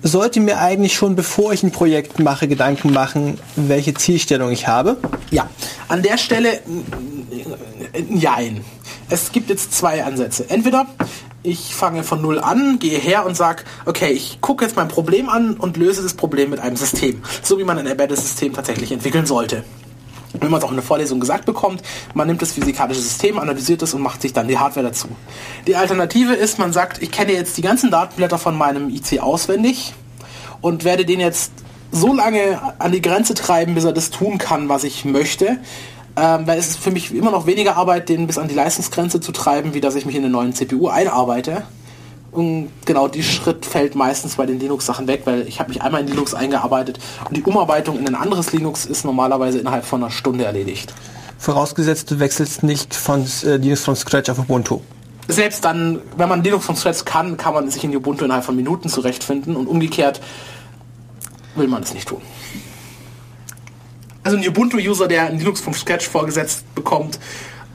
[0.03, 4.97] sollte mir eigentlich schon, bevor ich ein Projekt mache, Gedanken machen, welche Zielstellung ich habe?
[5.31, 5.49] Ja,
[5.87, 6.59] an der Stelle,
[8.09, 8.63] nein.
[9.09, 10.49] Es gibt jetzt zwei Ansätze.
[10.49, 10.85] Entweder
[11.43, 15.29] ich fange von null an, gehe her und sage, okay, ich gucke jetzt mein Problem
[15.29, 17.21] an und löse das Problem mit einem System.
[17.41, 19.63] So wie man ein Embedded-System tatsächlich entwickeln sollte.
[20.39, 21.81] Wenn man es auch in der Vorlesung gesagt bekommt,
[22.13, 25.07] man nimmt das physikalische System, analysiert es und macht sich dann die Hardware dazu.
[25.65, 29.93] Die Alternative ist, man sagt, ich kenne jetzt die ganzen Datenblätter von meinem IC auswendig
[30.61, 31.53] und werde den jetzt
[31.91, 35.59] so lange an die Grenze treiben, bis er das tun kann, was ich möchte
[36.17, 39.21] ähm, weil es ist für mich immer noch weniger Arbeit, den bis an die Leistungsgrenze
[39.21, 41.63] zu treiben, wie dass ich mich in eine neuen CPU einarbeite.
[42.31, 46.01] Und genau die Schritt fällt meistens bei den Linux-Sachen weg, weil ich habe mich einmal
[46.01, 50.11] in Linux eingearbeitet und die Umarbeitung in ein anderes Linux ist normalerweise innerhalb von einer
[50.11, 50.93] Stunde erledigt.
[51.37, 54.81] Vorausgesetzt, du wechselst nicht von äh, Linux von Scratch auf Ubuntu.
[55.27, 58.55] Selbst dann, wenn man Linux von Scratch kann, kann man sich in Ubuntu innerhalb von
[58.55, 60.19] Minuten zurechtfinden und umgekehrt
[61.55, 62.21] will man es nicht tun.
[64.27, 67.17] Also ein Ubuntu-User, der ein Linux vom Sketch vorgesetzt bekommt,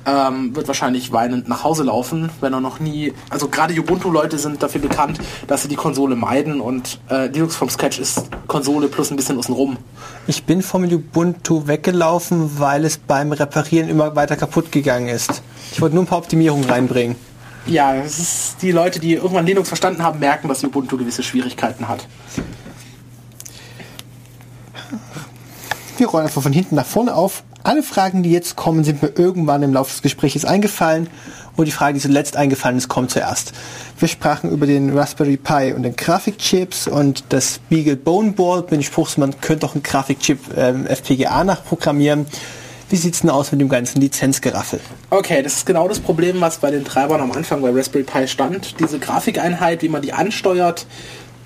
[0.04, 3.14] ähm, wird wahrscheinlich weinend nach Hause laufen, wenn er noch nie.
[3.30, 7.70] Also gerade Ubuntu-Leute sind dafür bekannt, dass sie die Konsole meiden und äh, Linux vom
[7.70, 9.78] Sketch ist Konsole plus ein bisschen außenrum.
[10.26, 15.40] Ich bin vom Ubuntu weggelaufen, weil es beim Reparieren immer weiter kaputt gegangen ist.
[15.72, 17.16] Ich wollte nur ein paar Optimierungen reinbringen.
[17.64, 21.88] Ja, das ist die Leute, die irgendwann Linux verstanden haben, merken, dass Ubuntu gewisse Schwierigkeiten
[21.88, 22.06] hat.
[26.02, 27.44] Wir rollen einfach von hinten nach vorne auf.
[27.62, 31.08] Alle Fragen, die jetzt kommen, sind mir irgendwann im Laufe des Gesprächs eingefallen.
[31.54, 33.52] Und die Frage, die zuletzt eingefallen ist, kommt zuerst.
[34.00, 38.80] Wir sprachen über den Raspberry Pi und den Grafikchips und das Beagle Bone Board mit
[38.80, 42.26] dem Spruch, man könnte auch einen Grafikchip ähm, FPGA nachprogrammieren.
[42.90, 44.80] Wie sieht es denn aus mit dem ganzen Lizenzgeraffel?
[45.10, 48.26] Okay, das ist genau das Problem, was bei den Treibern am Anfang bei Raspberry Pi
[48.26, 48.80] stand.
[48.80, 50.84] Diese Grafikeinheit, wie man die ansteuert,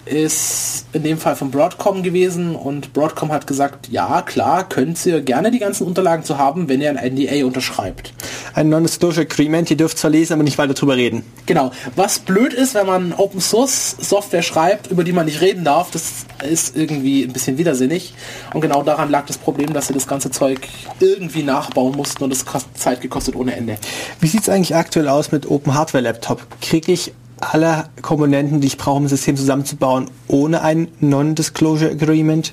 [0.06, 5.20] ist in dem Fall von Broadcom gewesen und Broadcom hat gesagt, ja klar, könnt ihr
[5.20, 8.12] gerne die ganzen Unterlagen zu haben, wenn ihr ein NDA unterschreibt.
[8.54, 11.24] Ein Non-Disclosure Agreement, ihr dürft zwar lesen, aber nicht weiter drüber reden.
[11.46, 11.72] Genau.
[11.96, 15.90] Was blöd ist, wenn man Open Source Software schreibt, über die man nicht reden darf,
[15.90, 18.14] das ist irgendwie ein bisschen widersinnig.
[18.54, 20.60] Und genau daran lag das Problem, dass sie das ganze Zeug
[21.00, 23.76] irgendwie nachbauen mussten und es Zeit gekostet ohne Ende.
[24.20, 26.46] Wie sieht es eigentlich aktuell aus mit Open Hardware Laptop?
[26.60, 32.52] Kriege ich alle Komponenten, die ich brauche, um ein System zusammenzubauen, ohne ein Non-Disclosure Agreement?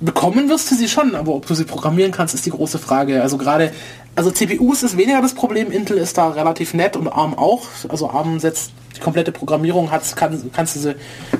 [0.00, 3.22] Bekommen wirst du sie schon, aber ob du sie programmieren kannst, ist die große Frage.
[3.22, 3.72] Also gerade,
[4.16, 7.66] also CPUs ist weniger das Problem, Intel ist da relativ nett und ARM auch.
[7.88, 10.94] Also ARM setzt die komplette Programmierung, hat, kann, kannst du sie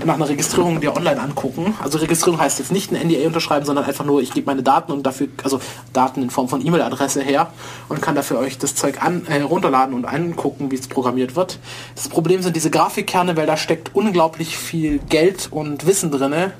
[0.04, 1.74] nach einer Registrierung dir online angucken.
[1.82, 4.92] Also Registrierung heißt jetzt nicht ein NDA unterschreiben, sondern einfach nur, ich gebe meine Daten
[4.92, 5.60] und dafür, also
[5.92, 7.52] Daten in Form von E-Mail-Adresse her
[7.88, 11.58] und kann dafür euch das Zeug an, äh, runterladen und angucken, wie es programmiert wird.
[11.94, 16.52] Das Problem sind diese Grafikkerne, weil da steckt unglaublich viel Geld und Wissen drinne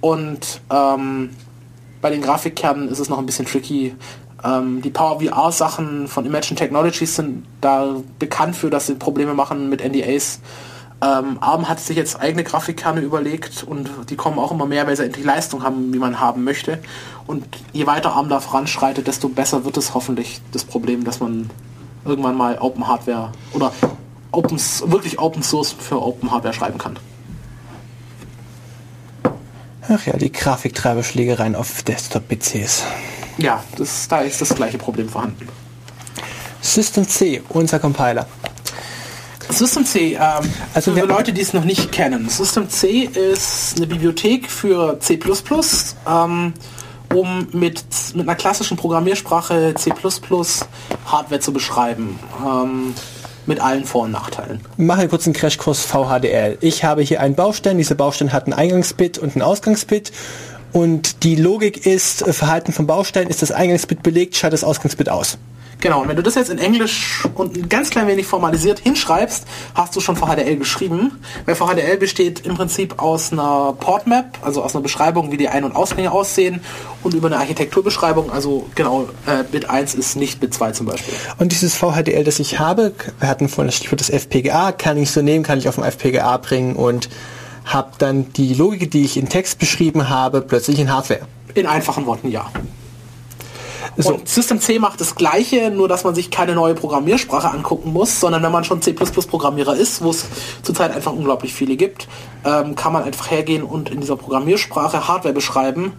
[0.00, 1.30] und ähm,
[2.02, 3.94] bei den Grafikkernen ist es noch ein bisschen tricky.
[4.44, 9.34] Ähm, die Power VR Sachen von Imagine Technologies sind da bekannt für, dass sie Probleme
[9.34, 10.40] machen mit NDAs.
[11.02, 14.96] Ähm, ARM hat sich jetzt eigene Grafikkerne überlegt und die kommen auch immer mehr, weil
[14.96, 16.78] sie endlich Leistung haben, wie man haben möchte.
[17.26, 21.50] Und je weiter ARM da voranschreitet, desto besser wird es hoffentlich das Problem, dass man
[22.04, 23.72] irgendwann mal Open Hardware oder
[24.30, 26.98] Open, wirklich Open Source für Open Hardware schreiben kann.
[29.88, 32.84] Ach ja, die Grafiktreiberschlägereien auf Desktop-PCs.
[33.38, 35.48] Ja, das, da ist das gleiche Problem vorhanden.
[36.60, 38.26] System C, unser Compiler.
[39.50, 42.28] System C, ähm, also für Leute, die es noch nicht kennen.
[42.28, 45.18] System C ist eine Bibliothek für C++,
[46.08, 46.54] ähm,
[47.12, 47.84] um mit,
[48.14, 49.92] mit einer klassischen Programmiersprache C++
[51.06, 52.18] Hardware zu beschreiben.
[52.44, 52.94] Ähm,
[53.46, 54.60] mit allen Vor- und Nachteilen.
[54.76, 56.56] Mache kurz einen Crashkurs VHDL.
[56.62, 57.76] Ich habe hier einen Baustein.
[57.76, 60.12] Dieser Baustein hat einen Eingangsbit und einen Ausgangsbit.
[60.74, 65.08] Und die Logik ist, äh, Verhalten vom Baustein ist das Eingangsbit belegt, schaltet das Ausgangsbit
[65.08, 65.38] aus.
[65.80, 69.44] Genau, und wenn du das jetzt in Englisch und ein ganz klein wenig formalisiert hinschreibst,
[69.74, 71.20] hast du schon VHDL geschrieben.
[71.46, 75.62] Weil VHDL besteht im Prinzip aus einer Portmap, also aus einer Beschreibung, wie die Ein-
[75.62, 76.60] und Ausgänge aussehen
[77.04, 81.14] und über eine Architekturbeschreibung, also genau, äh, Bit 1 ist nicht Bit 2 zum Beispiel.
[81.38, 85.12] Und dieses VHDL, das ich habe, wir hatten vorhin das Stichwort des FPGA, kann ich
[85.12, 87.08] so nehmen, kann ich auf dem FPGA bringen und
[87.64, 91.20] habe dann die Logik, die ich in Text beschrieben habe, plötzlich in Hardware.
[91.54, 92.50] In einfachen Worten, ja.
[93.96, 94.14] So.
[94.14, 98.18] Und System C macht das gleiche, nur dass man sich keine neue Programmiersprache angucken muss,
[98.18, 100.26] sondern wenn man schon C++-Programmierer ist, wo es
[100.62, 102.08] zurzeit einfach unglaublich viele gibt,
[102.44, 105.92] ähm, kann man einfach hergehen und in dieser Programmiersprache Hardware beschreiben.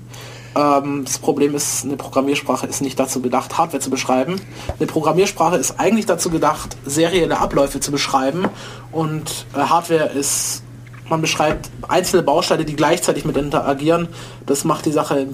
[0.55, 4.41] Ähm, das Problem ist, eine Programmiersprache ist nicht dazu gedacht, Hardware zu beschreiben.
[4.77, 8.49] Eine Programmiersprache ist eigentlich dazu gedacht, serielle Abläufe zu beschreiben
[8.91, 10.63] und äh, Hardware ist
[11.09, 14.07] man beschreibt einzelne Bausteine, die gleichzeitig miteinander agieren.
[14.45, 15.27] Das macht die Sache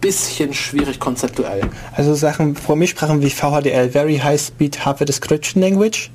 [0.00, 1.62] bisschen schwierig konzeptuell.
[1.94, 6.10] Also Sachen, Programmiersprachen wie VHDL, Very High Speed Hardware Description Language,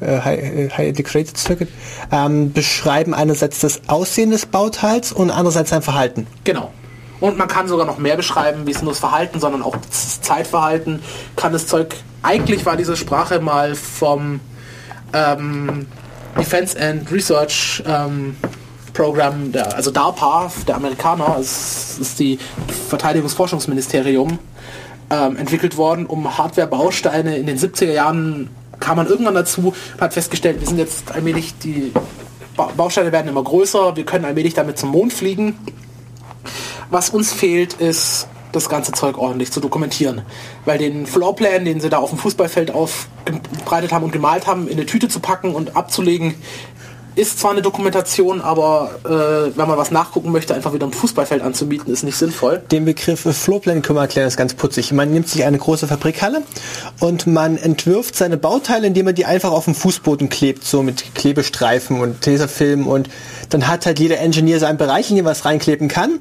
[0.00, 1.68] äh, High, äh, High Integrated Circuit,
[2.10, 6.26] ähm, beschreiben einerseits das Aussehen des Bauteils und andererseits sein Verhalten.
[6.42, 6.72] Genau.
[7.20, 10.20] Und man kann sogar noch mehr beschreiben, wie es nur das Verhalten, sondern auch das
[10.20, 11.00] Zeitverhalten
[11.36, 11.94] kann das Zeug.
[12.22, 14.40] Eigentlich war diese Sprache mal vom
[15.12, 15.86] ähm,
[16.38, 18.36] Defense and Research ähm,
[18.92, 22.38] Program, der, also DARPA, der Amerikaner, es ist die
[22.88, 24.38] Verteidigungsforschungsministerium,
[25.10, 28.50] ähm, entwickelt worden, um Hardware-Bausteine in den 70er Jahren
[28.80, 31.92] kam man irgendwann dazu hat festgestellt, wir sind jetzt allmählich, die
[32.76, 35.58] Bausteine werden immer größer, wir können allmählich damit zum Mond fliegen.
[36.90, 40.22] Was uns fehlt, ist das ganze Zeug ordentlich zu dokumentieren.
[40.64, 44.74] Weil den Floorplan, den sie da auf dem Fußballfeld aufgebreitet haben und gemalt haben, in
[44.74, 46.34] eine Tüte zu packen und abzulegen,
[47.16, 51.42] ist zwar eine Dokumentation, aber äh, wenn man was nachgucken möchte, einfach wieder ein Fußballfeld
[51.42, 52.62] anzubieten, ist nicht sinnvoll.
[52.70, 54.92] Den Begriff Floorplan können wir erklären, ist ganz putzig.
[54.92, 56.42] Man nimmt sich eine große Fabrikhalle
[57.00, 61.14] und man entwirft seine Bauteile, indem man die einfach auf den Fußboden klebt, so mit
[61.14, 63.08] Klebestreifen und Tesafilm und
[63.50, 66.18] dann hat halt jeder Ingenieur seinen Bereich, in dem er was reinkleben kann.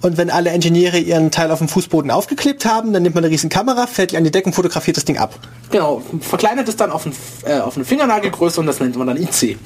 [0.00, 3.32] Und wenn alle Ingenieure ihren Teil auf dem Fußboden aufgeklebt haben, dann nimmt man eine
[3.32, 5.34] riesen Kamera, fährt die an die Decke und fotografiert das Ding ab.
[5.70, 7.14] Genau, verkleinert es dann auf, ein,
[7.44, 9.58] äh, auf eine Fingernagelgröße und das nennt man dann IC.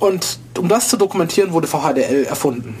[0.00, 2.74] Und um das zu dokumentieren, wurde VHDL erfunden.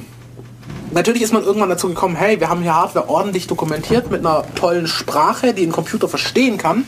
[0.92, 4.42] Natürlich ist man irgendwann dazu gekommen, hey, wir haben hier Hardware ordentlich dokumentiert mit einer
[4.56, 6.84] tollen Sprache, die ein Computer verstehen kann.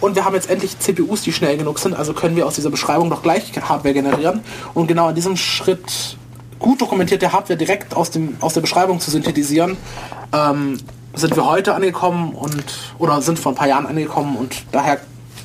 [0.00, 2.70] Und wir haben jetzt endlich CPUs, die schnell genug sind, also können wir aus dieser
[2.70, 4.40] Beschreibung doch gleich Hardware generieren.
[4.72, 6.16] Und genau an diesem Schritt
[6.58, 9.76] gut dokumentierte Hardware direkt aus, dem, aus der Beschreibung zu synthetisieren,
[10.32, 10.78] ähm,
[11.14, 12.64] sind wir heute angekommen und
[12.98, 15.00] oder sind vor ein paar Jahren angekommen und daher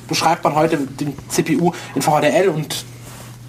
[0.08, 2.84] beschreibt man heute den CPU in VHDL und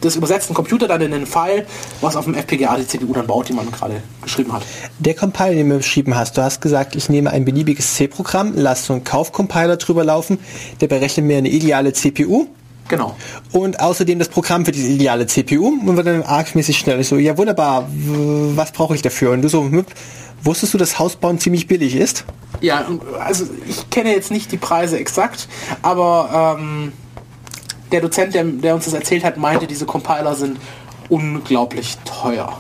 [0.02, 1.66] das übersetzt ein Computer dann in den File,
[2.02, 4.64] was auf dem FPGA die CPU dann baut, die man gerade geschrieben hat.
[5.00, 8.86] Der Compiler, den du beschrieben hast, du hast gesagt, ich nehme ein beliebiges C-Programm, lasse
[8.86, 10.40] so einen Kaufcompiler drüber laufen,
[10.82, 12.48] der berechnet mir eine ideale CPU.
[12.88, 13.16] Genau.
[13.54, 17.00] Und außerdem das Programm für diese ideale CPU und wird dann argmäßig schnell.
[17.00, 19.32] Ich so, ja wunderbar, was brauche ich dafür?
[19.32, 19.70] Und du so,
[20.44, 22.26] wusstest du, dass Hausbauen ziemlich billig ist?
[22.60, 22.86] Ja,
[23.20, 25.48] also ich kenne jetzt nicht die Preise exakt,
[25.82, 26.92] aber ähm,
[27.92, 30.58] der Dozent, der, der uns das erzählt hat, meinte, diese Compiler sind
[31.10, 32.60] unglaublich teuer.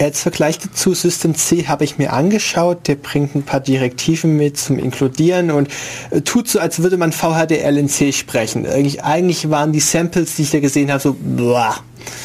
[0.00, 4.56] Als Vergleich dazu System C habe ich mir angeschaut, der bringt ein paar Direktiven mit
[4.58, 5.68] zum Inkludieren und
[6.10, 8.66] äh, tut so, als würde man VHDL in C sprechen.
[8.66, 11.76] Eigentlich, eigentlich waren die Samples, die ich da gesehen habe, so boah.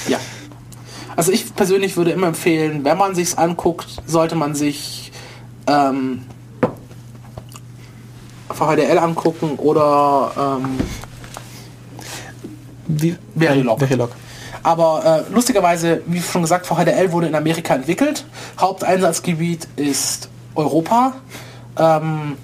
[0.08, 0.18] Ja.
[1.16, 5.12] Also ich persönlich würde immer empfehlen, wenn man sich's anguckt, sollte man sich
[5.68, 6.24] ähm,
[8.50, 10.78] VHDL angucken oder ähm,
[12.88, 13.80] Wie, Verilog.
[13.80, 14.12] Verilog.
[14.64, 18.26] Aber äh, lustigerweise, wie schon gesagt, VHDL wurde in Amerika entwickelt.
[18.60, 21.14] Haupteinsatzgebiet ist Europa.
[21.78, 22.38] Ähm,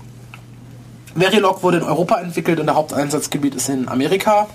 [1.16, 4.48] Verilog wurde in Europa entwickelt und der Haupteinsatzgebiet ist in Amerika.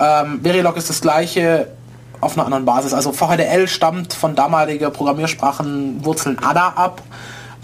[0.00, 1.68] Ähm, Verilog ist das gleiche
[2.20, 2.94] auf einer anderen Basis.
[2.94, 7.02] Also VHDL stammt von damaliger Programmiersprachenwurzeln ADA ab,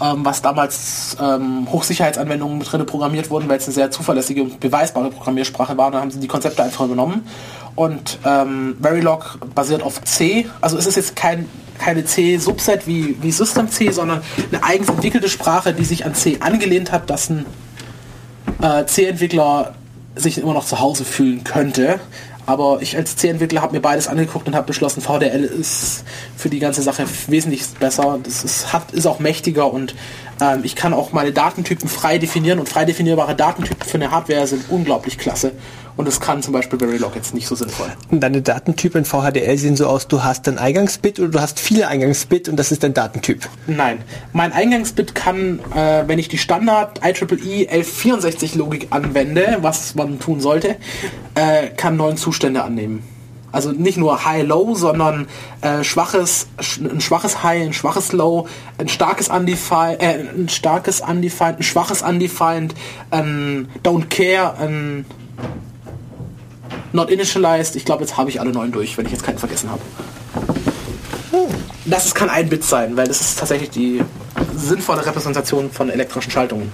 [0.01, 4.59] ähm, was damals ähm, Hochsicherheitsanwendungen mit drin programmiert wurden, weil es eine sehr zuverlässige und
[4.59, 5.91] beweisbare Programmiersprache war.
[5.91, 7.27] Dann haben sie die Konzepte einfach übernommen.
[7.75, 10.47] Und ähm, Verilog basiert auf C.
[10.61, 11.49] Also es ist jetzt kein,
[11.79, 14.21] keine C-Subset wie, wie System C, sondern
[14.51, 17.45] eine eigens entwickelte Sprache, die sich an C angelehnt hat, dass ein
[18.61, 19.73] äh, C-Entwickler
[20.15, 21.99] sich immer noch zu Hause fühlen könnte.
[22.45, 26.03] Aber ich als C-Entwickler habe mir beides angeguckt und habe beschlossen, VDL ist
[26.35, 28.19] für die ganze Sache wesentlich besser.
[28.21, 29.95] Das ist, hat, ist auch mächtiger und
[30.41, 34.45] ähm, ich kann auch meine Datentypen frei definieren und frei definierbare Datentypen für eine Hardware
[34.47, 35.53] sind unglaublich klasse.
[35.95, 37.87] Und das kann zum Beispiel Verilog jetzt nicht so sinnvoll.
[38.09, 41.59] Und deine Datentypen in VHDL sehen so aus, du hast ein Eingangsbit oder du hast
[41.59, 43.47] viele Eingangsbit und das ist dein Datentyp.
[43.67, 43.99] Nein,
[44.31, 50.41] mein Eingangsbit kann, äh, wenn ich die Standard IEEE 1164 Logik anwende, was man tun
[50.41, 50.77] sollte,
[51.35, 53.03] äh, kann neun Zustände annehmen.
[53.53, 55.27] Also nicht nur High-Low, sondern
[55.61, 58.47] äh, schwaches, sch ein schwaches High, ein schwaches Low,
[58.79, 62.73] ein starkes Undefined, äh, ein starkes Undefined, ein schwaches Undefined,
[63.11, 65.05] ein Don't Care, ein
[66.93, 67.75] Not Initialized.
[67.75, 69.81] Ich glaube, jetzt habe ich alle neun durch, wenn ich jetzt keinen vergessen habe.
[71.85, 74.01] Das kann ein Bit sein, weil das ist tatsächlich die
[74.55, 76.71] sinnvolle Repräsentation von elektrischen Schaltungen.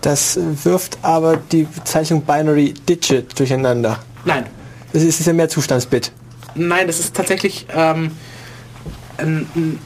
[0.00, 3.98] Das wirft aber die Bezeichnung Binary Digit durcheinander.
[4.24, 4.46] Nein,
[4.92, 6.10] Das ist ja mehr Zustandsbit.
[6.54, 8.10] nein, das ist tatsächlich ähm,
[9.18, 9.78] ein, ein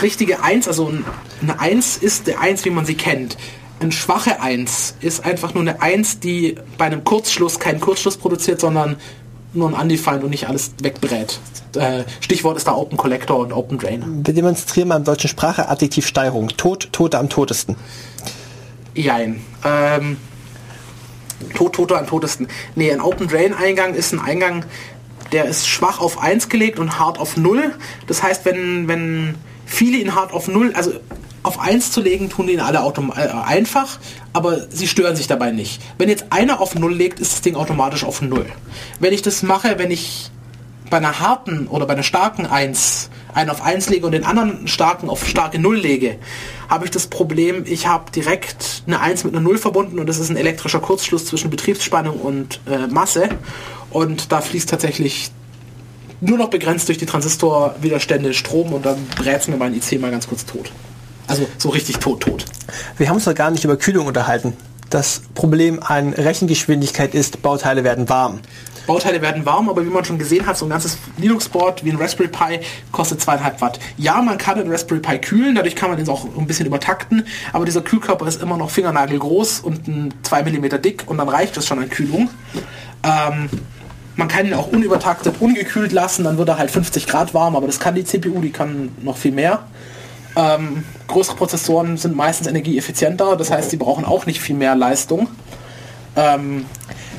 [0.00, 1.04] richtige Eins, also ein,
[1.42, 3.36] eine Eins ist der Eins, wie man sie kennt.
[3.84, 8.58] Eine schwache Eins ist einfach nur eine Eins, die bei einem Kurzschluss keinen Kurzschluss produziert,
[8.58, 8.96] sondern
[9.52, 11.38] nur ein Undefined und nicht alles wegbrät.
[11.76, 14.22] Äh, Stichwort ist da Open Collector und Open Drain.
[14.24, 16.48] Wir demonstrieren mal im deutschen Sprache Adjektivsteigerung.
[16.56, 17.76] Tod, Tote am totesten.
[18.94, 19.42] Jein.
[19.62, 20.16] Ähm,
[21.54, 22.48] Tod, Tote am totesten.
[22.76, 24.64] Nee, ein Open Drain Eingang ist ein Eingang,
[25.32, 27.74] der ist schwach auf 1 gelegt und hart auf 0.
[28.06, 29.34] Das heißt, wenn, wenn
[29.66, 30.92] viele ihn hart auf 0, also
[31.44, 33.98] auf 1 zu legen, tun ihn alle autom äh, einfach,
[34.32, 35.80] aber sie stören sich dabei nicht.
[35.98, 38.46] Wenn jetzt einer auf 0 legt, ist das Ding automatisch auf 0.
[38.98, 40.30] Wenn ich das mache, wenn ich
[40.90, 44.68] bei einer harten oder bei einer starken 1 einen auf 1 lege und den anderen
[44.68, 46.16] starken auf starke 0 lege,
[46.68, 50.18] habe ich das Problem, ich habe direkt eine 1 mit einer 0 verbunden und das
[50.18, 53.28] ist ein elektrischer Kurzschluss zwischen Betriebsspannung und äh, Masse
[53.90, 55.30] und da fließt tatsächlich
[56.22, 60.26] nur noch begrenzt durch die Transistorwiderstände Strom und dann brät mir mein IC mal ganz
[60.26, 60.72] kurz tot.
[61.26, 62.44] Also so richtig tot, tot.
[62.98, 64.54] Wir haben uns noch gar nicht über Kühlung unterhalten.
[64.90, 68.40] Das Problem an Rechengeschwindigkeit ist, Bauteile werden warm.
[68.86, 71.96] Bauteile werden warm, aber wie man schon gesehen hat, so ein ganzes Linux-Board wie ein
[71.96, 72.60] Raspberry Pi
[72.92, 73.80] kostet zweieinhalb Watt.
[73.96, 77.26] Ja, man kann den Raspberry Pi kühlen, dadurch kann man den auch ein bisschen übertakten,
[77.52, 81.56] aber dieser Kühlkörper ist immer noch fingernagelgroß und ein 2 mm dick und dann reicht
[81.56, 82.28] das schon an Kühlung.
[83.02, 83.48] Ähm,
[84.16, 87.66] man kann ihn auch unübertaktet, ungekühlt lassen, dann wird er halt 50 Grad warm, aber
[87.66, 89.64] das kann die CPU, die kann noch viel mehr.
[90.36, 95.28] Ähm, größere Prozessoren sind meistens energieeffizienter, das heißt, sie brauchen auch nicht viel mehr Leistung.
[96.16, 96.66] Ähm,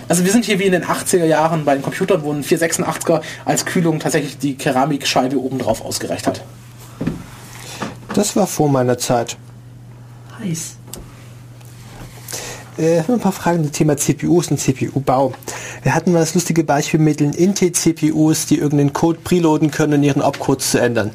[0.07, 3.21] also wir sind hier wie in den 80er Jahren bei den Computern, wo ein 486er
[3.45, 6.43] als Kühlung tatsächlich die Keramikscheibe obendrauf ausgereicht hat.
[8.13, 9.37] Das war vor meiner Zeit.
[10.39, 10.75] Heiß.
[12.77, 15.33] Äh, ein paar Fragen zum Thema CPUs und CPU-Bau.
[15.81, 20.03] Wir hatten mal das lustige Beispiel mit den Intel-CPUs, die irgendeinen Code preloaden können, um
[20.03, 21.11] ihren Opcodes zu ändern.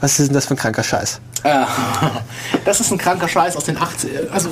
[0.00, 1.20] Was ist denn das für ein kranker Scheiß?
[2.64, 4.30] Das ist ein kranker Scheiß aus den 80er.
[4.30, 4.48] Also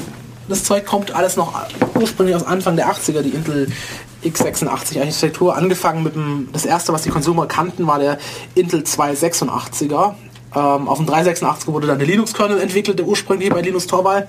[0.48, 1.54] das Zeug kommt alles noch
[1.94, 3.68] ursprünglich aus Anfang der 80er, die Intel
[4.24, 5.56] x86 Architektur.
[5.56, 8.18] Angefangen mit dem, das erste, was die Konsumer kannten, war der
[8.54, 10.14] Intel 286er.
[10.54, 14.28] Ähm, auf dem 386er wurde dann der Linux-Kernel entwickelt, der ursprünglich bei Linus Torvald.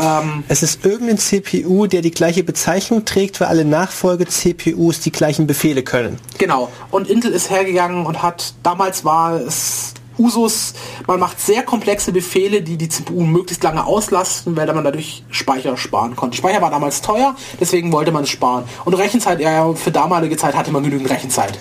[0.00, 5.46] Ähm, Es ist irgendein CPU, der die gleiche Bezeichnung trägt, weil alle Nachfolge-CPUs die gleichen
[5.46, 6.18] Befehle können.
[6.38, 6.70] Genau.
[6.90, 9.92] Und Intel ist hergegangen und hat, damals war es
[10.22, 10.74] Usus,
[11.06, 15.76] man macht sehr komplexe Befehle, die die CPU möglichst lange auslasten, weil man dadurch Speicher
[15.76, 16.36] sparen konnte.
[16.36, 18.64] Speicher war damals teuer, deswegen wollte man es sparen.
[18.84, 21.58] Und Rechenzeit, ja, für damalige Zeit hatte man genügend Rechenzeit.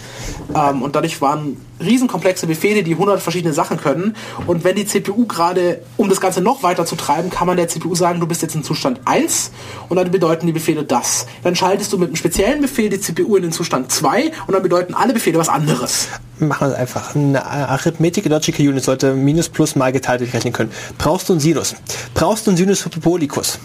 [0.55, 4.15] Ähm, und dadurch waren riesenkomplexe Befehle, die 100 verschiedene Sachen können.
[4.47, 7.67] Und wenn die CPU gerade, um das Ganze noch weiter zu treiben, kann man der
[7.67, 9.51] CPU sagen, du bist jetzt in Zustand 1
[9.89, 11.25] und dann bedeuten die Befehle das.
[11.43, 14.63] Dann schaltest du mit einem speziellen Befehl die CPU in den Zustand 2 und dann
[14.63, 16.07] bedeuten alle Befehle was anderes.
[16.39, 17.15] Machen wir es einfach.
[17.15, 20.71] Eine Arithmetic Logical Unit sollte Minus plus mal geteilt durchrechnen können.
[20.97, 21.75] Brauchst du einen Sinus?
[22.13, 23.59] Brauchst du einen Sinus Hyperbolicus?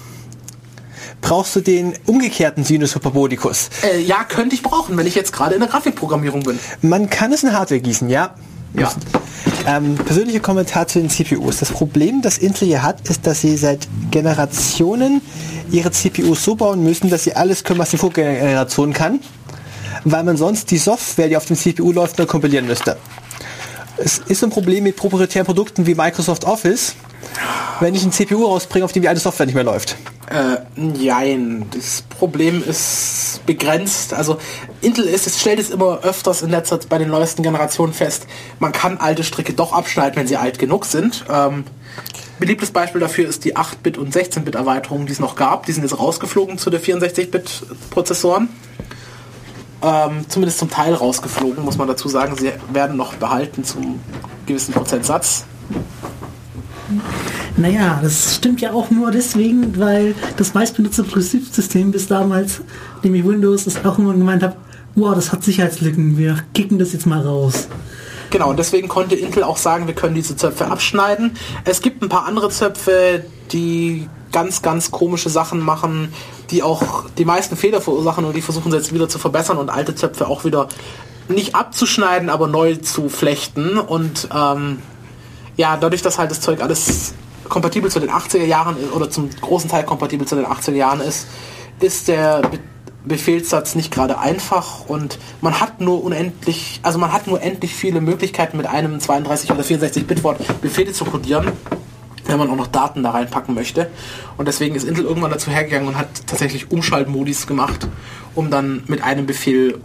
[1.20, 3.70] Brauchst du den umgekehrten Sinus Hyperbolikus.
[3.82, 6.58] Äh, ja, könnte ich brauchen, wenn ich jetzt gerade in der Grafikprogrammierung bin.
[6.82, 8.34] Man kann es in Hardware gießen, ja.
[8.74, 8.92] Ja.
[9.66, 11.58] Ähm, persönlicher Kommentar zu den CPUs.
[11.58, 15.22] Das Problem, das Intel hier hat, ist, dass sie seit Generationen
[15.70, 19.20] ihre CPUs so bauen müssen, dass sie alles können, was die Vorgeneration kann,
[20.04, 22.96] weil man sonst die Software, die auf dem CPU läuft, nur kompilieren müsste.
[23.96, 26.94] Es ist ein Problem mit proprietären Produkten wie Microsoft Office,
[27.80, 29.96] wenn ich ein CPU rausbringe, auf dem die alte Software nicht mehr läuft.
[30.28, 34.12] Äh, nein, das Problem ist begrenzt.
[34.12, 34.38] Also
[34.80, 38.26] Intel ist, es stellt es immer öfters in letzter bei den neuesten Generationen fest,
[38.58, 41.24] man kann alte Stricke doch abschneiden, wenn sie alt genug sind.
[41.30, 41.64] Ähm,
[42.40, 45.66] beliebtes Beispiel dafür ist die 8-Bit und 16-Bit Erweiterung, die es noch gab.
[45.66, 48.48] Die sind jetzt rausgeflogen zu den 64-Bit Prozessoren.
[49.82, 52.34] Ähm, zumindest zum Teil rausgeflogen, muss man dazu sagen.
[52.36, 54.00] Sie werden noch behalten zum
[54.46, 55.44] gewissen Prozentsatz.
[57.58, 62.60] Naja, das stimmt ja auch nur deswegen, weil das meistbenutzte Betriebssystem bis damals,
[63.02, 64.56] nämlich Windows, ist auch immer gemeint hat,
[64.94, 67.68] wow, das hat Sicherheitslücken, wir kicken das jetzt mal raus.
[68.28, 71.32] Genau, und deswegen konnte Intel auch sagen, wir können diese Zöpfe abschneiden.
[71.64, 76.12] Es gibt ein paar andere Zöpfe, die ganz, ganz komische Sachen machen,
[76.50, 79.70] die auch die meisten Fehler verursachen und die versuchen sie jetzt wieder zu verbessern und
[79.70, 80.68] alte Zöpfe auch wieder
[81.28, 83.78] nicht abzuschneiden, aber neu zu flechten.
[83.78, 84.80] Und ähm,
[85.56, 87.14] ja, dadurch, dass halt das Zeug alles
[87.48, 91.26] kompatibel zu den 80er Jahren oder zum großen Teil kompatibel zu den 80er Jahren ist,
[91.80, 92.58] ist der Be
[93.06, 98.00] Befehlssatz nicht gerade einfach und man hat nur unendlich, also man hat nur endlich viele
[98.00, 101.52] Möglichkeiten mit einem 32 oder 64 Bit Wort Befehle zu codieren,
[102.24, 103.90] wenn man auch noch Daten da reinpacken möchte.
[104.36, 107.86] Und deswegen ist Intel irgendwann dazu hergegangen und hat tatsächlich Umschaltmodis gemacht,
[108.34, 109.80] um dann mit einem Befehl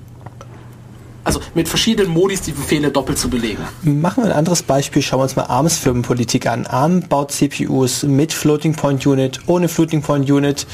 [1.24, 3.64] also mit verschiedenen Modis die Befehle doppelt zu belegen.
[3.84, 6.66] Machen wir ein anderes Beispiel, schauen wir uns mal ARMs Firmenpolitik an.
[6.66, 10.66] ARM baut CPUs mit Floating Point Unit, ohne Floating Point Unit.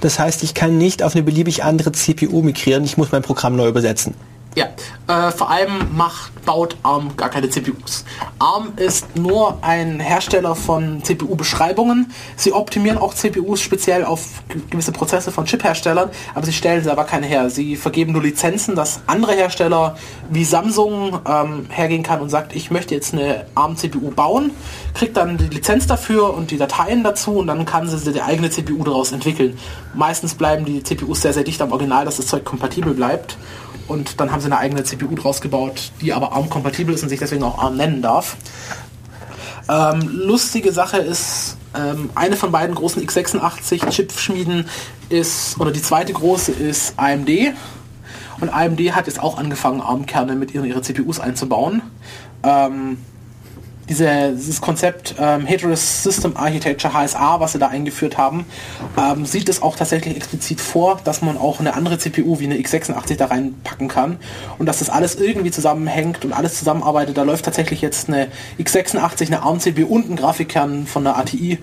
[0.00, 3.56] Das heißt, ich kann nicht auf eine beliebig andere CPU migrieren, ich muss mein Programm
[3.56, 4.14] neu übersetzen.
[4.54, 4.66] Ja,
[5.06, 8.04] äh, vor allem macht, baut ARM gar keine CPUs.
[8.38, 12.12] ARM ist nur ein Hersteller von CPU-Beschreibungen.
[12.36, 17.26] Sie optimieren auch CPUs speziell auf gewisse Prozesse von Chip-Herstellern, aber sie stellen selber keine
[17.26, 17.48] her.
[17.48, 19.96] Sie vergeben nur Lizenzen, dass andere Hersteller
[20.28, 24.50] wie Samsung ähm, hergehen kann und sagt, ich möchte jetzt eine ARM-CPU bauen,
[24.92, 28.50] kriegt dann die Lizenz dafür und die Dateien dazu und dann kann sie die eigene
[28.50, 29.58] CPU daraus entwickeln.
[29.94, 33.38] Meistens bleiben die CPUs sehr, sehr dicht am Original, dass das Zeug kompatibel bleibt
[33.88, 37.18] und dann haben sie eine eigene CPU draus gebaut, die aber ARM-kompatibel ist und sich
[37.18, 38.36] deswegen auch ARM nennen darf.
[39.68, 44.68] Ähm, lustige Sache ist, ähm, eine von beiden großen x86-Chip-Schmieden
[45.08, 47.30] ist, oder die zweite große ist AMD.
[48.40, 51.82] Und AMD hat jetzt auch angefangen, ARM-Kerne mit ihren ihre CPUs einzubauen.
[52.42, 52.98] Ähm,
[53.88, 58.46] diese, dieses Konzept ähm, Heteros System Architecture HSA, was sie da eingeführt haben,
[58.96, 62.56] ähm, sieht es auch tatsächlich explizit vor, dass man auch eine andere CPU wie eine
[62.56, 64.18] x86 da reinpacken kann
[64.58, 67.16] und dass das alles irgendwie zusammenhängt und alles zusammenarbeitet.
[67.16, 68.28] Da läuft tatsächlich jetzt eine
[68.58, 71.58] x86, eine ARM-CPU und ein Grafikkern von der ATI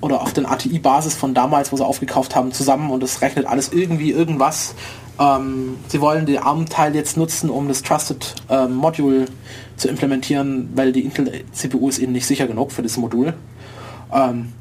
[0.00, 3.72] oder auf den ATI-Basis von damals, wo sie aufgekauft haben, zusammen und es rechnet alles
[3.72, 4.74] irgendwie irgendwas
[5.18, 9.26] ähm, sie wollen den ARM-Teil jetzt nutzen, um das Trusted ähm, Module
[9.76, 13.34] zu implementieren, weil die Intel-CPU ist ihnen nicht sicher genug für das Modul.
[14.12, 14.52] Ähm,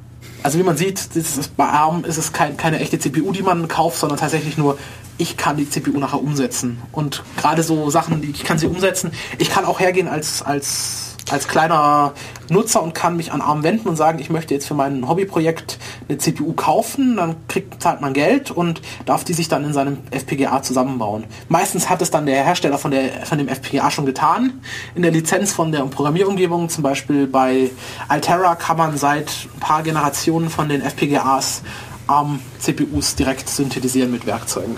[0.43, 3.67] also wie man sieht, ist, bei ARM ist es kein, keine echte CPU, die man
[3.67, 4.77] kauft, sondern tatsächlich nur,
[5.17, 6.81] ich kann die CPU nachher umsetzen.
[6.91, 9.11] Und gerade so Sachen, die ich kann sie umsetzen.
[9.37, 12.13] Ich kann auch hergehen als, als als kleiner
[12.49, 15.77] Nutzer und kann mich an ARM wenden und sagen, ich möchte jetzt für mein Hobbyprojekt
[16.09, 19.99] eine CPU kaufen, dann kriegt, zahlt man Geld und darf die sich dann in seinem
[20.11, 21.25] FPGA zusammenbauen.
[21.47, 24.61] Meistens hat es dann der Hersteller von, der, von dem FPGA schon getan.
[24.95, 27.69] In der Lizenz von der Programmierumgebung, zum Beispiel bei
[28.07, 31.61] Altera, kann man seit ein paar Generationen von den FPGAs
[32.07, 34.75] ARM-CPUs direkt synthetisieren mit Werkzeugen.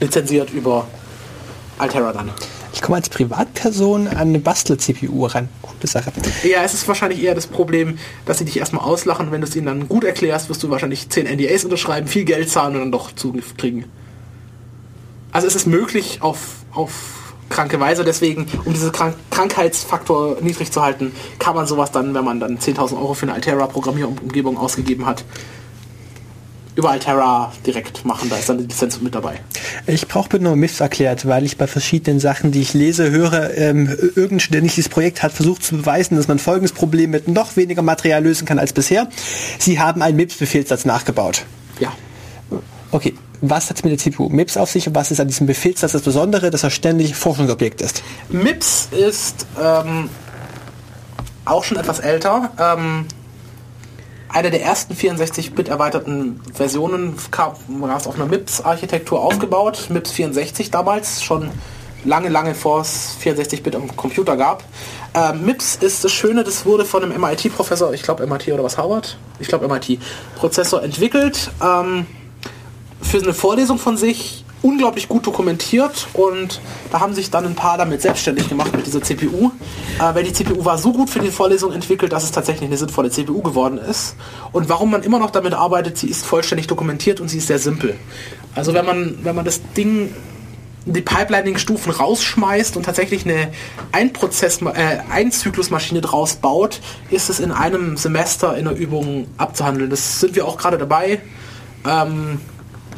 [0.00, 0.86] Lizenziert über
[1.78, 2.30] Altera dann.
[2.72, 5.48] Ich komme als Privatperson an eine Bastel-CPU ran.
[5.60, 6.12] Gute Sache.
[6.42, 9.30] Ja, es ist wahrscheinlich eher das Problem, dass sie dich erstmal auslachen.
[9.30, 12.50] Wenn du es ihnen dann gut erklärst, wirst du wahrscheinlich 10 NDAs unterschreiben, viel Geld
[12.50, 13.84] zahlen und dann doch Zugriff kriegen.
[15.32, 16.38] Also es ist möglich, auf,
[16.72, 18.04] auf kranke Weise.
[18.04, 22.58] Deswegen, um diesen Krank Krankheitsfaktor niedrig zu halten, kann man sowas dann, wenn man dann
[22.58, 25.24] 10.000 Euro für eine Altera-Programmierumgebung ausgegeben hat,
[26.74, 28.30] über Altera direkt machen.
[28.30, 29.40] Da ist dann die Lizenz mit dabei.
[29.86, 33.56] Ich brauche bitte nur Myths erklärt, weil ich bei verschiedenen Sachen, die ich lese, höre,
[33.56, 37.56] ähm, irgendein Student dieses Projekt hat versucht zu beweisen, dass man folgendes Problem mit noch
[37.56, 39.08] weniger Material lösen kann als bisher.
[39.58, 41.44] Sie haben einen MIPS-Befehlssatz nachgebaut.
[41.78, 41.92] Ja.
[42.90, 45.46] Okay, was hat es mit der CPU MIPS auf sich und was ist an diesem
[45.46, 48.02] Befehlssatz das Besondere, dass er ständig Forschungsobjekt ist?
[48.30, 50.08] MIPS ist ähm,
[51.44, 52.50] auch schon etwas älter.
[52.58, 53.06] Ähm,
[54.32, 57.54] eine der ersten 64-Bit erweiterten Versionen kam
[57.96, 59.88] es auf einer MIPS-Architektur aufgebaut.
[59.90, 61.50] MIPS 64 damals, schon
[62.04, 64.64] lange, lange vor es 64-Bit am Computer gab.
[65.14, 68.78] Äh, MIPS ist das Schöne, das wurde von einem MIT-Professor, ich glaube MIT oder was,
[68.78, 69.18] Harvard?
[69.38, 71.50] Ich glaube MIT-Prozessor entwickelt.
[71.62, 72.06] Ähm,
[73.02, 76.60] für eine Vorlesung von sich unglaublich gut dokumentiert und
[76.90, 79.50] da haben sich dann ein paar damit selbstständig gemacht mit dieser CPU.
[79.98, 82.76] Äh, weil die CPU war so gut für die Vorlesung entwickelt, dass es tatsächlich eine
[82.76, 84.16] sinnvolle CPU geworden ist.
[84.52, 87.58] Und warum man immer noch damit arbeitet, sie ist vollständig dokumentiert und sie ist sehr
[87.58, 87.96] simpel.
[88.54, 90.14] Also wenn man, wenn man das Ding
[90.84, 93.52] die Pipelining-Stufen rausschmeißt und tatsächlich eine
[93.92, 96.80] Einprozess, äh, Einzyklusmaschine draus baut,
[97.10, 99.90] ist es in einem Semester in der Übung abzuhandeln.
[99.90, 101.20] Das sind wir auch gerade dabei.
[101.86, 102.40] Ähm,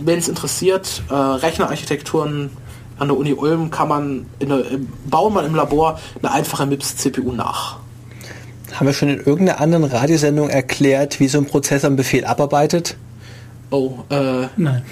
[0.01, 2.51] wenn es interessiert, äh, Rechnerarchitekturen
[2.99, 6.67] an der Uni Ulm kann man in der, im, bauen man im Labor eine einfache
[6.67, 7.79] MIPS-CPU nach.
[8.73, 12.97] Haben wir schon in irgendeiner anderen Radiosendung erklärt, wie so ein Prozessor einen Befehl abarbeitet?
[13.71, 14.47] Oh, äh.
[14.57, 14.83] Nein.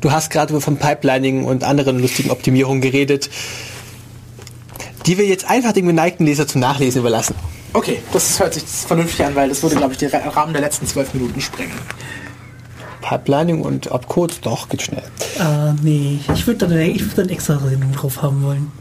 [0.00, 3.30] Du hast gerade von Pipelining und anderen lustigen Optimierungen geredet,
[5.06, 7.36] die wir jetzt einfach dem geneigten Leser zum Nachlesen überlassen.
[7.72, 10.86] Okay, das hört sich vernünftig an, weil das würde, glaube ich, den Rahmen der letzten
[10.86, 11.72] zwölf Minuten sprengen.
[13.02, 15.02] Pipelining und Opcode, doch, geht schnell.
[15.38, 18.72] Ah, nee, ich würde dann, würd dann extra Sendung drauf haben wollen.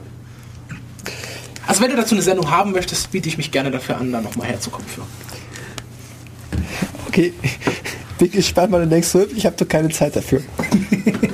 [1.68, 4.22] Also wenn du dazu eine Sendung haben möchtest, biete ich mich gerne dafür an, da
[4.22, 5.02] nochmal herzukommen für.
[7.08, 7.34] Okay,
[8.18, 10.42] bin gespannt, weil du denkst, ich habe doch keine Zeit dafür.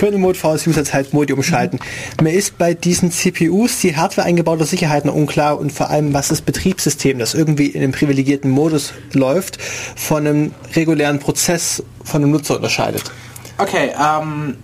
[0.00, 1.78] Kernel Mode VS User Zeit Modi umschalten.
[2.18, 2.24] Mhm.
[2.24, 6.40] Mir ist bei diesen CPUs die Hardware eingebauter Sicherheiten unklar und vor allem, was das
[6.40, 12.56] Betriebssystem, das irgendwie in einem privilegierten Modus läuft, von einem regulären Prozess von einem Nutzer
[12.56, 13.12] unterscheidet.
[13.58, 14.56] Okay, ähm,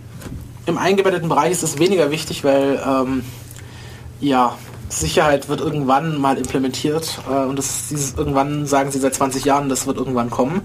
[0.64, 3.22] im eingebetteten Bereich ist es weniger wichtig, weil ähm,
[4.20, 4.56] ja,
[4.88, 9.68] Sicherheit wird irgendwann mal implementiert äh, und das, dieses irgendwann sagen sie seit 20 Jahren,
[9.68, 10.62] das wird irgendwann kommen.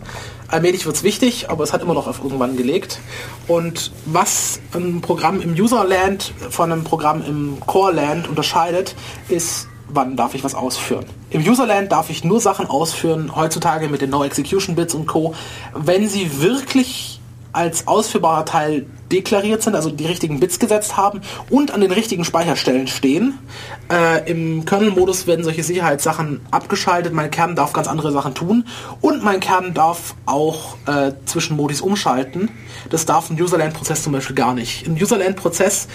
[0.47, 2.99] Allmählich wird es wichtig, aber es hat immer noch auf irgendwann gelegt.
[3.47, 8.95] Und was ein Programm im Userland von einem Programm im Core-Land unterscheidet,
[9.29, 11.05] ist, wann darf ich was ausführen.
[11.29, 15.33] Im Userland darf ich nur Sachen ausführen, heutzutage mit den No Execution Bits und Co.,
[15.73, 17.20] wenn sie wirklich
[17.53, 22.23] als ausführbarer Teil deklariert sind, also die richtigen Bits gesetzt haben und an den richtigen
[22.23, 23.37] Speicherstellen stehen.
[23.91, 27.13] Äh, Im Kernel-Modus werden solche Sicherheitssachen abgeschaltet.
[27.13, 28.65] Mein Kern darf ganz andere Sachen tun
[29.01, 32.49] und mein Kern darf auch äh, zwischen Modis umschalten.
[32.89, 34.87] Das darf ein Userland-Prozess zum Beispiel gar nicht.
[34.87, 35.87] Ein Userland-Prozess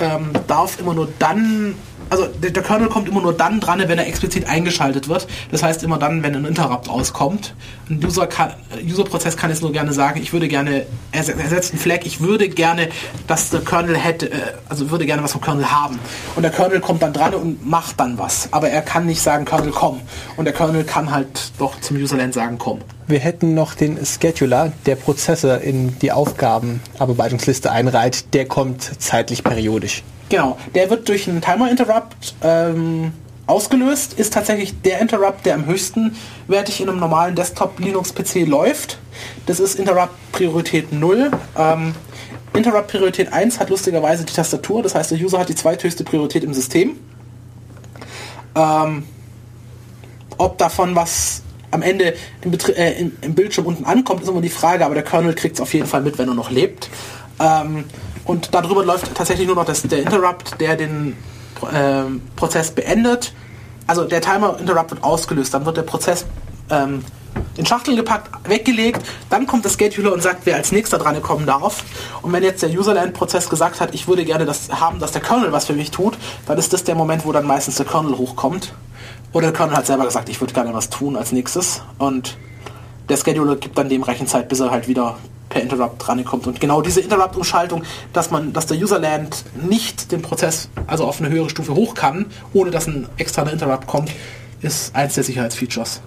[0.00, 1.74] ähm, darf immer nur dann
[2.10, 5.26] also der, der, Kernel kommt immer nur dann dran, wenn er explizit eingeschaltet wird.
[5.50, 7.54] Das heißt immer dann, wenn ein Interrupt rauskommt.
[7.88, 8.54] Ein kann,
[8.84, 12.48] User-Prozess kann jetzt nur gerne sagen, ich würde gerne, er, setzt einen Flag, ich würde
[12.48, 12.88] gerne,
[13.26, 14.36] dass der Kernel hätte, äh,
[14.68, 15.98] also würde gerne was vom Kernel haben.
[16.34, 18.48] Und der Kernel kommt dann dran und macht dann was.
[18.52, 20.00] Aber er kann nicht sagen, Kernel komm.
[20.36, 22.80] Und der Kernel kann halt doch zum Userland sagen, komm.
[23.10, 28.32] Wir hätten noch den Scheduler, der Prozesse in die Aufgabenarbeitungsliste einreiht.
[28.34, 30.04] Der kommt zeitlich periodisch.
[30.28, 33.12] Genau, der wird durch einen Timer-Interrupt ähm,
[33.48, 36.14] ausgelöst, ist tatsächlich der Interrupt, der am höchsten
[36.46, 38.98] wertig in einem normalen Desktop-Linux-PC läuft.
[39.46, 41.32] Das ist Interrupt Priorität 0.
[41.58, 41.94] Ähm,
[42.54, 46.44] Interrupt Priorität 1 hat lustigerweise die Tastatur, das heißt der User hat die zweithöchste Priorität
[46.44, 46.96] im System.
[48.54, 49.02] Ähm,
[50.38, 54.48] ob davon was am Ende im, äh, im, im, Bildschirm unten ankommt, ist immer die
[54.48, 56.88] Frage, aber der Kernel kriegt es auf jeden Fall mit, wenn er noch lebt.
[57.38, 57.84] Ähm,
[58.24, 61.16] und darüber läuft tatsächlich nur noch das, der Interrupt, der den
[61.62, 62.02] äh,
[62.36, 63.32] Prozess beendet.
[63.86, 66.26] Also der Timer-Interrupt wird ausgelöst, dann wird der Prozess
[66.70, 67.04] ähm,
[67.56, 71.46] in Schachteln gepackt, weggelegt, dann kommt der Scheduler und sagt, wer als nächster dran kommen
[71.46, 71.84] darf.
[72.22, 75.52] Und wenn jetzt der Userland-Prozess gesagt hat, ich würde gerne das haben, dass der Kernel
[75.52, 76.16] was für mich tut,
[76.46, 78.72] dann ist das der Moment, wo dann meistens der Kernel hochkommt.
[79.32, 81.82] Oder der Kernel hat selber gesagt, ich würde gerne was tun als nächstes.
[81.98, 82.36] Und
[83.08, 86.46] der Scheduler gibt dann dem Rechenzeit, bis er halt wieder per Interrupt rankommt.
[86.46, 87.82] Und genau diese Interrupt-Umschaltung,
[88.12, 92.26] dass man, dass der Userland nicht den Prozess also auf eine höhere Stufe hoch kann,
[92.52, 94.10] ohne dass ein externer Interrupt kommt,
[94.62, 96.00] ist eins der Sicherheitsfeatures.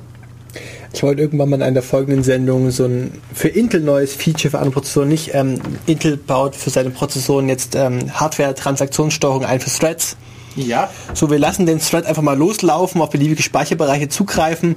[0.93, 4.59] Ich wollte irgendwann mal in einer folgenden Sendung so ein für Intel neues Feature für
[4.59, 5.33] andere Prozessoren nicht.
[5.33, 10.15] Ähm, Intel baut für seine Prozessoren jetzt ähm, Hardware-Transaktionssteuerung ein für Threads.
[10.55, 10.89] Ja.
[11.13, 14.75] So, wir lassen den Thread einfach mal loslaufen, auf beliebige Speicherbereiche zugreifen.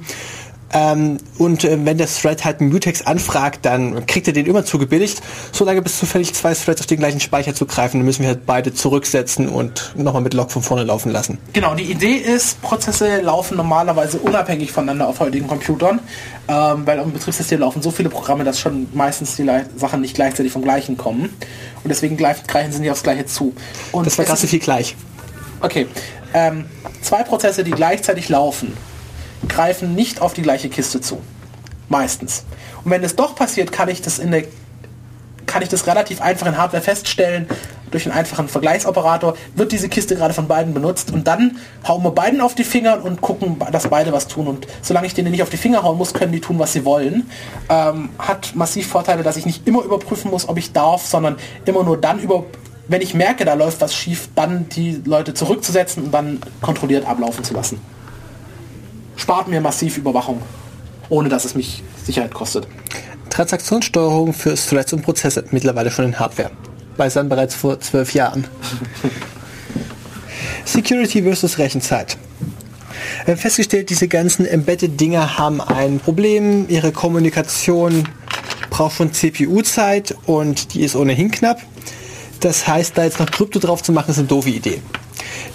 [0.73, 4.65] Ähm, und äh, wenn der Thread halt einen Mutex anfragt, dann kriegt er den immer
[4.65, 5.21] zugebilligt.
[5.51, 8.73] Solange bis zufällig zwei Threads auf den gleichen Speicher zugreifen, dann müssen wir halt beide
[8.73, 11.37] zurücksetzen und nochmal mit Log von vorne laufen lassen.
[11.53, 15.99] Genau, die Idee ist, Prozesse laufen normalerweise unabhängig voneinander auf heutigen Computern,
[16.47, 20.51] ähm, weil im Betriebssystem laufen so viele Programme, dass schon meistens die Sachen nicht gleichzeitig
[20.51, 21.29] vom gleichen kommen.
[21.83, 23.53] Und deswegen greifen sie nicht aufs gleiche zu.
[23.93, 24.95] Und das war so viel gleich.
[25.61, 25.87] Okay,
[26.33, 26.65] ähm,
[27.01, 28.75] zwei Prozesse, die gleichzeitig laufen,
[29.47, 31.21] greifen nicht auf die gleiche Kiste zu.
[31.89, 32.45] Meistens.
[32.83, 34.43] Und wenn es doch passiert, kann ich das in der
[35.45, 37.47] kann ich das relativ einfach in Hardware feststellen,
[37.91, 41.57] durch einen einfachen Vergleichsoperator, wird diese Kiste gerade von beiden benutzt und dann
[41.87, 44.47] hauen wir beiden auf die Finger und gucken, dass beide was tun.
[44.47, 46.85] Und solange ich denen nicht auf die Finger hauen muss, können die tun, was sie
[46.85, 47.29] wollen.
[47.69, 51.83] Ähm, hat massiv Vorteile, dass ich nicht immer überprüfen muss, ob ich darf, sondern immer
[51.83, 52.45] nur dann über,
[52.87, 57.43] wenn ich merke, da läuft was schief, dann die Leute zurückzusetzen und dann kontrolliert ablaufen
[57.43, 57.79] zu lassen.
[59.15, 60.41] Spart mir massiv Überwachung,
[61.09, 62.67] ohne dass es mich Sicherheit kostet.
[63.29, 66.51] Transaktionssteuerung für Threads und Prozesse mittlerweile schon in Hardware.
[66.95, 68.47] Weiß dann bereits vor zwölf Jahren.
[70.65, 72.17] Security versus Rechenzeit.
[73.25, 76.67] Wir haben festgestellt, diese ganzen Embedded-Dinger haben ein Problem.
[76.69, 78.07] Ihre Kommunikation
[78.69, 81.61] braucht schon CPU-Zeit und die ist ohnehin knapp.
[82.39, 84.81] Das heißt, da jetzt noch Krypto drauf zu machen, ist eine doofe Idee.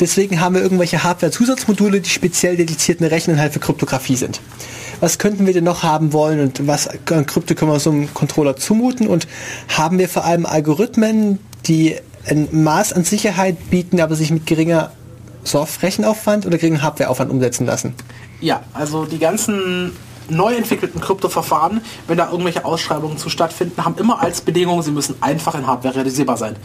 [0.01, 4.41] Deswegen haben wir irgendwelche Hardware-Zusatzmodule, die speziell dediziert Rechnen halt für Kryptographie sind.
[5.01, 8.13] Was könnten wir denn noch haben wollen und was an Krypto können wir so einem
[8.15, 9.27] Controller zumuten und
[9.69, 11.97] haben wir vor allem Algorithmen, die
[12.27, 14.93] ein Maß an Sicherheit bieten, aber sich mit geringer
[15.45, 17.95] Soft-Rechenaufwand oder geringem Hardwareaufwand umsetzen lassen?
[18.41, 19.93] Ja, also die ganzen
[20.37, 25.17] neu entwickelten Kryptoverfahren, wenn da irgendwelche Ausschreibungen zu stattfinden, haben immer als Bedingung, sie müssen
[25.21, 26.57] einfach in Hardware realisierbar sein.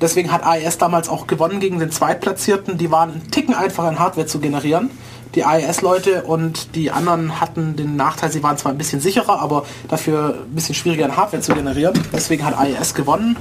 [0.00, 2.78] Deswegen hat AES damals auch gewonnen gegen den Zweitplatzierten.
[2.78, 4.90] Die waren einen Ticken einfacher in Hardware zu generieren.
[5.34, 9.64] Die AES-Leute und die anderen hatten den Nachteil, sie waren zwar ein bisschen sicherer, aber
[9.88, 11.94] dafür ein bisschen schwieriger in Hardware zu generieren.
[12.12, 13.36] Deswegen hat AES gewonnen.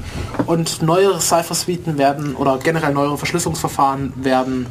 [0.48, 4.66] Und neuere Cypher-Suiten werden oder generell neuere Verschlüsselungsverfahren werden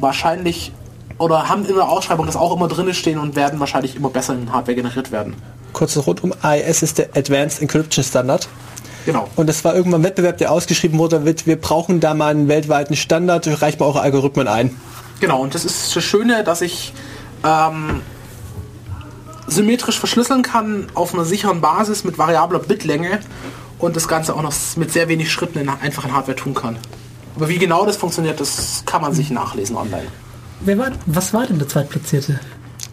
[0.00, 0.72] wahrscheinlich
[1.18, 4.34] oder haben in der Ausschreibung das auch immer drin stehen und werden wahrscheinlich immer besser
[4.34, 5.34] in Hardware generiert werden.
[5.72, 8.48] Kurz rund um AES ist der Advanced Encryption Standard.
[9.04, 9.28] Genau.
[9.36, 12.48] Und das war irgendwann ein Wettbewerb, der ausgeschrieben wurde, wird, wir brauchen da mal einen
[12.48, 14.76] weltweiten Standard, reicht mal eure Algorithmen ein.
[15.20, 16.92] Genau, und das ist das Schöne, dass ich
[17.44, 18.02] ähm,
[19.46, 23.20] symmetrisch verschlüsseln kann auf einer sicheren Basis mit variabler Bitlänge
[23.78, 26.76] und das Ganze auch noch mit sehr wenig Schritten in einfachen Hardware tun kann.
[27.34, 30.08] Aber wie genau das funktioniert, das kann man sich nachlesen online.
[30.60, 32.40] Wer war, was war denn der Zweitplatzierte?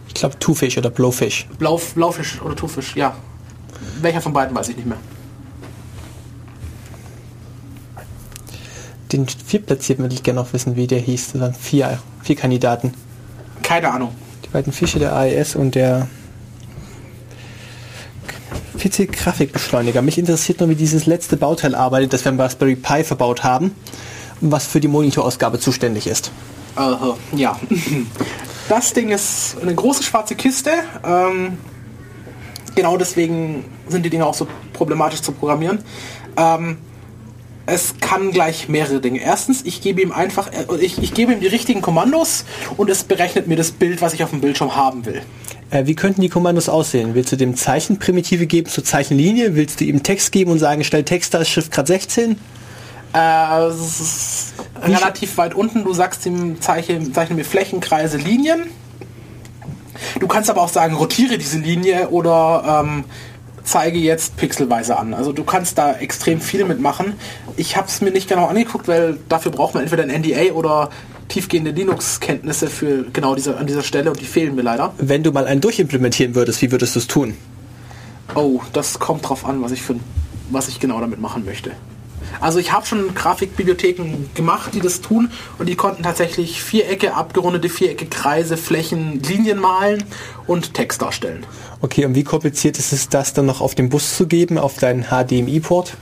[0.08, 1.48] Ich glaube Twofish oder Blowfish.
[1.58, 3.14] Blau, Blaufisch oder Twofish, ja.
[4.00, 4.98] Welcher von beiden weiß ich nicht mehr.
[9.12, 11.32] Den Viertplatzierten würde ich gerne noch wissen, wie der hieß.
[11.32, 12.92] Das waren vier, vier Kandidaten.
[13.62, 14.12] Keine Ahnung.
[14.44, 16.08] Die beiden Fische, der AES und der
[18.78, 20.02] PC-Grafikbeschleuniger.
[20.02, 23.74] Mich interessiert nur, wie dieses letzte Bauteil arbeitet, das wir im Raspberry Pi verbaut haben
[24.40, 26.30] und was für die Monitorausgabe zuständig ist.
[26.78, 27.58] Uh, ja.
[28.68, 30.70] Das Ding ist eine große schwarze Kiste.
[31.04, 31.56] Ähm,
[32.74, 35.78] genau deswegen sind die Dinge auch so problematisch zu programmieren.
[36.36, 36.78] Ähm,
[37.66, 39.20] es kann gleich mehrere Dinge.
[39.20, 42.44] Erstens, ich gebe ihm einfach, äh, ich, ich gebe ihm die richtigen Kommandos
[42.76, 45.22] und es berechnet mir das Bild, was ich auf dem Bildschirm haben will.
[45.70, 47.14] Äh, wie könnten die Kommandos aussehen?
[47.14, 49.56] Willst du dem Zeichenprimitive geben zur Zeichenlinie?
[49.56, 52.36] Willst du ihm Text geben und sagen, stell Text da, Schriftgrad 16?
[53.12, 53.70] Äh,
[54.82, 58.64] relativ weit unten, du sagst ihm, zeichne, zeichne mir Flächenkreise, Linien.
[60.20, 63.04] Du kannst aber auch sagen, rotiere diese Linie oder ähm,
[63.64, 65.14] zeige jetzt pixelweise an.
[65.14, 67.14] Also du kannst da extrem viel mitmachen.
[67.56, 70.90] Ich habe es mir nicht genau angeguckt, weil dafür braucht man entweder ein NDA oder
[71.28, 74.94] tiefgehende Linux-Kenntnisse für genau diese, an dieser Stelle und die fehlen mir leider.
[74.98, 77.34] Wenn du mal einen durchimplementieren würdest, wie würdest du es tun?
[78.34, 79.96] Oh, das kommt drauf an, was ich für
[80.50, 81.72] was ich genau damit machen möchte.
[82.40, 87.68] Also ich habe schon Grafikbibliotheken gemacht, die das tun und die konnten tatsächlich Vierecke, abgerundete
[87.68, 90.04] Vierecke, Kreise, Flächen, Linien malen
[90.46, 91.44] und Text darstellen.
[91.80, 94.76] Okay, und wie kompliziert ist es, das dann noch auf den Bus zu geben, auf
[94.78, 95.96] deinen HDMI-Port?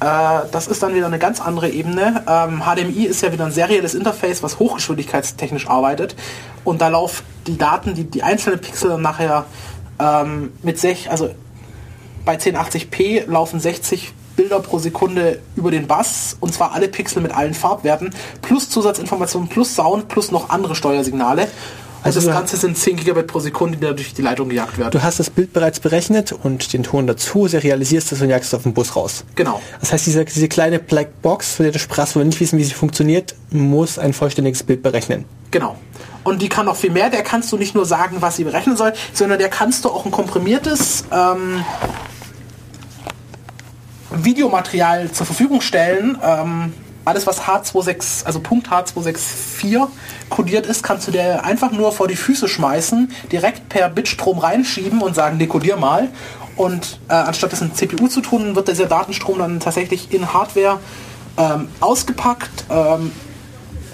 [0.00, 2.24] Äh, das ist dann wieder eine ganz andere Ebene.
[2.28, 6.14] Ähm, HDMI ist ja wieder ein serielles Interface, was hochgeschwindigkeitstechnisch arbeitet.
[6.64, 9.46] Und da laufen die Daten, die, die einzelnen Pixel dann nachher
[9.98, 11.30] ähm, mit 6, also
[12.24, 17.32] bei 1080p laufen 60 Bilder pro Sekunde über den Bass und zwar alle Pixel mit
[17.32, 18.10] allen Farbwerten
[18.42, 21.48] plus Zusatzinformationen plus Sound plus noch andere Steuersignale
[22.02, 24.76] Also das du- Ganze sind 10 Gigabit pro Sekunde, die da durch die Leitung gejagt
[24.76, 24.90] werden.
[24.90, 28.54] Du hast das Bild bereits berechnet und den Ton dazu, serialisierst es und jagst es
[28.54, 29.24] auf den Bus raus.
[29.36, 29.60] Genau.
[29.80, 32.58] Das heißt, diese, diese kleine Black Box, von der du sprachst, wo wir nicht wissen,
[32.58, 35.24] wie sie funktioniert, muss ein vollständiges Bild berechnen.
[35.50, 35.76] Genau.
[36.24, 37.08] Und die kann noch viel mehr.
[37.10, 40.04] Der kannst du nicht nur sagen, was sie berechnen soll, sondern der kannst du auch
[40.04, 41.62] ein komprimiertes ähm,
[44.22, 46.18] Videomaterial zur Verfügung stellen.
[46.22, 46.72] Ähm,
[47.04, 49.88] alles, was H26, also Punkt H264
[50.30, 55.02] kodiert ist, kannst du dir einfach nur vor die Füße schmeißen, direkt per Bitstrom reinschieben
[55.02, 56.08] und sagen, dekodier mal.
[56.56, 60.78] Und äh, anstatt das in CPU zu tun, wird dieser Datenstrom dann tatsächlich in Hardware
[61.36, 63.12] ähm, ausgepackt, ähm,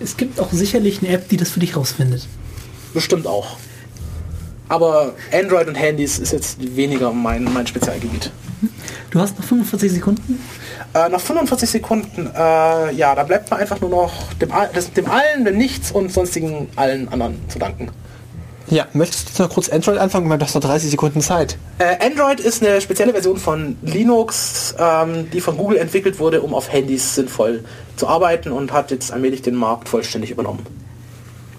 [0.00, 2.26] Es gibt auch sicherlich eine App, die das für dich rausfindet.
[2.92, 3.56] Bestimmt auch.
[4.68, 8.30] Aber Android und Handys ist jetzt weniger mein, mein Spezialgebiet.
[9.10, 10.40] Du hast noch 45 Sekunden.
[10.94, 15.10] Äh, nach 45 Sekunden, äh, ja, da bleibt mir einfach nur noch dem, das, dem
[15.10, 17.90] Allen, dem Nichts und sonstigen allen anderen zu danken.
[18.68, 20.30] Ja, möchtest du noch kurz Android anfangen?
[20.30, 21.58] Du hast noch 30 Sekunden Zeit.
[21.78, 26.54] Äh, Android ist eine spezielle Version von Linux, ähm, die von Google entwickelt wurde, um
[26.54, 27.64] auf Handys sinnvoll
[27.96, 30.64] zu arbeiten und hat jetzt allmählich den Markt vollständig übernommen.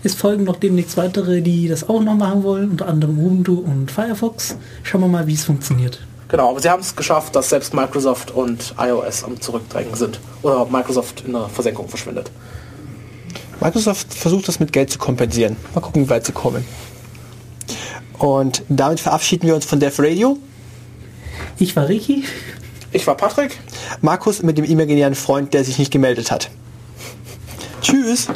[0.03, 3.91] Es folgen noch demnächst weitere, die das auch noch machen wollen, unter anderem Ubuntu und
[3.91, 4.55] Firefox.
[4.83, 5.99] Schauen wir mal, wie es funktioniert.
[6.35, 10.19] Genau, aber sie haben es geschafft, dass selbst Microsoft und iOS am Zurückdrängen sind.
[10.41, 12.29] Oder Microsoft in der Versenkung verschwindet.
[13.61, 15.55] Microsoft versucht das mit Geld zu kompensieren.
[15.73, 16.65] Mal gucken, wie weit sie kommen.
[18.17, 20.37] Und damit verabschieden wir uns von Dev Radio.
[21.57, 22.25] Ich war Ricky.
[22.91, 23.57] Ich war Patrick.
[24.01, 26.49] Markus mit dem imaginären Freund, der sich nicht gemeldet hat.
[27.81, 28.27] Tschüss.